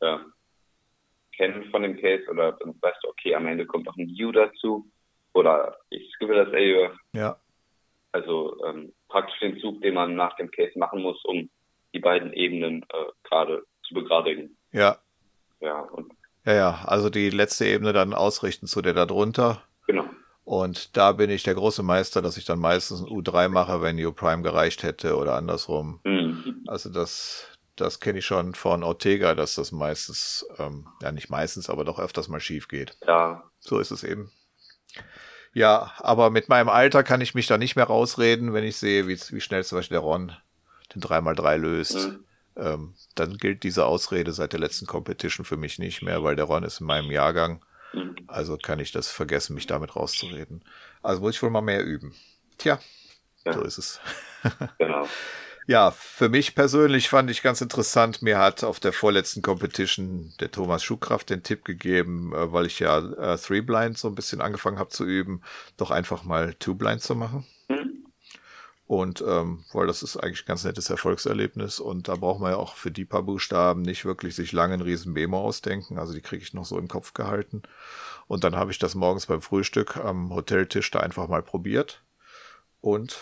äh, 0.00 0.18
kennen 1.36 1.64
von 1.70 1.82
dem 1.82 1.96
Case 1.96 2.30
oder 2.30 2.52
dann 2.52 2.76
weißt 2.80 2.98
du, 3.02 3.08
okay, 3.08 3.34
am 3.34 3.46
Ende 3.46 3.66
kommt 3.66 3.86
noch 3.86 3.96
ein 3.96 4.14
U 4.20 4.30
dazu 4.30 4.86
oder 5.32 5.76
ich 5.88 6.08
skippe 6.12 6.34
das 6.34 6.48
AUF. 6.48 6.96
Ja. 7.12 7.36
Also 8.12 8.62
ähm, 8.64 8.92
praktisch 9.08 9.40
den 9.40 9.58
Zug, 9.58 9.80
den 9.80 9.94
man 9.94 10.14
nach 10.14 10.36
dem 10.36 10.50
Case 10.50 10.78
machen 10.78 11.02
muss, 11.02 11.24
um 11.24 11.48
die 11.94 11.98
beiden 11.98 12.32
Ebenen 12.32 12.82
äh, 12.82 13.06
gerade 13.24 13.64
zu 13.82 13.94
begradigen. 13.94 14.56
Ja. 14.74 14.98
Ja, 15.60 15.80
und 15.80 16.12
Ja, 16.44 16.52
ja. 16.52 16.84
Also 16.84 17.08
die 17.08 17.30
letzte 17.30 17.64
Ebene 17.64 17.92
dann 17.94 18.12
ausrichten 18.12 18.66
zu 18.66 18.82
der 18.82 18.92
da 18.92 19.06
drunter. 19.06 19.62
genau. 19.86 20.04
Und 20.44 20.94
da 20.98 21.12
bin 21.12 21.30
ich 21.30 21.42
der 21.42 21.54
große 21.54 21.82
Meister, 21.82 22.20
dass 22.20 22.36
ich 22.36 22.44
dann 22.44 22.58
meistens 22.58 23.00
ein 23.00 23.06
U3 23.06 23.48
mache, 23.48 23.80
wenn 23.80 23.98
U 24.04 24.12
Prime 24.12 24.42
gereicht 24.42 24.82
hätte 24.82 25.16
oder 25.16 25.36
andersrum. 25.36 26.00
Mhm. 26.04 26.64
Also 26.66 26.90
das, 26.90 27.46
das 27.76 27.98
kenne 27.98 28.18
ich 28.18 28.26
schon 28.26 28.54
von 28.54 28.82
Ortega, 28.82 29.34
dass 29.34 29.54
das 29.54 29.72
meistens, 29.72 30.44
ähm, 30.58 30.86
ja 31.00 31.12
nicht 31.12 31.30
meistens, 31.30 31.70
aber 31.70 31.84
doch 31.86 31.98
öfters 31.98 32.28
mal 32.28 32.40
schief 32.40 32.68
geht. 32.68 32.98
Ja, 33.06 33.42
So 33.60 33.78
ist 33.78 33.90
es 33.90 34.04
eben. 34.04 34.30
Ja, 35.54 35.92
aber 35.98 36.28
mit 36.28 36.50
meinem 36.50 36.68
Alter 36.68 37.02
kann 37.04 37.22
ich 37.22 37.34
mich 37.34 37.46
da 37.46 37.56
nicht 37.56 37.76
mehr 37.76 37.86
rausreden, 37.86 38.52
wenn 38.52 38.64
ich 38.64 38.76
sehe, 38.76 39.06
wie, 39.08 39.18
wie 39.30 39.40
schnell 39.40 39.64
zum 39.64 39.78
Beispiel 39.78 39.94
der 39.94 40.02
Ron 40.02 40.32
den 40.94 41.00
3x3 41.00 41.56
löst. 41.56 41.94
Mhm. 42.08 42.23
Ähm, 42.56 42.94
dann 43.14 43.36
gilt 43.38 43.62
diese 43.64 43.84
Ausrede 43.86 44.32
seit 44.32 44.52
der 44.52 44.60
letzten 44.60 44.86
Competition 44.86 45.44
für 45.44 45.56
mich 45.56 45.78
nicht 45.78 46.02
mehr, 46.02 46.22
weil 46.22 46.36
der 46.36 46.44
Ron 46.44 46.62
ist 46.64 46.80
in 46.80 46.86
meinem 46.86 47.10
Jahrgang. 47.10 47.64
Mhm. 47.92 48.16
Also 48.26 48.56
kann 48.56 48.78
ich 48.80 48.92
das 48.92 49.08
vergessen, 49.10 49.54
mich 49.54 49.66
damit 49.66 49.96
rauszureden. 49.96 50.62
Also 51.02 51.20
muss 51.20 51.34
ich 51.36 51.42
wohl 51.42 51.50
mal 51.50 51.60
mehr 51.62 51.84
üben. 51.84 52.14
Tja, 52.58 52.78
Ja. 53.44 53.52
so 53.54 53.62
ist 53.62 53.78
es. 53.78 54.00
genau. 54.78 55.08
Ja, 55.66 55.90
für 55.92 56.28
mich 56.28 56.54
persönlich 56.54 57.08
fand 57.08 57.30
ich 57.30 57.42
ganz 57.42 57.62
interessant. 57.62 58.20
Mir 58.20 58.38
hat 58.38 58.62
auf 58.64 58.80
der 58.80 58.92
vorletzten 58.92 59.40
Competition 59.40 60.34
der 60.38 60.50
Thomas 60.50 60.84
Schuhkraft 60.84 61.30
den 61.30 61.42
Tipp 61.42 61.64
gegeben, 61.64 62.32
äh, 62.34 62.52
weil 62.52 62.66
ich 62.66 62.80
ja 62.80 62.98
äh, 62.98 63.38
Three 63.38 63.62
Blind 63.62 63.96
so 63.96 64.08
ein 64.08 64.14
bisschen 64.14 64.42
angefangen 64.42 64.78
habe 64.78 64.90
zu 64.90 65.04
üben, 65.06 65.42
doch 65.78 65.90
einfach 65.90 66.22
mal 66.24 66.52
Two 66.54 66.74
Blind 66.74 67.00
zu 67.02 67.14
machen. 67.14 67.46
Mhm. 68.86 68.94
Und 68.94 69.24
ähm, 69.26 69.64
weil 69.72 69.86
das 69.86 70.02
ist 70.02 70.16
eigentlich 70.16 70.42
ein 70.42 70.46
ganz 70.48 70.64
nettes 70.64 70.90
Erfolgserlebnis 70.90 71.80
und 71.80 72.08
da 72.08 72.16
braucht 72.16 72.40
man 72.40 72.52
ja 72.52 72.56
auch 72.56 72.74
für 72.76 72.90
die 72.90 73.04
paar 73.04 73.22
Buchstaben 73.22 73.82
nicht 73.82 74.04
wirklich 74.04 74.34
sich 74.34 74.52
lange 74.52 74.74
einen 74.74 74.82
riesen 74.82 75.12
Memo 75.12 75.40
ausdenken. 75.40 75.98
Also 75.98 76.12
die 76.12 76.20
kriege 76.20 76.42
ich 76.42 76.54
noch 76.54 76.64
so 76.64 76.78
im 76.78 76.88
Kopf 76.88 77.14
gehalten. 77.14 77.62
Und 78.26 78.44
dann 78.44 78.56
habe 78.56 78.70
ich 78.70 78.78
das 78.78 78.94
morgens 78.94 79.26
beim 79.26 79.42
Frühstück 79.42 79.96
am 79.96 80.34
Hoteltisch 80.34 80.90
da 80.90 81.00
einfach 81.00 81.28
mal 81.28 81.42
probiert 81.42 82.02
und 82.80 83.18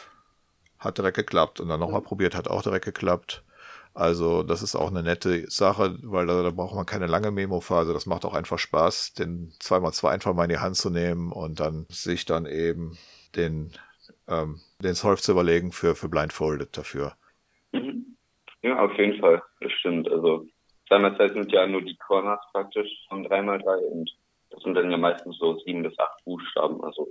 hat 0.79 0.99
direkt 0.99 1.17
geklappt. 1.17 1.61
Und 1.61 1.69
dann 1.69 1.81
nochmal 1.81 2.03
probiert, 2.03 2.35
hat 2.35 2.49
auch 2.49 2.63
direkt 2.63 2.85
geklappt. 2.85 3.43
Also 3.95 4.43
das 4.43 4.63
ist 4.63 4.75
auch 4.75 4.89
eine 4.89 5.03
nette 5.03 5.51
Sache, 5.51 5.99
weil 6.03 6.27
da, 6.27 6.43
da 6.43 6.51
braucht 6.51 6.75
man 6.75 6.87
keine 6.87 7.07
lange 7.07 7.31
Memo-Phase. 7.31 7.93
Das 7.93 8.07
macht 8.07 8.25
auch 8.25 8.33
einfach 8.33 8.59
Spaß, 8.59 9.13
den 9.15 9.53
2x2 9.61 10.09
einfach 10.09 10.35
mal 10.35 10.45
in 10.45 10.51
die 10.51 10.59
Hand 10.59 10.77
zu 10.77 10.89
nehmen 10.89 11.31
und 11.31 11.61
dann 11.61 11.87
sich 11.91 12.25
dann 12.25 12.47
eben 12.47 12.97
den, 13.37 13.73
ähm, 14.29 14.61
den 14.81 14.95
Solve 14.95 15.21
zu 15.21 15.33
überlegen 15.33 15.73
für, 15.73 15.95
für 15.95 16.09
Blindfolded 16.09 16.77
dafür. 16.77 17.15
Mhm. 17.73 18.17
Ja, 18.63 18.79
auf 18.79 18.97
jeden 18.97 19.21
Fall. 19.21 19.43
Das 19.61 19.73
stimmt. 19.73 20.11
Also 20.11 20.47
2x2 20.91 21.33
sind 21.33 21.53
ja 21.53 21.67
nur 21.67 21.83
die 21.83 21.97
Corners 21.97 22.41
praktisch 22.53 22.91
von 23.09 23.27
3x3 23.27 23.77
und 23.91 24.11
das 24.51 24.63
sind 24.63 24.75
dann 24.75 24.91
ja 24.91 24.97
meistens 24.97 25.39
so 25.39 25.59
sieben 25.61 25.83
bis 25.83 25.99
acht 25.99 26.25
Buchstaben. 26.25 26.83
Also 26.85 27.09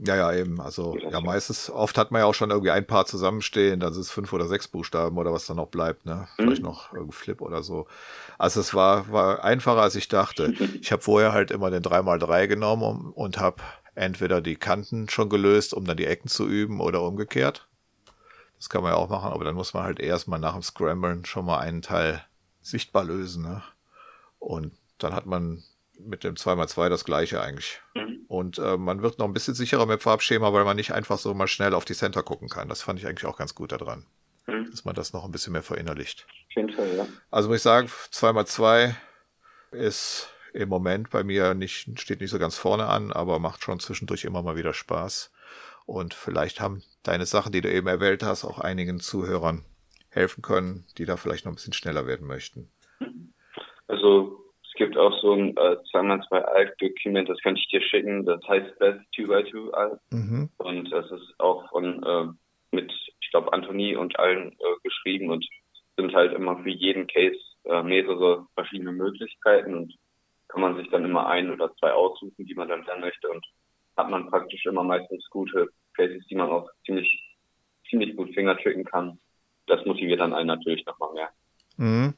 ja, 0.00 0.14
ja, 0.14 0.32
eben. 0.32 0.60
Also, 0.60 0.96
ja, 0.96 1.20
meistens, 1.20 1.70
oft 1.70 1.98
hat 1.98 2.12
man 2.12 2.20
ja 2.20 2.26
auch 2.26 2.34
schon 2.34 2.50
irgendwie 2.50 2.70
ein 2.70 2.86
paar 2.86 3.04
zusammenstehen, 3.04 3.80
dann 3.80 3.92
sind 3.92 4.02
es 4.02 4.12
fünf 4.12 4.32
oder 4.32 4.46
sechs 4.46 4.68
Buchstaben 4.68 5.18
oder 5.18 5.32
was 5.32 5.46
dann 5.46 5.56
noch 5.56 5.66
bleibt, 5.66 6.06
ne? 6.06 6.28
Vielleicht 6.36 6.62
mhm. 6.62 6.68
noch 6.68 6.92
irgendwie 6.92 7.16
Flip 7.16 7.40
oder 7.42 7.64
so. 7.64 7.88
Also, 8.38 8.60
es 8.60 8.74
war, 8.74 9.10
war 9.10 9.42
einfacher, 9.42 9.82
als 9.82 9.96
ich 9.96 10.06
dachte. 10.08 10.54
Ich 10.80 10.92
habe 10.92 11.02
vorher 11.02 11.32
halt 11.32 11.50
immer 11.50 11.70
den 11.70 11.82
3x3 11.82 12.46
genommen 12.46 13.12
und 13.12 13.40
habe 13.40 13.56
entweder 13.98 14.40
die 14.40 14.56
Kanten 14.56 15.08
schon 15.08 15.28
gelöst, 15.28 15.74
um 15.74 15.84
dann 15.84 15.96
die 15.96 16.06
Ecken 16.06 16.28
zu 16.28 16.48
üben 16.48 16.80
oder 16.80 17.02
umgekehrt. 17.02 17.66
Das 18.56 18.68
kann 18.68 18.82
man 18.82 18.92
ja 18.92 18.96
auch 18.96 19.08
machen, 19.08 19.30
aber 19.32 19.44
dann 19.44 19.54
muss 19.54 19.74
man 19.74 19.84
halt 19.84 20.00
erstmal 20.00 20.38
nach 20.38 20.54
dem 20.54 20.62
Scramblen 20.62 21.24
schon 21.24 21.44
mal 21.44 21.58
einen 21.58 21.82
Teil 21.82 22.24
sichtbar 22.60 23.04
lösen, 23.04 23.42
ne? 23.42 23.62
Und 24.38 24.72
dann 24.98 25.14
hat 25.14 25.26
man 25.26 25.64
mit 25.98 26.22
dem 26.24 26.34
2x2 26.34 26.88
das 26.88 27.04
gleiche 27.04 27.40
eigentlich. 27.40 27.80
Mhm. 27.94 28.24
Und 28.28 28.58
äh, 28.58 28.76
man 28.76 29.02
wird 29.02 29.18
noch 29.18 29.26
ein 29.26 29.32
bisschen 29.32 29.54
sicherer 29.54 29.86
mit 29.86 30.02
Farbschema, 30.02 30.52
weil 30.52 30.64
man 30.64 30.76
nicht 30.76 30.92
einfach 30.92 31.18
so 31.18 31.34
mal 31.34 31.48
schnell 31.48 31.74
auf 31.74 31.84
die 31.84 31.94
Center 31.94 32.22
gucken 32.22 32.48
kann. 32.48 32.68
Das 32.68 32.82
fand 32.82 33.00
ich 33.00 33.06
eigentlich 33.06 33.26
auch 33.26 33.36
ganz 33.36 33.54
gut 33.54 33.72
daran. 33.72 34.06
Mhm. 34.46 34.70
Dass 34.70 34.84
man 34.84 34.94
das 34.94 35.12
noch 35.12 35.24
ein 35.24 35.32
bisschen 35.32 35.52
mehr 35.52 35.62
verinnerlicht. 35.62 36.26
Auf 36.48 36.56
jeden 36.56 36.72
Fall, 36.72 36.96
ja. 36.96 37.06
Also 37.30 37.48
muss 37.48 37.58
ich 37.58 37.62
sagen, 37.62 37.88
2x2 38.12 38.94
ist 39.72 40.28
im 40.58 40.68
Moment 40.68 41.10
bei 41.10 41.24
mir 41.24 41.54
nicht, 41.54 42.00
steht 42.00 42.20
nicht 42.20 42.30
so 42.30 42.38
ganz 42.38 42.58
vorne 42.58 42.86
an, 42.86 43.12
aber 43.12 43.38
macht 43.38 43.62
schon 43.62 43.80
zwischendurch 43.80 44.24
immer 44.24 44.42
mal 44.42 44.56
wieder 44.56 44.74
Spaß. 44.74 45.32
Und 45.86 46.14
vielleicht 46.14 46.60
haben 46.60 46.82
deine 47.02 47.26
Sachen, 47.26 47.52
die 47.52 47.60
du 47.60 47.72
eben 47.72 47.86
erwähnt 47.86 48.22
hast, 48.22 48.44
auch 48.44 48.58
einigen 48.58 49.00
Zuhörern 49.00 49.64
helfen 50.10 50.42
können, 50.42 50.86
die 50.98 51.04
da 51.04 51.16
vielleicht 51.16 51.44
noch 51.44 51.52
ein 51.52 51.56
bisschen 51.56 51.72
schneller 51.72 52.06
werden 52.06 52.26
möchten. 52.26 52.70
Also 53.86 54.38
gibt 54.78 54.96
auch 54.96 55.12
so 55.20 55.32
ein 55.32 55.56
äh, 55.56 55.76
2x2 55.92 56.40
Alt-Dokument, 56.40 57.28
das 57.28 57.38
könnte 57.42 57.60
ich 57.60 57.68
dir 57.68 57.82
schicken, 57.82 58.24
das 58.24 58.40
heißt 58.48 58.78
Best 58.78 59.00
2x2 59.16 59.70
Alt. 59.72 60.00
Mhm. 60.10 60.48
Und 60.56 60.90
das 60.90 61.10
ist 61.10 61.34
auch 61.38 61.68
von 61.68 62.02
äh, 62.02 62.26
mit, 62.70 62.90
ich 63.20 63.30
glaube, 63.30 63.52
Anthony 63.52 63.96
und 63.96 64.18
allen 64.18 64.52
äh, 64.52 64.76
geschrieben 64.82 65.30
und 65.30 65.44
sind 65.96 66.14
halt 66.14 66.32
immer 66.32 66.62
für 66.62 66.70
jeden 66.70 67.08
Case 67.08 67.38
äh, 67.64 67.82
mehrere 67.82 68.46
verschiedene 68.54 68.92
Möglichkeiten 68.92 69.74
und 69.74 69.94
kann 70.48 70.60
man 70.60 70.76
sich 70.76 70.88
dann 70.90 71.04
immer 71.04 71.26
ein 71.26 71.50
oder 71.50 71.74
zwei 71.76 71.92
aussuchen, 71.92 72.46
die 72.46 72.54
man 72.54 72.68
dann 72.68 72.84
lernen 72.84 73.02
möchte 73.02 73.28
und 73.28 73.44
hat 73.96 74.10
man 74.10 74.30
praktisch 74.30 74.64
immer 74.66 74.82
meistens 74.82 75.28
gute 75.30 75.68
Cases, 75.94 76.24
die 76.28 76.34
man 76.34 76.50
auch 76.50 76.68
ziemlich, 76.84 77.36
ziemlich 77.90 78.16
gut 78.16 78.32
fingertricken 78.34 78.84
kann. 78.84 79.18
Das 79.66 79.84
motiviert 79.84 80.20
dann 80.20 80.32
einen 80.32 80.46
natürlich 80.46 80.84
nochmal 80.86 81.12
mehr. 81.12 81.28
Mhm. 81.76 82.14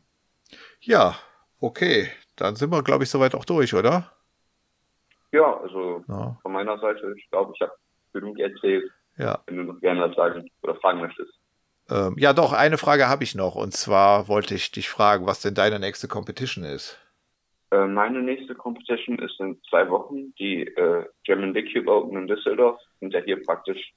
Ja, 0.80 1.16
okay. 1.60 2.10
Dann 2.36 2.56
sind 2.56 2.70
wir, 2.70 2.82
glaube 2.82 3.04
ich, 3.04 3.10
soweit 3.10 3.34
auch 3.34 3.44
durch, 3.44 3.74
oder? 3.74 4.12
Ja, 5.32 5.58
also 5.60 6.04
ja. 6.08 6.38
von 6.42 6.52
meiner 6.52 6.78
Seite, 6.78 7.14
ich 7.16 7.28
glaube, 7.30 7.52
ich 7.54 7.60
habe 7.60 7.72
genug 8.12 8.38
erzählt. 8.38 8.90
Ja. 9.16 9.42
Wenn 9.46 9.56
du 9.56 9.64
noch 9.64 9.80
gerne 9.80 10.00
was 10.08 10.16
sagen 10.16 10.50
oder 10.62 10.74
fragen 10.76 11.00
möchtest. 11.00 11.32
Ähm, 11.90 12.14
ja, 12.18 12.32
doch, 12.32 12.52
eine 12.52 12.78
Frage 12.78 13.08
habe 13.08 13.24
ich 13.24 13.34
noch. 13.34 13.56
Und 13.56 13.74
zwar 13.74 14.28
wollte 14.28 14.54
ich 14.54 14.70
dich 14.70 14.88
fragen, 14.88 15.26
was 15.26 15.40
denn 15.40 15.54
deine 15.54 15.78
nächste 15.78 16.08
Competition 16.08 16.64
ist. 16.64 16.98
Äh, 17.70 17.86
meine 17.86 18.22
nächste 18.22 18.54
Competition 18.54 19.18
ist 19.18 19.38
in 19.38 19.60
zwei 19.68 19.88
Wochen 19.90 20.34
die 20.38 20.62
äh, 20.62 21.06
German 21.24 21.52
Big 21.52 21.72
Cube 21.72 21.90
Open 21.90 22.16
in 22.16 22.26
Düsseldorf. 22.26 22.80
Sind 23.00 23.12
ja 23.12 23.20
hier 23.20 23.42
praktisch 23.44 23.92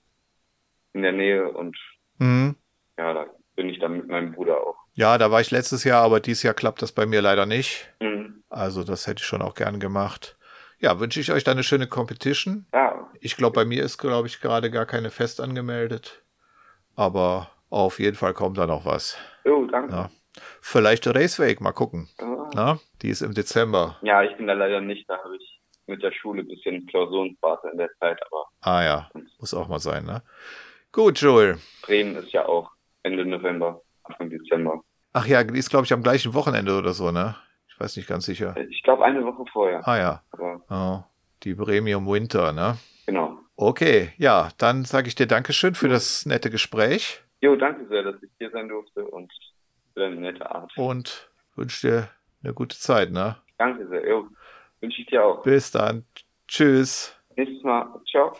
in 0.93 1.01
der 1.01 1.11
Nähe 1.11 1.51
und 1.51 1.75
mhm. 2.19 2.55
ja, 2.97 3.13
da 3.13 3.25
bin 3.55 3.69
ich 3.69 3.79
dann 3.79 3.97
mit 3.97 4.07
meinem 4.07 4.33
Bruder 4.33 4.57
auch. 4.57 4.77
Ja, 4.93 5.17
da 5.17 5.31
war 5.31 5.41
ich 5.41 5.49
letztes 5.49 5.83
Jahr, 5.83 6.03
aber 6.03 6.19
dieses 6.19 6.43
Jahr 6.43 6.53
klappt 6.53 6.81
das 6.81 6.91
bei 6.91 7.05
mir 7.05 7.21
leider 7.21 7.45
nicht. 7.45 7.91
Mhm. 7.99 8.43
Also 8.49 8.83
das 8.83 9.07
hätte 9.07 9.21
ich 9.21 9.25
schon 9.25 9.41
auch 9.41 9.55
gern 9.55 9.79
gemacht. 9.79 10.37
Ja, 10.79 10.99
wünsche 10.99 11.19
ich 11.19 11.31
euch 11.31 11.43
dann 11.43 11.53
eine 11.53 11.63
schöne 11.63 11.87
Competition. 11.87 12.67
Ja. 12.73 13.09
Ich 13.19 13.37
glaube, 13.37 13.55
bei 13.55 13.65
mir 13.65 13.83
ist, 13.83 13.97
glaube 13.97 14.27
ich, 14.27 14.41
gerade 14.41 14.69
gar 14.69 14.85
keine 14.85 15.09
fest 15.09 15.41
angemeldet. 15.41 16.23
Aber 16.95 17.49
auf 17.69 17.99
jeden 17.99 18.17
Fall 18.17 18.33
kommt 18.33 18.57
da 18.57 18.67
noch 18.67 18.85
was. 18.85 19.17
Jo, 19.45 19.65
danke. 19.65 19.93
Ja. 19.93 20.09
Vielleicht 20.61 21.07
Raceway, 21.07 21.55
mal 21.59 21.71
gucken. 21.71 22.09
Ja. 22.19 22.49
Na, 22.53 22.79
die 23.01 23.09
ist 23.09 23.21
im 23.21 23.33
Dezember. 23.33 23.97
Ja, 24.01 24.23
ich 24.23 24.35
bin 24.37 24.47
da 24.47 24.53
leider 24.53 24.81
nicht. 24.81 25.09
Da 25.09 25.17
habe 25.23 25.35
ich 25.37 25.61
mit 25.87 26.01
der 26.01 26.11
Schule 26.11 26.41
ein 26.41 26.47
bisschen 26.47 26.85
Klausurenphase 26.87 27.69
in 27.71 27.77
der 27.77 27.89
Zeit. 27.99 28.19
Aber 28.27 28.45
ah 28.61 28.83
ja, 28.83 29.09
muss 29.39 29.53
auch 29.53 29.67
mal 29.67 29.79
sein, 29.79 30.05
ne? 30.05 30.21
Gut, 30.91 31.19
Joel. 31.19 31.57
Bremen 31.81 32.15
ist 32.15 32.31
ja 32.31 32.45
auch 32.45 32.71
Ende 33.03 33.25
November. 33.25 33.81
Anfang 34.03 34.29
Dezember. 34.29 34.81
Ach 35.13 35.25
ja, 35.25 35.43
die 35.43 35.57
ist, 35.57 35.69
glaube 35.69 35.85
ich, 35.85 35.93
am 35.93 36.03
gleichen 36.03 36.33
Wochenende 36.33 36.77
oder 36.77 36.93
so, 36.93 37.11
ne? 37.11 37.35
Ich 37.67 37.79
weiß 37.79 37.95
nicht 37.97 38.07
ganz 38.07 38.25
sicher. 38.25 38.55
Ich 38.69 38.83
glaube, 38.83 39.03
eine 39.03 39.23
Woche 39.25 39.45
vorher. 39.51 39.87
Ah 39.87 39.97
ja. 39.97 40.23
oh, 40.69 41.03
die 41.43 41.55
Premium 41.55 42.07
Winter, 42.07 42.51
ne? 42.51 42.77
Genau. 43.05 43.37
Okay, 43.55 44.13
ja, 44.17 44.49
dann 44.57 44.85
sage 44.85 45.07
ich 45.07 45.15
dir 45.15 45.27
Dankeschön 45.27 45.75
für 45.75 45.87
das 45.87 46.25
nette 46.25 46.49
Gespräch. 46.49 47.21
Jo, 47.41 47.55
danke 47.55 47.87
sehr, 47.87 48.03
dass 48.03 48.21
ich 48.23 48.29
hier 48.39 48.49
sein 48.51 48.67
durfte 48.67 49.05
und 49.05 49.31
für 49.93 50.01
deine 50.01 50.15
nette 50.17 50.49
Art. 50.49 50.71
Und 50.77 51.29
wünsche 51.55 51.87
dir 51.87 52.09
eine 52.43 52.53
gute 52.53 52.77
Zeit, 52.77 53.11
ne? 53.11 53.37
Danke 53.57 53.87
sehr, 53.87 54.07
jo. 54.07 54.27
Wünsche 54.81 55.01
ich 55.01 55.07
dir 55.07 55.23
auch. 55.23 55.43
Bis 55.43 55.71
dann. 55.71 56.05
Tschüss. 56.47 57.15
Nächstes 57.35 57.63
Mal. 57.63 57.87
Ciao. 58.09 58.37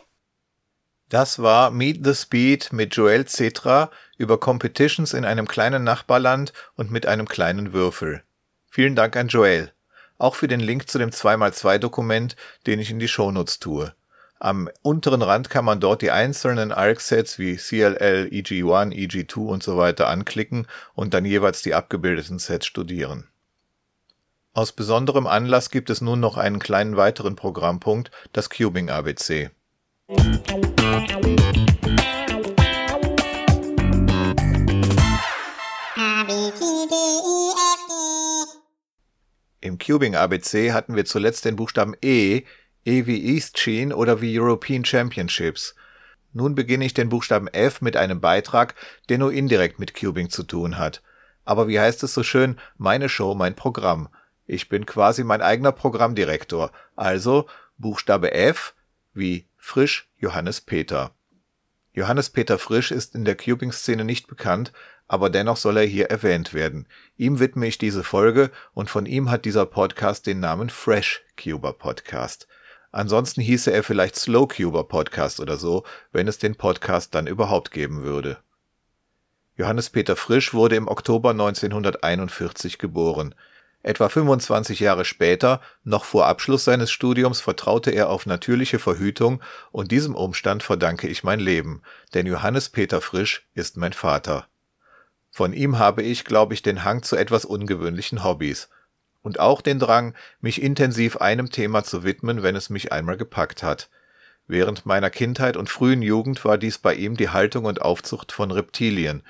Das 1.10 1.42
war 1.42 1.72
Meet 1.72 2.06
the 2.06 2.16
Speed 2.16 2.74
mit 2.74 2.96
Joel 2.96 3.26
Cetra 3.28 3.92
über 4.18 4.40
Competitions 4.40 5.14
in 5.14 5.26
einem 5.26 5.48
kleinen 5.48 5.84
Nachbarland 5.84 6.54
und 6.76 6.92
mit 6.92 7.06
einem 7.06 7.28
kleinen 7.28 7.72
Würfel. 7.72 8.24
Vielen 8.70 8.96
Dank 8.96 9.16
an 9.16 9.28
Joel. 9.28 9.72
Auch 10.18 10.36
für 10.36 10.48
den 10.48 10.60
Link 10.60 10.90
zu 10.90 10.98
dem 10.98 11.12
2x2-Dokument, 11.12 12.36
den 12.66 12.80
ich 12.80 12.90
in 12.90 13.00
die 13.00 13.08
Shownotes 13.08 13.60
tue. 13.60 13.94
Am 14.44 14.70
unteren 14.82 15.22
Rand 15.22 15.50
kann 15.50 15.64
man 15.64 15.80
dort 15.80 16.02
die 16.02 16.12
einzelnen 16.12 16.74
ARC-Sets 16.74 17.40
wie 17.40 17.56
CLL, 17.56 18.28
EG1, 18.30 18.92
EG2 18.92 19.38
und 19.38 19.64
so 19.64 19.78
weiter 19.78 20.10
anklicken 20.10 20.68
und 20.96 21.14
dann 21.14 21.24
jeweils 21.24 21.62
die 21.62 21.74
abgebildeten 21.74 22.40
Sets 22.40 22.66
studieren. 22.66 23.30
Aus 24.52 24.74
besonderem 24.74 25.28
Anlass 25.28 25.70
gibt 25.70 25.90
es 25.90 26.02
nun 26.02 26.20
noch 26.20 26.36
einen 26.36 26.60
kleinen 26.60 26.98
weiteren 26.98 27.38
Programmpunkt, 27.38 28.12
das 28.34 28.50
Cubing 28.50 28.90
ABC. 28.90 29.50
Im 39.62 39.78
Cubing 39.78 40.18
ABC 40.18 40.74
hatten 40.74 40.98
wir 40.98 41.06
zuletzt 41.06 41.46
den 41.46 41.56
Buchstaben 41.56 41.96
E, 42.04 42.44
E 42.86 43.06
wie 43.06 43.34
East 43.34 43.60
Sheen 43.60 43.94
oder 43.94 44.22
wie 44.22 44.38
European 44.38 44.84
Championships. 44.84 45.76
Nun 46.34 46.56
beginne 46.56 46.86
ich 46.86 46.94
den 46.94 47.10
Buchstaben 47.10 47.48
F 47.48 47.82
mit 47.82 47.96
einem 47.96 48.20
Beitrag, 48.20 48.76
der 49.10 49.20
nur 49.20 49.32
indirekt 49.32 49.80
mit 49.80 49.94
Cubing 49.94 50.30
zu 50.30 50.44
tun 50.44 50.78
hat. 50.78 51.02
Aber 51.46 51.68
wie 51.68 51.80
heißt 51.80 52.04
es 52.04 52.14
so 52.14 52.24
schön, 52.24 52.58
meine 52.78 53.08
Show, 53.08 53.36
mein 53.36 53.56
Programm. 53.56 54.10
Ich 54.46 54.68
bin 54.68 54.86
quasi 54.86 55.24
mein 55.24 55.42
eigener 55.42 55.72
Programmdirektor. 55.72 56.72
Also 56.96 57.48
Buchstabe 57.78 58.34
F 58.34 58.74
wie 59.14 59.48
Frisch 59.58 60.10
Johannes 60.18 60.62
Peter. 60.62 61.12
Johannes 61.94 62.32
Peter 62.32 62.58
Frisch 62.58 62.92
ist 62.92 63.14
in 63.14 63.24
der 63.24 63.36
Cubing-Szene 63.36 64.04
nicht 64.04 64.28
bekannt, 64.28 64.74
aber 65.08 65.30
dennoch 65.30 65.58
soll 65.58 65.78
er 65.78 65.86
hier 65.86 66.08
erwähnt 66.08 66.54
werden. 66.54 66.88
Ihm 67.18 67.40
widme 67.40 67.68
ich 67.68 67.78
diese 67.78 68.04
Folge 68.04 68.50
und 68.74 68.90
von 68.90 69.06
ihm 69.06 69.30
hat 69.30 69.46
dieser 69.46 69.68
Podcast 69.68 70.26
den 70.26 70.40
Namen 70.40 70.70
Fresh 70.70 71.24
Cuber 71.38 71.74
Podcast. 71.74 72.48
Ansonsten 72.94 73.42
hieße 73.42 73.74
er 73.74 73.82
vielleicht 73.82 74.16
Slow 74.16 74.48
Cuber 74.48 74.84
Podcast 74.84 75.40
oder 75.40 75.58
so, 75.58 75.84
wenn 76.12 76.28
es 76.28 76.38
den 76.38 76.56
Podcast 76.56 77.16
dann 77.16 77.26
überhaupt 77.26 77.72
geben 77.72 78.04
würde. 78.04 78.38
Johannes 79.56 79.90
Peter 79.90 80.16
Frisch 80.16 80.54
wurde 80.54 80.76
im 80.76 80.88
Oktober 80.88 81.32
1941 81.32 82.78
geboren. 82.78 83.34
Etwa 83.82 84.10
25 84.10 84.80
Jahre 84.80 85.06
später, 85.06 85.60
noch 85.84 86.06
vor 86.06 86.28
Abschluss 86.28 86.66
seines 86.66 86.92
Studiums, 86.92 87.42
vertraute 87.42 87.90
er 87.90 88.10
auf 88.10 88.28
natürliche 88.28 88.78
Verhütung 88.78 89.42
und 89.72 89.92
diesem 89.92 90.14
Umstand 90.14 90.62
verdanke 90.62 91.08
ich 91.08 91.24
mein 91.24 91.40
Leben, 91.40 91.82
denn 92.14 92.28
Johannes 92.28 92.70
Peter 92.70 93.02
Frisch 93.02 93.50
ist 93.56 93.76
mein 93.76 93.94
Vater. 93.94 94.48
Von 95.32 95.52
ihm 95.54 95.80
habe 95.80 96.04
ich, 96.04 96.26
glaube 96.26 96.54
ich, 96.54 96.62
den 96.62 96.84
Hang 96.84 97.02
zu 97.02 97.16
etwas 97.16 97.44
ungewöhnlichen 97.44 98.24
Hobbys 98.24 98.70
und 99.24 99.40
auch 99.40 99.62
den 99.62 99.80
Drang, 99.80 100.14
mich 100.40 100.62
intensiv 100.62 101.18
einem 101.18 101.50
Thema 101.50 101.84
zu 101.84 102.04
widmen, 102.04 102.44
wenn 102.44 102.56
es 102.56 102.70
mich 102.70 102.92
einmal 102.92 103.18
gepackt 103.18 103.64
hat. 103.64 103.90
Während 104.46 104.86
meiner 104.86 105.10
Kindheit 105.10 105.58
und 105.58 105.70
frühen 105.70 106.02
Jugend 106.02 106.44
war 106.46 106.58
dies 106.58 106.78
bei 106.78 106.94
ihm 106.94 107.16
die 107.16 107.30
Haltung 107.30 107.66
und 107.66 107.82
Aufzucht 107.82 108.32
von 108.32 108.52
Reptilien. 108.52 109.24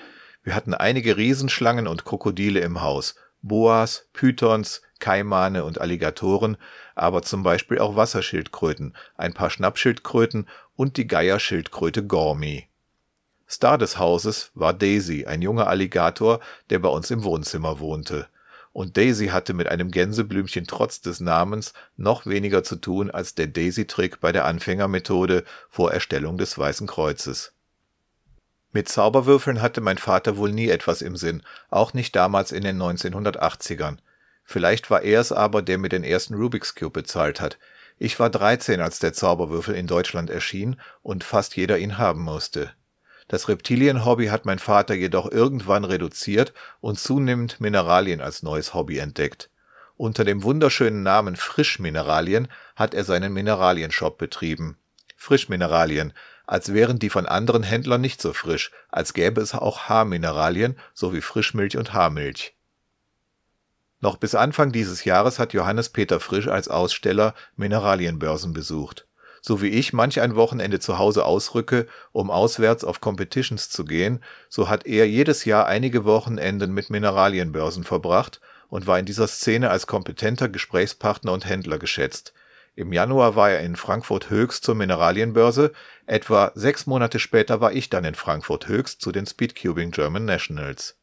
Wir 0.44 0.56
hatten 0.56 0.74
einige 0.74 1.16
Riesenschlangen 1.16 1.88
und 1.88 2.04
Krokodile 2.04 2.60
im 2.60 2.82
Haus, 2.82 3.16
Boas, 3.41 4.10
Pythons, 4.14 4.82
Kaimane 5.00 5.64
und 5.64 5.80
Alligatoren, 5.80 6.58
aber 6.96 7.22
zum 7.22 7.44
Beispiel 7.44 7.80
auch 7.80 7.96
Wasserschildkröten, 7.96 8.96
ein 9.16 9.34
paar 9.34 9.50
Schnappschildkröten 9.50 10.48
und 10.76 10.98
die 10.98 11.08
Geierschildkröte 11.08 12.06
Gormi. 12.06 12.68
Star 13.48 13.78
des 13.78 14.00
Hauses 14.00 14.52
war 14.56 14.74
Daisy, 14.74 15.26
ein 15.26 15.41
junger 15.41 15.68
Alligator, 15.68 16.39
der 16.70 16.80
bei 16.80 16.89
uns 16.89 17.12
im 17.12 17.24
Wohnzimmer 17.24 17.80
wohnte. 17.80 18.28
Und 18.74 18.98
Daisy 18.98 19.28
hatte 19.28 19.54
mit 19.54 19.68
einem 19.68 19.92
Gänseblümchen 19.92 20.66
trotz 20.66 21.00
des 21.00 21.20
Namens 21.20 21.74
noch 21.96 22.26
weniger 22.26 22.64
zu 22.64 22.76
tun 22.76 23.12
als 23.12 23.36
der 23.36 23.48
Daisy-Trick 23.48 24.20
bei 24.20 24.32
der 24.32 24.46
Anfängermethode 24.46 25.46
vor 25.70 25.94
Erstellung 25.94 26.40
des 26.40 26.58
Weißen 26.58 26.88
Kreuzes. 26.88 27.54
Mit 28.72 28.90
Zauberwürfeln 28.90 29.62
hatte 29.62 29.82
mein 29.82 30.00
Vater 30.00 30.38
wohl 30.38 30.52
nie 30.52 30.70
etwas 30.70 31.04
im 31.04 31.16
Sinn, 31.16 31.44
auch 31.70 31.94
nicht 31.94 32.16
damals 32.16 32.52
in 32.52 32.64
den 32.64 32.82
1980ern. 32.82 33.98
Vielleicht 34.44 34.90
war 34.90 35.04
er 35.04 35.22
es 35.22 35.32
aber, 35.32 35.62
der 35.62 35.78
mir 35.78 35.90
den 35.90 36.04
ersten 36.04 36.34
Rubik's 36.34 36.74
Cube 36.74 37.02
bezahlt 37.02 37.40
hat. 37.40 37.60
Ich 38.00 38.20
war 38.20 38.32
13, 38.32 38.82
als 38.82 38.98
der 38.98 39.14
Zauberwürfel 39.14 39.76
in 39.76 39.86
Deutschland 39.86 40.32
erschien 40.32 40.82
und 41.04 41.24
fast 41.24 41.56
jeder 41.56 41.78
ihn 41.78 42.00
haben 42.00 42.24
musste. 42.24 42.72
Das 43.28 43.48
Reptilien-Hobby 43.48 44.28
hat 44.28 44.46
mein 44.46 44.60
Vater 44.60 44.94
jedoch 44.94 45.32
irgendwann 45.32 45.86
reduziert 45.86 46.54
und 46.82 47.00
zunehmend 47.00 47.62
Mineralien 47.62 48.22
als 48.22 48.44
neues 48.44 48.74
Hobby 48.74 48.98
entdeckt. 48.98 49.50
Unter 49.96 50.26
dem 50.26 50.44
wunderschönen 50.44 51.04
Namen 51.04 51.36
Frischmineralien 51.36 52.48
hat 52.76 52.94
er 52.94 53.04
seinen 53.04 53.34
Mineralienshop 53.34 54.18
betrieben. 54.18 54.78
Frischmineralien, 55.16 56.14
als 56.46 56.74
wären 56.74 57.00
die 57.00 57.10
von 57.10 57.26
anderen 57.26 57.64
Händlern 57.64 58.02
nicht 58.02 58.22
so 58.22 58.34
frisch, 58.34 58.72
als 58.90 59.14
gäbe 59.14 59.40
es 59.40 59.54
auch 59.54 59.84
Haarmineralien 59.84 60.78
sowie 60.94 61.22
Frischmilch 61.22 61.78
und 61.78 61.94
Haarmilch. 61.94 62.56
Noch 64.02 64.18
bis 64.18 64.36
Anfang 64.36 64.74
dieses 64.74 65.06
Jahres 65.06 65.40
hat 65.40 65.54
Johannes 65.54 65.90
Peter 65.90 66.20
Frisch 66.20 66.50
als 66.50 66.68
Aussteller 66.68 67.34
Mineralienbörsen 67.56 68.52
besucht. 68.52 69.08
So 69.46 69.62
wie 69.62 69.68
ich 69.68 69.91
manch 69.91 70.22
ein 70.22 70.38
Wochenende 70.38 70.80
zu 70.80 70.98
Hause 70.98 71.26
ausrücke, 71.26 71.86
um 72.14 72.32
auswärts 72.32 72.86
auf 72.86 73.02
Competitions 73.02 73.70
zu 73.70 73.84
gehen, 73.84 74.24
so 74.48 74.70
hat 74.70 74.88
er 74.88 75.06
jedes 75.06 75.44
Jahr 75.44 75.66
einige 75.66 76.06
Wochenenden 76.06 76.74
mit 76.74 76.89
Mineralienbörsen 76.89 77.84
verbracht 77.84 78.39
und 78.70 78.88
war 78.88 78.98
in 78.98 79.06
dieser 79.06 79.28
Szene 79.28 79.70
als 79.70 79.86
kompetenter 79.86 80.48
Gesprächspartner 80.48 81.34
und 81.34 81.46
Händler 81.46 81.78
geschätzt. 81.78 82.32
Im 82.76 82.94
Januar 82.94 83.36
war 83.36 83.52
er 83.52 83.60
in 83.60 83.76
Frankfurt 83.76 84.30
Höchst 84.30 84.64
zur 84.64 84.76
Mineralienbörse, 84.76 85.74
etwa 86.06 86.54
sechs 86.56 86.86
Monate 86.86 87.20
später 87.20 87.60
war 87.60 87.74
ich 87.74 87.89
dann 87.89 88.06
in 88.06 88.16
Frankfurt 88.16 88.70
Höchst 88.70 89.02
zu 89.02 89.12
den 89.12 89.26
Speedcubing 89.26 89.91
German 89.91 90.24
Nationals. 90.24 90.96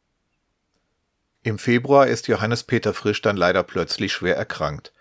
Im 1.43 1.59
Februar 1.59 2.07
ist 2.07 2.27
Johannes 2.27 2.63
Peter 2.63 2.95
Frisch 2.95 3.21
dann 3.21 3.37
leider 3.37 3.61
plötzlich 3.61 4.13
schwer 4.13 4.35
erkrankt. 4.35 4.93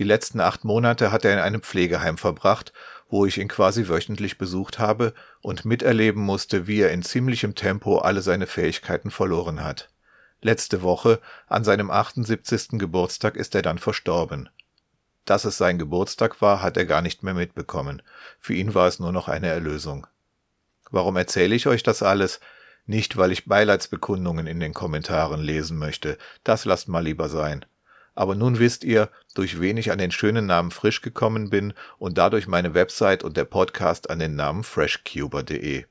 Die 0.00 0.04
letzten 0.04 0.40
acht 0.40 0.64
Monate 0.64 1.12
hat 1.12 1.26
er 1.26 1.34
in 1.34 1.38
einem 1.40 1.60
Pflegeheim 1.60 2.16
verbracht, 2.16 2.72
wo 3.10 3.26
ich 3.26 3.36
ihn 3.36 3.48
quasi 3.48 3.86
wöchentlich 3.86 4.38
besucht 4.38 4.78
habe 4.78 5.12
und 5.42 5.66
miterleben 5.66 6.22
musste, 6.22 6.66
wie 6.66 6.80
er 6.80 6.90
in 6.90 7.02
ziemlichem 7.02 7.54
Tempo 7.54 7.98
alle 7.98 8.22
seine 8.22 8.46
Fähigkeiten 8.46 9.10
verloren 9.10 9.62
hat. 9.62 9.90
Letzte 10.40 10.80
Woche, 10.80 11.20
an 11.48 11.64
seinem 11.64 11.90
78. 11.90 12.78
Geburtstag, 12.78 13.36
ist 13.36 13.54
er 13.54 13.60
dann 13.60 13.76
verstorben. 13.76 14.48
Dass 15.26 15.44
es 15.44 15.58
sein 15.58 15.78
Geburtstag 15.78 16.40
war, 16.40 16.62
hat 16.62 16.78
er 16.78 16.86
gar 16.86 17.02
nicht 17.02 17.22
mehr 17.22 17.34
mitbekommen. 17.34 18.00
Für 18.38 18.54
ihn 18.54 18.72
war 18.72 18.88
es 18.88 19.00
nur 19.00 19.12
noch 19.12 19.28
eine 19.28 19.48
Erlösung. 19.48 20.06
Warum 20.90 21.16
erzähle 21.16 21.54
ich 21.54 21.66
euch 21.66 21.82
das 21.82 22.02
alles? 22.02 22.40
Nicht, 22.86 23.18
weil 23.18 23.32
ich 23.32 23.44
Beileidsbekundungen 23.44 24.46
in 24.46 24.60
den 24.60 24.72
Kommentaren 24.72 25.42
lesen 25.42 25.76
möchte, 25.76 26.16
das 26.42 26.64
lasst 26.64 26.88
mal 26.88 27.04
lieber 27.04 27.28
sein. 27.28 27.66
Aber 28.14 28.34
nun 28.34 28.58
wisst 28.58 28.84
ihr, 28.84 29.08
durch 29.34 29.60
wen 29.60 29.76
ich 29.76 29.92
an 29.92 29.98
den 29.98 30.10
schönen 30.10 30.46
Namen 30.46 30.70
Frisch 30.70 31.00
gekommen 31.00 31.50
bin 31.50 31.72
und 31.98 32.18
dadurch 32.18 32.48
meine 32.48 32.74
Website 32.74 33.24
und 33.24 33.36
der 33.36 33.44
Podcast 33.44 34.10
an 34.10 34.18
den 34.18 34.36
Namen 34.36 34.64
freshcuber.de. 34.64 35.84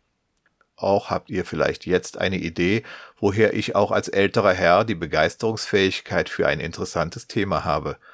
Auch 0.76 1.10
habt 1.10 1.30
ihr 1.30 1.46
vielleicht 1.46 1.86
jetzt 1.86 2.18
eine 2.18 2.38
Idee, 2.38 2.84
woher 3.18 3.54
ich 3.54 3.76
auch 3.76 3.92
als 3.92 4.08
älterer 4.08 4.54
Herr 4.54 4.86
die 4.86 4.96
Begeisterungsfähigkeit 4.96 6.30
für 6.30 6.48
ein 6.48 6.60
interessantes 6.60 7.28
Thema 7.28 7.64
habe– 7.64 7.98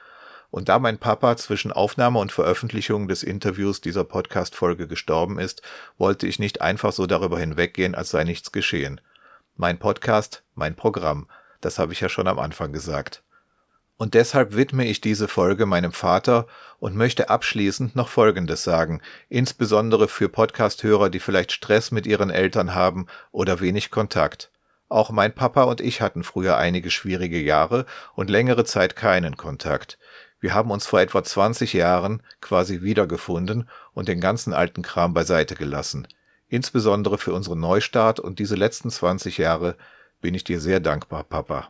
und 0.55 0.69
da 0.69 0.79
mein 0.79 0.99
Papa 0.99 1.35
zwischen 1.35 1.73
Aufnahme 1.73 2.17
und 2.17 2.31
Veröffentlichung 2.31 3.09
des 3.09 3.23
Interviews 3.23 3.81
dieser 3.81 4.05
Podcast-Folge 4.05 4.87
gestorben 4.87 5.37
ist, 5.37 5.61
wollte 5.97 6.27
ich 6.27 6.39
nicht 6.39 6.61
einfach 6.61 6.93
so 6.93 7.07
darüber 7.07 7.37
hinweggehen, 7.37 7.93
als 7.93 8.11
sei 8.11 8.23
nichts 8.23 8.53
geschehen. 8.53 9.01
Mein 9.57 9.79
Podcast, 9.79 10.43
mein 10.53 10.73
Programm, 10.73 11.27
das 11.59 11.77
habe 11.77 11.91
ich 11.91 11.99
ja 11.99 12.07
schon 12.07 12.29
am 12.29 12.39
Anfang 12.39 12.71
gesagt. 12.71 13.21
Und 13.97 14.13
deshalb 14.13 14.55
widme 14.55 14.85
ich 14.85 14.99
diese 14.99 15.27
Folge 15.27 15.65
meinem 15.65 15.93
Vater 15.93 16.47
und 16.79 16.95
möchte 16.95 17.29
abschließend 17.29 17.95
noch 17.95 18.09
Folgendes 18.09 18.63
sagen, 18.63 19.01
insbesondere 19.29 20.07
für 20.07 20.27
Podcast-Hörer, 20.27 21.09
die 21.09 21.19
vielleicht 21.19 21.53
Stress 21.53 21.91
mit 21.91 22.05
ihren 22.05 22.29
Eltern 22.29 22.75
haben 22.75 23.07
oder 23.31 23.61
wenig 23.61 23.91
Kontakt. 23.91 24.51
Auch 24.89 25.09
mein 25.09 25.33
Papa 25.33 25.63
und 25.63 25.81
ich 25.81 26.01
hatten 26.01 26.23
früher 26.23 26.57
einige 26.57 26.91
schwierige 26.91 27.39
Jahre 27.39 27.85
und 28.13 28.29
längere 28.29 28.65
Zeit 28.65 28.95
keinen 28.95 29.37
Kontakt. 29.37 29.97
Wir 30.39 30.53
haben 30.53 30.71
uns 30.71 30.85
vor 30.85 30.99
etwa 30.99 31.23
20 31.23 31.73
Jahren 31.73 32.21
quasi 32.41 32.81
wiedergefunden 32.81 33.67
und 33.93 34.07
den 34.09 34.19
ganzen 34.19 34.53
alten 34.53 34.83
Kram 34.83 35.13
beiseite 35.13 35.55
gelassen. 35.55 36.07
Insbesondere 36.47 37.17
für 37.17 37.33
unseren 37.33 37.61
Neustart 37.61 38.19
und 38.19 38.39
diese 38.39 38.55
letzten 38.55 38.91
20 38.91 39.37
Jahre 39.37 39.75
bin 40.21 40.35
ich 40.35 40.43
dir 40.43 40.59
sehr 40.59 40.79
dankbar, 40.79 41.23
Papa. 41.23 41.69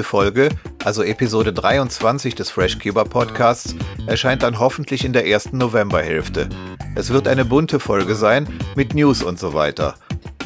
nächste 0.00 0.04
Folge, 0.04 0.48
also 0.82 1.02
Episode 1.02 1.52
23 1.52 2.34
des 2.34 2.50
FreshCuber 2.50 3.04
Podcasts, 3.04 3.74
erscheint 4.06 4.42
dann 4.42 4.58
hoffentlich 4.58 5.04
in 5.04 5.12
der 5.12 5.26
ersten 5.26 5.58
Novemberhälfte. 5.58 6.48
Es 6.94 7.10
wird 7.10 7.28
eine 7.28 7.44
bunte 7.44 7.80
Folge 7.80 8.14
sein, 8.14 8.48
mit 8.76 8.94
News 8.94 9.22
und 9.22 9.38
so 9.38 9.52
weiter. 9.52 9.96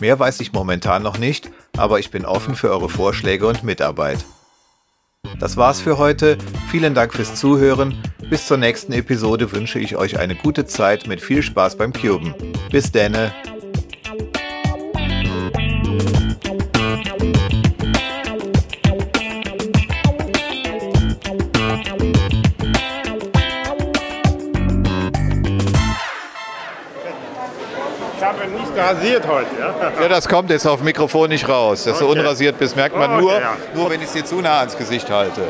Mehr 0.00 0.18
weiß 0.18 0.40
ich 0.40 0.52
momentan 0.52 1.04
noch 1.04 1.18
nicht, 1.18 1.50
aber 1.76 2.00
ich 2.00 2.10
bin 2.10 2.24
offen 2.24 2.56
für 2.56 2.70
eure 2.70 2.88
Vorschläge 2.88 3.46
und 3.46 3.62
Mitarbeit. 3.62 4.24
Das 5.38 5.56
war's 5.56 5.80
für 5.80 5.98
heute. 5.98 6.36
Vielen 6.68 6.94
Dank 6.94 7.14
fürs 7.14 7.36
Zuhören. 7.36 7.94
Bis 8.28 8.48
zur 8.48 8.56
nächsten 8.56 8.92
Episode 8.92 9.52
wünsche 9.52 9.78
ich 9.78 9.96
euch 9.96 10.18
eine 10.18 10.34
gute 10.34 10.66
Zeit 10.66 11.06
mit 11.06 11.20
viel 11.20 11.42
Spaß 11.42 11.76
beim 11.76 11.92
Cuben. 11.92 12.34
Bis 12.72 12.90
denne. 12.90 13.32
Rasiert 28.88 29.26
heute. 29.26 29.46
Ja? 29.58 30.02
Ja, 30.02 30.08
das 30.08 30.28
kommt 30.28 30.50
jetzt 30.50 30.66
auf 30.66 30.78
dem 30.80 30.84
Mikrofon 30.86 31.28
nicht 31.30 31.48
raus. 31.48 31.84
Dass 31.84 31.98
du 31.98 32.08
Okay. 32.08 32.18
unrasiert 32.20 32.58
bist, 32.58 32.76
merkt 32.76 32.96
man 32.96 33.10
Okay, 33.12 33.20
nur, 33.20 33.32
ja. 33.40 33.56
nur, 33.74 33.90
wenn 33.90 34.00
ich 34.00 34.06
es 34.06 34.12
dir 34.12 34.24
zu 34.24 34.36
nah 34.40 34.60
ans 34.60 34.76
Gesicht 34.76 35.10
halte. 35.10 35.42